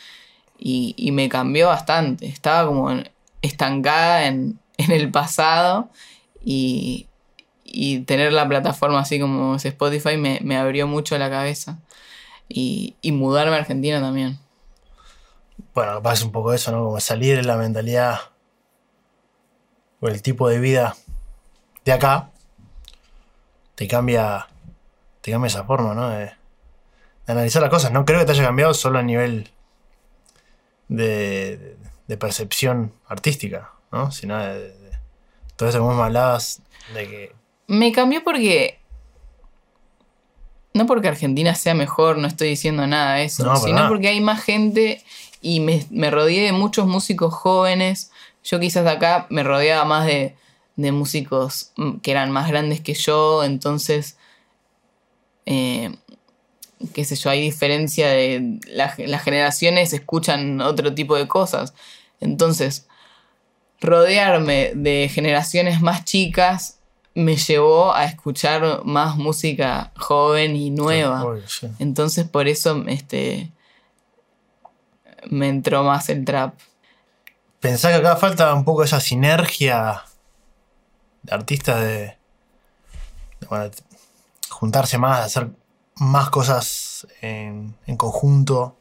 Y, 0.60 0.94
y 0.98 1.12
me 1.12 1.30
cambió 1.30 1.70
bastante. 1.70 2.28
Estaba 2.28 2.68
como 2.68 2.92
estancada 3.42 4.28
en, 4.28 4.60
en 4.78 4.92
el 4.92 5.10
pasado 5.10 5.90
y, 6.46 7.08
y 7.64 8.02
tener 8.02 8.34
la 8.34 8.48
plataforma 8.48 9.00
así 9.00 9.20
como 9.20 9.56
es 9.56 9.66
Spotify 9.66 10.16
me, 10.18 10.40
me 10.44 10.58
abrió 10.58 10.86
mucho 10.86 11.18
la 11.18 11.32
cabeza. 11.32 11.80
Y, 12.48 12.94
y 13.02 13.14
mudarme 13.14 13.56
a 13.56 13.60
Argentina 13.60 14.00
también. 14.00 14.38
Bueno, 15.80 15.94
capaz 15.94 16.16
es 16.16 16.24
un 16.24 16.34
poco 16.34 16.52
eso, 16.52 16.74
¿no? 16.74 16.84
Como 16.84 17.00
salir 17.00 17.38
de 17.38 17.44
la 17.44 17.56
mentalidad 17.56 18.20
o 20.02 20.10
el 20.10 20.22
tipo 20.22 20.50
de 20.50 20.60
vida 20.60 20.98
de 21.86 21.94
acá 21.94 22.32
te 23.76 23.88
cambia, 23.88 24.48
te 25.22 25.32
cambia 25.32 25.48
esa 25.48 25.64
forma, 25.64 25.94
¿no? 25.94 26.10
De, 26.10 26.26
de 26.26 26.34
analizar 27.28 27.62
las 27.62 27.72
cosas. 27.72 27.94
No 27.94 28.04
creo 28.04 28.20
que 28.20 28.26
te 28.26 28.34
haya 28.34 28.44
cambiado 28.44 28.74
solo 28.74 29.00
a 29.00 29.04
nivel 29.04 29.50
de, 30.90 31.78
de 32.08 32.18
percepción 32.18 32.92
artística, 33.08 33.72
¿no? 33.94 34.12
Sino 34.12 34.38
de, 34.38 34.60
de- 34.60 34.90
todo 35.56 35.70
eso 35.70 35.80
que 35.80 35.96
me 35.96 36.04
hablabas 36.04 36.62
de 36.94 37.08
que 37.08 37.36
Me 37.68 37.94
cambió 37.94 38.22
porque. 38.22 38.80
No 40.74 40.86
porque 40.86 41.08
Argentina 41.08 41.56
sea 41.56 41.74
mejor, 41.74 42.18
no 42.18 42.28
estoy 42.28 42.50
diciendo 42.50 42.86
nada 42.86 43.16
de 43.16 43.24
eso, 43.26 43.46
No, 43.46 43.56
sino 43.56 43.76
nada. 43.78 43.88
porque 43.90 44.10
hay 44.10 44.20
más 44.22 44.44
gente 44.44 45.02
y 45.42 45.60
me, 45.60 45.86
me 45.90 46.10
rodeé 46.12 46.42
de 46.46 46.52
muchos 46.52 46.86
músicos 46.88 47.34
jóvenes. 47.34 48.12
Yo 48.44 48.60
quizás 48.60 48.86
acá 48.88 49.28
me 49.30 49.44
rodeaba 49.44 49.86
más 49.86 50.06
de, 50.06 50.36
de 50.76 50.92
músicos 50.92 51.72
mm, 51.78 51.98
que 52.00 52.12
eran 52.12 52.32
más 52.32 52.48
grandes 52.50 52.82
que 52.82 52.94
yo, 52.94 53.44
entonces, 53.44 54.18
eh, 55.46 55.96
qué 56.94 57.04
sé 57.06 57.16
yo, 57.16 57.30
hay 57.30 57.42
diferencia 57.42 58.08
de 58.10 58.60
la- 58.68 58.94
las 58.98 59.24
generaciones 59.24 59.94
escuchan 59.94 60.62
otro 60.62 60.94
tipo 60.94 61.16
de 61.16 61.28
cosas. 61.28 61.74
Entonces, 62.22 62.88
rodearme 63.82 64.72
de 64.76 65.10
generaciones 65.10 65.82
más 65.82 66.06
chicas 66.06 66.80
me 67.16 67.36
llevó 67.38 67.94
a 67.94 68.06
escuchar 68.06 68.84
más 68.86 69.16
música 69.18 69.92
joven 69.98 70.56
y 70.56 70.70
nueva. 70.70 71.22
Entonces 71.80 72.28
por 72.28 72.48
eso 72.48 72.84
este 72.88 73.52
me 75.30 75.48
entró 75.50 75.84
más 75.84 76.10
el 76.10 76.26
trap. 76.26 76.56
Pensá 77.60 77.90
que 77.90 77.96
acá 77.96 78.16
falta 78.16 78.54
un 78.54 78.64
poco 78.64 78.84
esa 78.84 79.00
sinergia 79.00 80.04
de 81.24 81.34
artistas 81.34 81.82
de, 81.82 82.18
bueno, 83.50 83.70
juntarse 84.50 84.98
más, 84.98 85.26
hacer 85.26 85.50
más 85.96 86.30
cosas 86.30 87.08
en, 87.22 87.76
en 87.86 87.98
conjunto, 87.98 88.78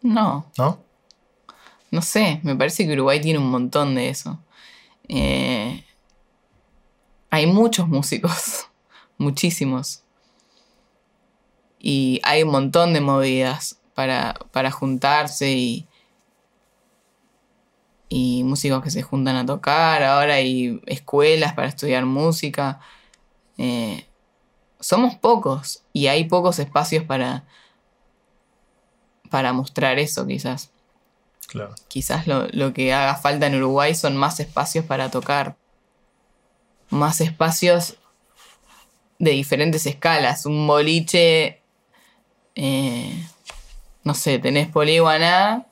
No, 0.00 0.50
¿no? 0.56 0.80
no 1.90 2.00
sé, 2.02 2.40
me 2.42 2.56
parece 2.56 2.86
que 2.86 2.94
Uruguay 2.94 3.20
tiene 3.20 3.38
un 3.38 3.50
montón 3.50 3.94
de 3.94 4.08
eso. 4.08 4.38
Eh, 5.08 5.84
hay 7.28 7.46
muchos 7.46 7.86
músicos, 7.88 8.68
muchísimos. 9.18 10.02
Y 11.78 12.20
hay 12.24 12.42
un 12.44 12.50
montón 12.50 12.94
de 12.94 13.00
movidas 13.02 13.78
para, 13.94 14.34
para 14.52 14.70
juntarse 14.70 15.52
y, 15.52 15.88
y 18.08 18.44
músicos 18.44 18.82
que 18.82 18.90
se 18.90 19.02
juntan 19.02 19.36
a 19.36 19.46
tocar. 19.46 20.02
Ahora 20.02 20.34
hay 20.34 20.80
escuelas 20.86 21.54
para 21.54 21.68
estudiar 21.68 22.04
música. 22.04 22.80
Eh, 23.58 24.06
somos 24.80 25.14
pocos 25.14 25.82
y 25.92 26.08
hay 26.08 26.24
pocos 26.24 26.58
espacios 26.58 27.04
para, 27.04 27.44
para 29.30 29.52
mostrar 29.52 29.98
eso 29.98 30.26
quizás. 30.26 30.70
Claro. 31.48 31.74
Quizás 31.88 32.26
lo, 32.26 32.48
lo 32.48 32.72
que 32.72 32.92
haga 32.92 33.14
falta 33.16 33.46
en 33.46 33.56
Uruguay 33.56 33.94
son 33.94 34.16
más 34.16 34.40
espacios 34.40 34.84
para 34.84 35.10
tocar. 35.10 35.56
Más 36.90 37.20
espacios 37.20 37.96
de 39.18 39.30
diferentes 39.30 39.86
escalas. 39.86 40.46
Un 40.46 40.66
boliche, 40.66 41.62
eh, 42.54 43.26
no 44.04 44.14
sé, 44.14 44.38
tenés 44.38 44.68
Poliguaná 44.68 45.66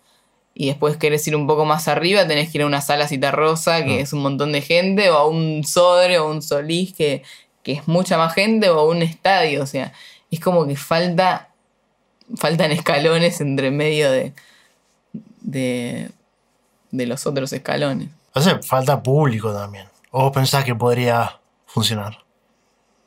y 0.55 0.67
después 0.69 0.97
querés 0.97 1.27
ir 1.29 1.37
un 1.37 1.47
poco 1.47 1.65
más 1.65 1.89
arriba, 1.89 2.27
tenés 2.27 2.51
que 2.51 2.59
ir 2.59 2.63
a 2.63 2.67
una 2.67 2.81
sala 2.81 3.09
citarrosa 3.09 3.85
que 3.85 3.97
Mm. 3.99 4.01
es 4.01 4.13
un 4.13 4.21
montón 4.23 4.53
de 4.53 4.61
gente, 4.63 5.11
o 5.11 5.17
a 5.17 5.27
un 5.27 5.65
Sodre 5.65 6.19
o 6.19 6.29
un 6.31 6.43
Solís 6.43 6.93
que, 6.93 7.23
que 7.63 7.73
es 7.73 7.89
mucha 7.89 8.19
más 8.19 8.35
gente, 8.35 8.69
o 8.71 8.79
a 8.81 8.85
un 8.87 9.03
estadio. 9.03 9.63
O 9.63 9.67
sea, 9.67 9.93
es 10.31 10.41
como 10.41 10.67
que 10.67 10.77
falta, 10.77 11.49
faltan 12.37 12.73
escalones 12.73 13.41
entre 13.41 13.71
medio 13.71 14.11
de, 14.11 14.33
de, 15.41 16.11
de 16.91 17.07
los 17.07 17.27
otros 17.27 17.53
escalones. 17.53 18.09
Hace 18.35 18.59
falta 18.63 19.03
público 19.03 19.53
también. 19.53 19.87
¿O 20.11 20.25
vos 20.25 20.33
pensás 20.33 20.65
que 20.65 20.75
podría 20.75 21.39
funcionar? 21.67 22.19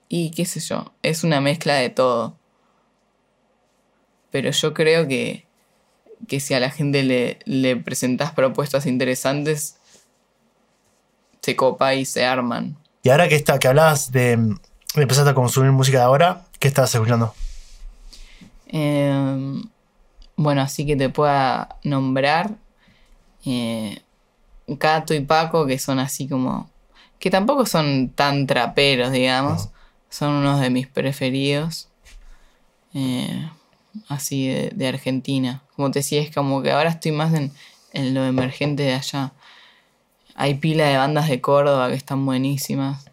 Y 0.10 0.32
qué 0.32 0.46
sé 0.46 0.60
yo, 0.60 0.92
es 1.02 1.24
una 1.24 1.42
mezcla 1.42 1.76
de 1.76 1.90
todo. 1.90 2.36
Pero 4.34 4.50
yo 4.50 4.74
creo 4.74 5.08
que, 5.08 5.46
que 6.28 6.40
si 6.40 6.56
a 6.56 6.60
la 6.60 6.72
gente 6.72 7.04
le, 7.04 7.38
le 7.46 7.78
presentás 7.78 8.32
propuestas 8.32 8.88
interesantes, 8.88 9.78
se 11.42 11.56
copa 11.56 11.94
y 11.94 12.04
se 12.06 12.26
arman. 12.26 12.76
Y 13.04 13.10
ahora 13.10 13.30
que, 13.30 13.36
está, 13.36 13.60
que 13.60 13.68
hablabas 13.68 14.12
de, 14.12 14.38
de 14.38 15.02
empezaste 15.02 15.30
a 15.30 15.36
consumir 15.36 15.72
música 15.72 16.00
de 16.00 16.06
ahora, 16.06 16.46
¿qué 16.60 16.68
estás 16.68 16.94
escuchando? 16.96 17.36
Eh, 18.68 19.62
bueno, 20.36 20.62
así 20.62 20.86
que 20.86 20.96
te 20.96 21.10
pueda 21.10 21.78
nombrar 21.84 22.52
eh, 23.46 24.02
Cato 24.80 25.14
y 25.14 25.20
Paco, 25.20 25.68
que 25.68 25.78
son 25.78 26.00
así 26.00 26.28
como. 26.28 26.72
que 27.20 27.30
tampoco 27.30 27.66
son 27.68 28.10
tan 28.10 28.48
traperos, 28.48 29.12
digamos. 29.12 29.70
Son 30.10 30.32
unos 30.32 30.60
de 30.60 30.70
mis 30.72 30.88
preferidos. 30.88 31.90
eh, 32.96 33.48
así 34.08 34.48
de, 34.48 34.72
de 34.74 34.88
Argentina. 34.88 35.64
Como 35.76 35.92
te 35.92 36.00
decía, 36.00 36.22
es 36.22 36.34
como 36.34 36.62
que 36.62 36.72
ahora 36.72 36.90
estoy 36.90 37.12
más 37.12 37.34
en, 37.34 37.52
en 37.94 38.14
lo 38.14 38.26
emergente 38.26 38.84
de 38.84 38.94
allá. 38.94 39.34
Hay 40.36 40.56
pila 40.56 40.88
de 40.88 40.98
bandas 40.98 41.30
de 41.30 41.42
Córdoba 41.42 41.90
que 41.90 41.96
están 41.96 42.26
buenísimas. 42.26 43.06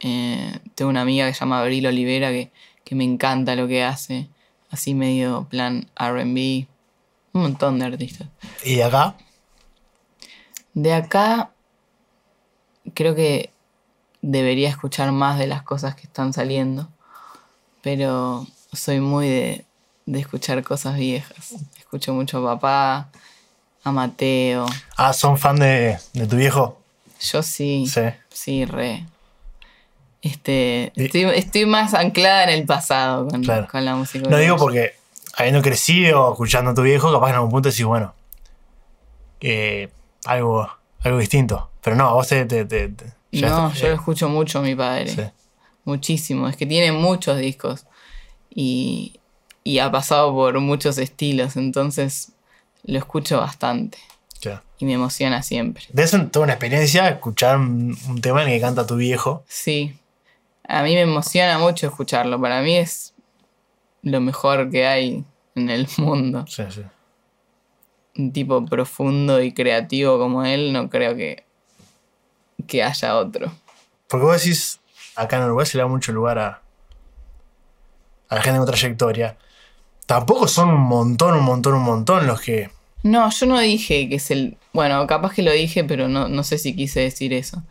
Eh, 0.00 0.58
tengo 0.74 0.90
una 0.90 1.02
amiga 1.02 1.26
que 1.26 1.34
se 1.34 1.40
llama 1.40 1.60
Abril 1.60 1.86
Olivera 1.86 2.30
que, 2.30 2.50
que 2.84 2.94
me 2.94 3.04
encanta 3.04 3.54
lo 3.54 3.68
que 3.68 3.84
hace. 3.84 4.28
Así 4.70 4.94
medio 4.94 5.46
plan 5.48 5.88
RB. 5.96 6.66
Un 7.32 7.42
montón 7.42 7.78
de 7.78 7.86
artistas. 7.86 8.28
¿Y 8.64 8.76
de 8.76 8.84
acá? 8.84 9.16
De 10.74 10.94
acá, 10.94 11.50
creo 12.94 13.14
que 13.14 13.50
debería 14.22 14.68
escuchar 14.68 15.12
más 15.12 15.38
de 15.38 15.46
las 15.46 15.62
cosas 15.62 15.94
que 15.94 16.02
están 16.02 16.32
saliendo. 16.32 16.88
Pero 17.82 18.46
soy 18.72 19.00
muy 19.00 19.28
de, 19.28 19.64
de 20.06 20.20
escuchar 20.20 20.62
cosas 20.62 20.96
viejas. 20.96 21.54
Escucho 21.78 22.12
mucho 22.12 22.38
a 22.46 22.54
papá, 22.54 23.08
a 23.84 23.92
Mateo. 23.92 24.66
Ah, 24.96 25.12
¿son 25.12 25.38
fan 25.38 25.56
de, 25.56 25.98
de 26.12 26.26
tu 26.26 26.36
viejo? 26.36 26.78
Yo 27.20 27.42
sí. 27.42 27.86
Sí. 27.86 28.02
Sí, 28.32 28.64
re. 28.64 29.06
Este, 30.22 30.92
Y- 30.96 31.04
estoy, 31.04 31.22
estoy 31.34 31.66
más 31.66 31.94
anclada 31.94 32.44
en 32.44 32.50
el 32.50 32.66
pasado 32.66 33.28
con, 33.28 33.42
Claro. 33.42 33.68
con 33.70 33.84
la 33.84 33.94
música. 33.94 34.28
No 34.28 34.36
digo 34.38 34.56
porque 34.56 34.94
habiendo 35.36 35.62
crecido 35.62 36.32
escuchando 36.32 36.72
a 36.72 36.74
tu 36.74 36.82
viejo, 36.82 37.12
capaz 37.12 37.30
en 37.30 37.34
algún 37.36 37.50
punto 37.50 37.68
decís, 37.68 37.84
bueno, 37.84 38.14
eh, 39.40 39.88
algo, 40.24 40.68
algo 41.00 41.18
distinto. 41.18 41.70
Pero 41.82 41.96
no, 41.96 42.12
vos 42.14 42.28
te... 42.28 42.44
te- 42.44 42.64
te- 42.64 42.88
No, 43.32 43.72
yo 43.72 43.86
lo 43.86 43.92
eh, 43.92 43.94
escucho 43.94 44.28
mucho 44.28 44.58
a 44.58 44.62
mi 44.62 44.74
padre. 44.74 45.08
sí. 45.08 45.22
Muchísimo. 45.84 46.48
Es 46.48 46.56
que 46.56 46.66
tiene 46.66 46.92
muchos 46.92 47.38
discos. 47.38 47.86
Y, 48.60 49.20
y 49.62 49.78
ha 49.78 49.88
pasado 49.92 50.32
por 50.34 50.58
muchos 50.58 50.98
estilos. 50.98 51.56
Entonces 51.56 52.32
lo 52.82 52.98
escucho 52.98 53.38
bastante. 53.38 53.98
Y 54.80 54.84
me 54.84 54.94
emociona 54.94 55.42
siempre. 55.42 55.84
Debe 55.92 56.08
ser 56.08 56.30
toda 56.30 56.44
una 56.44 56.54
experiencia 56.54 57.08
escuchar 57.08 57.56
un, 57.56 57.96
un 58.08 58.20
tema 58.20 58.42
en 58.42 58.48
el 58.48 58.54
que 58.54 58.60
canta 58.60 58.86
tu 58.86 58.96
viejo. 58.96 59.44
Sí. 59.46 59.96
A 60.66 60.82
mí 60.82 60.94
me 60.94 61.02
emociona 61.02 61.58
mucho 61.58 61.86
escucharlo. 61.86 62.40
Para 62.40 62.62
mí 62.62 62.76
es 62.76 63.14
lo 64.02 64.20
mejor 64.20 64.70
que 64.70 64.86
hay 64.86 65.24
en 65.54 65.70
el 65.70 65.88
mundo. 65.98 66.44
Sí, 66.48 66.64
sí. 66.68 66.82
Un 68.16 68.32
tipo 68.32 68.64
profundo 68.64 69.40
y 69.40 69.52
creativo 69.52 70.18
como 70.18 70.44
él, 70.44 70.72
no 70.72 70.90
creo 70.90 71.14
que, 71.14 71.44
que 72.66 72.82
haya 72.82 73.16
otro. 73.16 73.52
Porque 74.08 74.26
vos 74.26 74.42
decís, 74.42 74.80
acá 75.14 75.36
en 75.36 75.44
Uruguay 75.44 75.66
se 75.66 75.76
le 75.76 75.84
da 75.84 75.88
mucho 75.88 76.12
lugar 76.12 76.38
a, 76.38 76.62
a 78.28 78.34
la 78.36 78.42
gente 78.42 78.58
con 78.58 78.66
trayectoria. 78.66 79.36
Tampoco 80.06 80.48
son 80.48 80.70
un 80.70 80.80
montón, 80.80 81.34
un 81.34 81.44
montón, 81.44 81.74
un 81.74 81.82
montón 81.82 82.26
los 82.26 82.40
que... 82.40 82.70
No, 83.02 83.30
yo 83.30 83.46
no 83.46 83.60
dije 83.60 84.08
que 84.08 84.16
es 84.16 84.30
el. 84.32 84.56
Bueno, 84.72 85.06
capaz 85.06 85.32
que 85.32 85.42
lo 85.42 85.52
dije, 85.52 85.84
pero 85.84 86.08
no, 86.08 86.28
no 86.28 86.42
sé 86.42 86.58
si 86.58 86.74
quise 86.74 87.00
decir 87.00 87.32
eso. 87.32 87.62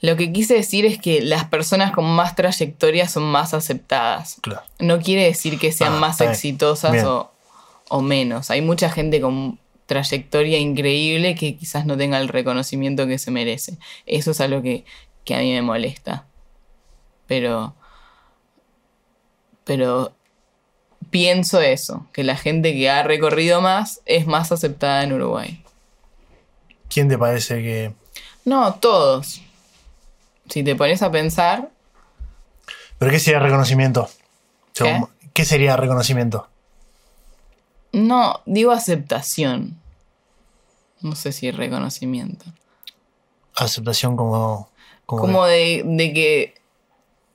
Lo 0.00 0.16
que 0.16 0.32
quise 0.32 0.54
decir 0.54 0.84
es 0.86 0.98
que 0.98 1.20
las 1.22 1.46
personas 1.46 1.90
con 1.92 2.04
más 2.04 2.36
trayectoria 2.36 3.08
son 3.08 3.24
más 3.24 3.54
aceptadas. 3.54 4.36
Claro. 4.40 4.62
No 4.78 5.00
quiere 5.00 5.24
decir 5.24 5.58
que 5.58 5.72
sean 5.72 5.94
Ah, 5.94 5.98
más 5.98 6.20
exitosas 6.20 7.02
o, 7.04 7.32
o 7.88 8.02
menos. 8.02 8.50
Hay 8.50 8.60
mucha 8.60 8.88
gente 8.88 9.20
con 9.20 9.58
trayectoria 9.86 10.58
increíble 10.58 11.34
que 11.34 11.56
quizás 11.56 11.84
no 11.84 11.96
tenga 11.96 12.18
el 12.18 12.28
reconocimiento 12.28 13.06
que 13.06 13.18
se 13.18 13.30
merece. 13.30 13.78
Eso 14.06 14.30
es 14.30 14.40
algo 14.40 14.62
que, 14.62 14.84
que 15.24 15.34
a 15.34 15.38
mí 15.38 15.52
me 15.52 15.62
molesta. 15.62 16.26
Pero. 17.26 17.74
Pero 19.64 20.12
pienso 21.10 21.60
eso, 21.60 22.06
que 22.12 22.24
la 22.24 22.36
gente 22.36 22.72
que 22.72 22.90
ha 22.90 23.02
recorrido 23.02 23.60
más 23.60 24.00
es 24.04 24.26
más 24.26 24.52
aceptada 24.52 25.02
en 25.02 25.12
Uruguay. 25.12 25.62
¿Quién 26.88 27.08
te 27.08 27.18
parece 27.18 27.62
que...? 27.62 27.94
No, 28.44 28.74
todos. 28.74 29.40
Si 30.50 30.62
te 30.62 30.76
pones 30.76 31.02
a 31.02 31.10
pensar, 31.10 31.70
¿Pero 32.98 33.10
qué 33.10 33.18
sería 33.18 33.40
reconocimiento? 33.40 34.08
¿Qué? 34.74 34.84
Según- 34.84 35.08
¿Qué 35.32 35.44
sería 35.44 35.76
reconocimiento? 35.76 36.48
no, 37.92 38.40
digo 38.46 38.72
aceptación. 38.72 39.80
No 41.00 41.14
sé 41.16 41.32
si 41.32 41.50
reconocimiento. 41.50 42.44
Aceptación 43.56 44.16
como... 44.16 44.68
como, 45.06 45.20
Como 45.22 45.44
de, 45.46 45.82
de 45.84 46.12
que 46.12 46.54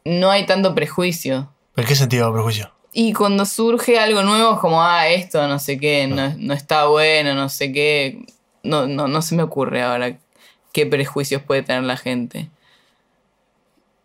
no 0.05 0.31
hay 0.31 0.45
tanto 0.45 0.73
prejuicio. 0.75 1.49
¿En 1.79 1.87
qué 1.87 1.95
sentido 1.95 2.31
prejuicio? 2.33 2.71
Y 2.91 3.13
cuando 3.13 3.45
surge 3.45 3.99
algo 3.99 4.23
nuevo, 4.23 4.53
es 4.53 4.59
como, 4.59 4.81
ah, 4.81 5.07
esto 5.07 5.47
no 5.47 5.59
sé 5.59 5.77
qué, 5.77 6.07
no, 6.07 6.33
no 6.37 6.53
está 6.53 6.87
bueno, 6.87 7.35
no 7.35 7.47
sé 7.49 7.71
qué. 7.71 8.25
No, 8.63 8.87
no, 8.87 9.07
no 9.07 9.21
se 9.21 9.35
me 9.35 9.43
ocurre 9.43 9.81
ahora 9.81 10.17
qué 10.73 10.85
prejuicios 10.85 11.41
puede 11.41 11.63
tener 11.63 11.83
la 11.83 11.97
gente. 11.97 12.49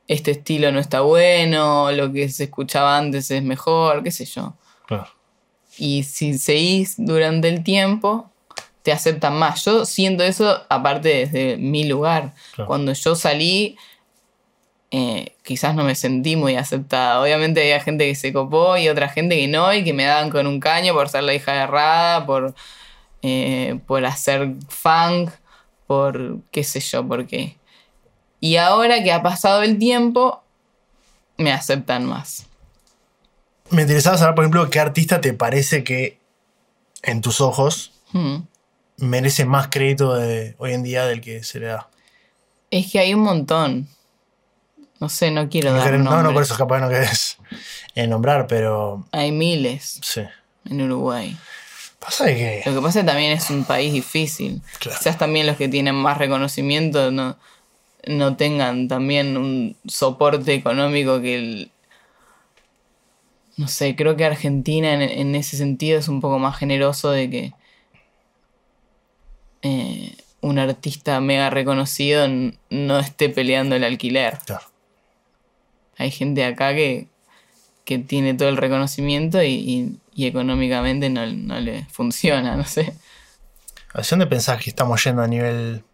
Este 0.06 0.32
estilo 0.32 0.70
no 0.70 0.80
está 0.80 1.00
bueno, 1.00 1.90
lo 1.92 2.12
que 2.12 2.28
se 2.28 2.44
escuchaba 2.44 2.98
antes 2.98 3.30
es 3.30 3.42
mejor, 3.42 4.02
qué 4.02 4.10
sé 4.10 4.26
yo. 4.26 4.54
Claro. 4.86 5.08
Y 5.78 6.02
si 6.02 6.38
seguís 6.38 6.94
durante 6.98 7.48
el 7.48 7.64
tiempo, 7.64 8.30
te 8.82 8.92
aceptan 8.92 9.38
más. 9.38 9.64
Yo 9.64 9.86
siento 9.86 10.22
eso 10.22 10.62
aparte 10.68 11.08
desde 11.08 11.56
mi 11.56 11.84
lugar. 11.84 12.34
Claro. 12.54 12.68
Cuando 12.68 12.92
yo 12.92 13.16
salí, 13.16 13.78
eh, 14.96 15.34
quizás 15.42 15.74
no 15.74 15.82
me 15.82 15.96
sentí 15.96 16.36
muy 16.36 16.54
aceptada. 16.54 17.20
Obviamente 17.20 17.60
había 17.60 17.80
gente 17.80 18.06
que 18.06 18.14
se 18.14 18.32
copó 18.32 18.76
y 18.76 18.88
otra 18.88 19.08
gente 19.08 19.36
que 19.36 19.48
no, 19.48 19.74
y 19.74 19.82
que 19.82 19.92
me 19.92 20.04
daban 20.04 20.30
con 20.30 20.46
un 20.46 20.60
caño 20.60 20.94
por 20.94 21.08
ser 21.08 21.24
la 21.24 21.34
hija 21.34 21.52
de 21.52 21.66
Rada, 21.66 22.24
por, 22.26 22.54
eh, 23.22 23.80
por 23.88 24.04
hacer 24.04 24.52
funk, 24.68 25.30
por 25.88 26.38
qué 26.52 26.62
sé 26.62 26.78
yo, 26.78 27.04
por 27.04 27.26
qué. 27.26 27.56
Y 28.38 28.54
ahora 28.54 29.02
que 29.02 29.10
ha 29.10 29.20
pasado 29.20 29.62
el 29.62 29.78
tiempo, 29.78 30.44
me 31.38 31.50
aceptan 31.50 32.04
más. 32.04 32.46
Me 33.70 33.82
interesaba 33.82 34.16
saber, 34.16 34.36
por 34.36 34.44
ejemplo, 34.44 34.70
qué 34.70 34.78
artista 34.78 35.20
te 35.20 35.32
parece 35.32 35.82
que, 35.82 36.20
en 37.02 37.20
tus 37.20 37.40
ojos, 37.40 37.90
Hmm. 38.12 38.46
merece 38.98 39.44
más 39.44 39.66
crédito 39.72 40.14
de 40.14 40.54
hoy 40.58 40.72
en 40.72 40.84
día 40.84 41.04
del 41.04 41.20
que 41.20 41.42
se 41.42 41.58
le 41.58 41.66
da. 41.66 41.88
Es 42.70 42.92
que 42.92 43.00
hay 43.00 43.12
un 43.12 43.22
montón. 43.22 43.88
No 45.00 45.08
sé, 45.08 45.30
no 45.30 45.48
quiero 45.48 45.72
No, 45.72 45.78
dar 45.78 45.98
no, 45.98 46.22
no, 46.22 46.32
por 46.32 46.42
eso 46.42 46.56
capaz 46.56 46.80
no 46.80 46.88
querés 46.88 47.36
eh, 47.94 48.06
nombrar, 48.06 48.46
pero 48.46 49.04
Hay 49.12 49.32
miles 49.32 49.98
sí. 50.02 50.22
en 50.66 50.82
Uruguay. 50.82 51.36
Pasa 51.98 52.26
de 52.26 52.34
que. 52.34 52.62
Lo 52.66 52.76
que 52.76 52.80
pasa 52.82 53.00
es 53.00 53.04
que 53.04 53.10
también 53.10 53.32
es 53.32 53.50
un 53.50 53.64
país 53.64 53.92
difícil. 53.92 54.60
Claro. 54.78 54.98
Quizás 54.98 55.18
también 55.18 55.46
los 55.46 55.56
que 55.56 55.68
tienen 55.68 55.94
más 55.94 56.18
reconocimiento 56.18 57.10
no, 57.10 57.36
no 58.06 58.36
tengan 58.36 58.88
también 58.88 59.36
un 59.36 59.76
soporte 59.86 60.54
económico 60.54 61.20
que 61.20 61.34
el... 61.36 61.70
No 63.56 63.68
sé, 63.68 63.94
creo 63.96 64.16
que 64.16 64.24
Argentina 64.24 64.92
en, 64.94 65.02
en 65.02 65.34
ese 65.34 65.56
sentido 65.56 65.98
es 65.98 66.08
un 66.08 66.20
poco 66.20 66.38
más 66.38 66.56
generoso 66.58 67.10
de 67.10 67.30
que 67.30 67.52
eh, 69.62 70.14
un 70.40 70.58
artista 70.58 71.20
mega 71.20 71.48
reconocido 71.50 72.26
no 72.70 72.98
esté 72.98 73.30
peleando 73.30 73.76
el 73.76 73.84
alquiler. 73.84 74.38
Claro. 74.44 74.66
Hay 75.96 76.10
gente 76.10 76.44
acá 76.44 76.74
que, 76.74 77.08
que 77.84 77.98
tiene 77.98 78.34
todo 78.34 78.48
el 78.48 78.56
reconocimiento 78.56 79.42
y, 79.42 79.48
y- 79.54 80.00
y 80.14 80.26
económicamente 80.26 81.10
no, 81.10 81.26
no 81.26 81.58
le 81.60 81.84
funciona, 81.86 82.56
no 82.56 82.64
sé. 82.64 82.94
¿Hacia 83.92 84.16
dónde 84.16 84.26
pensás 84.26 84.62
que 84.62 84.70
estamos 84.70 85.02
yendo 85.04 85.22
a 85.22 85.28
nivel 85.28 85.84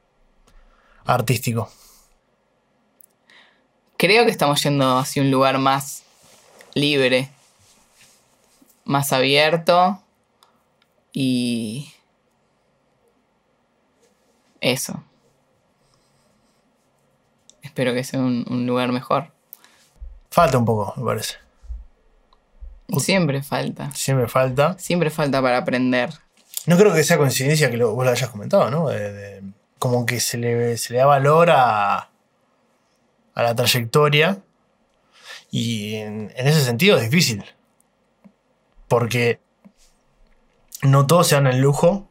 artístico? 1.04 1.70
Creo 3.96 4.24
que 4.24 4.30
estamos 4.30 4.62
yendo 4.62 4.98
hacia 4.98 5.22
un 5.22 5.30
lugar 5.30 5.58
más 5.58 6.04
libre, 6.74 7.28
más 8.84 9.12
abierto 9.12 10.02
y 11.12 11.92
eso. 14.60 15.02
Espero 17.62 17.92
que 17.92 18.04
sea 18.04 18.20
un, 18.20 18.44
un 18.48 18.66
lugar 18.66 18.92
mejor. 18.92 19.32
Falta 20.30 20.58
un 20.58 20.64
poco, 20.64 20.92
me 20.96 21.04
parece. 21.04 21.34
Siempre 22.98 23.42
falta. 23.42 23.90
Siempre 23.92 24.28
falta. 24.28 24.76
Siempre 24.78 25.10
falta 25.10 25.40
para 25.40 25.58
aprender. 25.58 26.10
No 26.66 26.76
creo 26.76 26.92
que 26.92 27.04
sea 27.04 27.18
coincidencia 27.18 27.70
que 27.70 27.76
lo- 27.76 27.94
vos 27.94 28.04
lo 28.04 28.10
hayas 28.10 28.30
comentado, 28.30 28.70
¿no? 28.70 28.88
De- 28.88 29.12
de- 29.12 29.42
como 29.78 30.04
que 30.06 30.20
se 30.20 30.36
le, 30.38 30.76
se 30.76 30.92
le 30.92 30.98
da 30.98 31.06
valor 31.06 31.50
a, 31.50 31.96
a 33.34 33.42
la 33.42 33.54
trayectoria. 33.54 34.42
Y 35.50 35.96
en, 35.96 36.32
en 36.36 36.46
ese 36.46 36.60
sentido 36.62 36.96
es 36.98 37.04
difícil. 37.10 37.44
Porque 38.88 39.40
no 40.82 41.06
todos 41.06 41.28
se 41.28 41.34
dan 41.36 41.46
el 41.46 41.60
lujo 41.60 42.08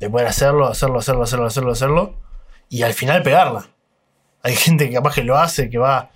de 0.00 0.10
poder 0.10 0.26
hacerlo, 0.26 0.66
hacerlo, 0.68 0.98
hacerlo, 0.98 1.22
hacerlo, 1.22 1.46
hacerlo, 1.46 1.72
hacerlo. 1.72 2.14
Y 2.68 2.82
al 2.82 2.94
final 2.94 3.22
pegarla. 3.22 3.68
Hay 4.42 4.56
gente 4.56 4.88
que 4.88 4.94
capaz 4.94 5.14
que 5.14 5.22
lo 5.22 5.38
hace, 5.38 5.70
que 5.70 5.78
va 5.78 6.10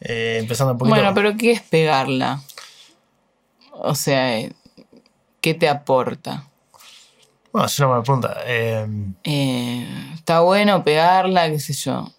eh, 0.00 0.38
empezando 0.40 0.72
un 0.72 0.78
poquito. 0.78 0.94
Bueno, 0.94 1.14
pero 1.14 1.36
¿qué 1.36 1.52
es 1.52 1.60
pegarla? 1.62 2.42
O 3.72 3.94
sea, 3.94 4.38
eh, 4.38 4.52
¿qué 5.40 5.54
te 5.54 5.68
aporta? 5.68 6.46
Bueno, 7.52 7.66
es 7.66 7.78
una 7.78 7.88
buena 7.88 8.02
pregunta. 8.02 8.36
Eh, 8.46 8.86
Eh, 9.24 9.86
está 10.14 10.40
bueno 10.40 10.84
pegarla, 10.84 11.50
qué 11.50 11.58
sé 11.58 11.72
yo. 11.72 12.12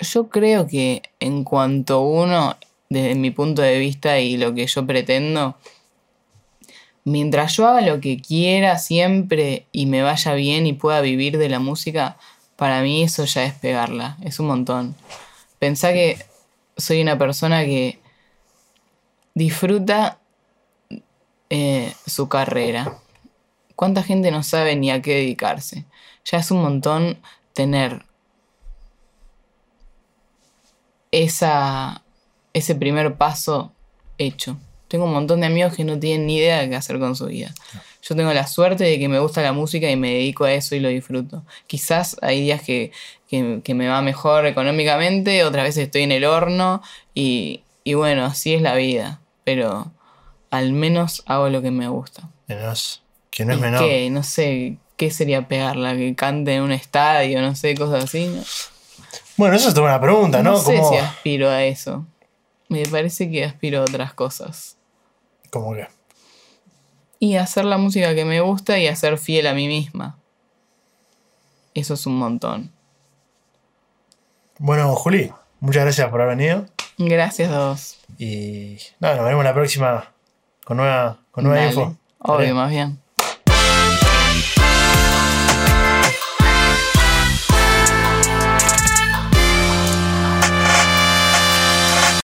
Yo 0.00 0.28
creo 0.28 0.66
que 0.66 1.02
en 1.20 1.44
cuanto 1.44 2.00
uno, 2.00 2.56
desde 2.88 3.14
mi 3.14 3.30
punto 3.30 3.62
de 3.62 3.78
vista 3.78 4.18
y 4.18 4.36
lo 4.36 4.54
que 4.54 4.66
yo 4.66 4.84
pretendo, 4.84 5.56
mientras 7.04 7.56
yo 7.56 7.68
haga 7.68 7.82
lo 7.82 8.00
que 8.00 8.20
quiera 8.20 8.78
siempre 8.78 9.66
y 9.70 9.86
me 9.86 10.02
vaya 10.02 10.34
bien 10.34 10.66
y 10.66 10.72
pueda 10.72 11.00
vivir 11.00 11.38
de 11.38 11.48
la 11.48 11.60
música, 11.60 12.16
para 12.56 12.82
mí 12.82 13.02
eso 13.02 13.24
ya 13.24 13.44
es 13.44 13.54
pegarla, 13.54 14.16
es 14.22 14.40
un 14.40 14.46
montón. 14.48 14.96
Pensá 15.58 15.92
que 15.92 16.18
soy 16.76 17.02
una 17.02 17.18
persona 17.18 17.64
que 17.64 18.00
disfruta 19.34 20.18
eh, 21.50 21.92
su 22.06 22.28
carrera. 22.28 22.98
¿Cuánta 23.76 24.02
gente 24.02 24.30
no 24.30 24.42
sabe 24.42 24.76
ni 24.76 24.90
a 24.90 25.02
qué 25.02 25.16
dedicarse? 25.16 25.84
Ya 26.24 26.38
es 26.38 26.50
un 26.50 26.62
montón 26.62 27.18
tener 27.52 28.04
esa, 31.10 32.02
ese 32.52 32.74
primer 32.74 33.16
paso 33.16 33.72
hecho. 34.18 34.56
Tengo 34.88 35.04
un 35.04 35.12
montón 35.12 35.40
de 35.40 35.46
amigos 35.46 35.74
que 35.74 35.84
no 35.84 35.98
tienen 35.98 36.26
ni 36.26 36.36
idea 36.36 36.60
de 36.60 36.68
qué 36.68 36.76
hacer 36.76 36.98
con 36.98 37.16
su 37.16 37.26
vida. 37.26 37.52
Yo 38.06 38.14
tengo 38.14 38.32
la 38.34 38.46
suerte 38.46 38.84
de 38.84 38.98
que 38.98 39.08
me 39.08 39.18
gusta 39.18 39.40
la 39.40 39.52
música 39.54 39.90
y 39.90 39.96
me 39.96 40.10
dedico 40.12 40.44
a 40.44 40.52
eso 40.52 40.74
y 40.74 40.80
lo 40.80 40.88
disfruto. 40.90 41.42
Quizás 41.66 42.16
hay 42.20 42.42
días 42.42 42.60
que, 42.62 42.92
que- 43.28 43.60
que 43.64 43.74
me 43.74 43.88
va 43.88 44.02
mejor 44.02 44.44
económicamente, 44.46 45.42
otras 45.44 45.64
veces 45.64 45.84
estoy 45.84 46.02
en 46.02 46.12
el 46.12 46.24
horno 46.24 46.82
y, 47.14 47.62
y 47.82 47.94
bueno, 47.94 48.26
así 48.26 48.52
es 48.54 48.60
la 48.62 48.74
vida. 48.74 49.20
Pero 49.44 49.90
al 50.50 50.72
menos 50.72 51.22
hago 51.26 51.48
lo 51.48 51.62
que 51.62 51.70
me 51.70 51.88
gusta. 51.88 52.28
que 52.46 52.54
no 52.56 52.72
es, 52.72 53.02
que 53.30 53.44
no 53.46 53.52
es 53.54 53.58
¿Y 53.58 53.62
menor. 53.62 53.80
qué? 53.88 54.10
No 54.10 54.22
sé, 54.22 54.76
¿qué 54.98 55.10
sería 55.10 55.48
pegarla? 55.48 55.96
Que 55.96 56.14
cante 56.14 56.54
en 56.54 56.62
un 56.62 56.72
estadio, 56.72 57.40
no 57.40 57.54
sé, 57.56 57.74
cosas 57.74 58.04
así. 58.04 58.26
No, 58.26 58.42
Bueno, 59.36 59.56
eso 59.56 59.68
es 59.68 59.74
toda 59.74 59.86
una 59.88 60.00
pregunta, 60.00 60.42
¿no? 60.42 60.50
No 60.52 60.56
sé 60.58 60.76
¿Cómo, 60.76 60.90
si 60.90 60.96
aspiro 60.96 61.48
a 61.48 61.64
eso. 61.64 62.06
Me 62.68 62.82
parece 62.84 63.30
que 63.30 63.44
aspiro 63.44 63.80
a 63.80 63.82
otras 63.82 64.12
cosas. 64.14 64.76
cómo 65.50 65.72
que? 65.74 65.86
Y 67.18 67.36
hacer 67.36 67.64
la 67.64 67.78
música 67.78 68.14
que 68.14 68.24
me 68.24 68.40
gusta 68.40 68.78
y 68.78 68.86
a 68.86 68.96
ser 68.96 69.18
fiel 69.18 69.46
a 69.46 69.54
mí 69.54 69.66
misma. 69.68 70.18
Eso 71.74 71.94
es 71.94 72.06
un 72.06 72.16
montón. 72.18 72.72
Bueno, 74.58 74.94
Juli, 74.94 75.32
muchas 75.60 75.82
gracias 75.84 76.08
por 76.08 76.20
haber 76.20 76.36
venido. 76.36 76.66
Gracias 76.98 77.50
a 77.50 77.68
vos. 77.70 77.98
Y 78.18 78.76
nada, 79.00 79.16
nos 79.16 79.24
vemos 79.26 79.44
la 79.44 79.54
próxima 79.54 80.12
con 80.64 80.76
nueva, 80.76 81.18
con 81.30 81.44
nueva 81.44 81.58
Dale. 81.58 81.68
info. 81.70 81.96
Obvio, 82.18 82.38
Dale. 82.38 82.54
más 82.54 82.70
bien. 82.70 83.00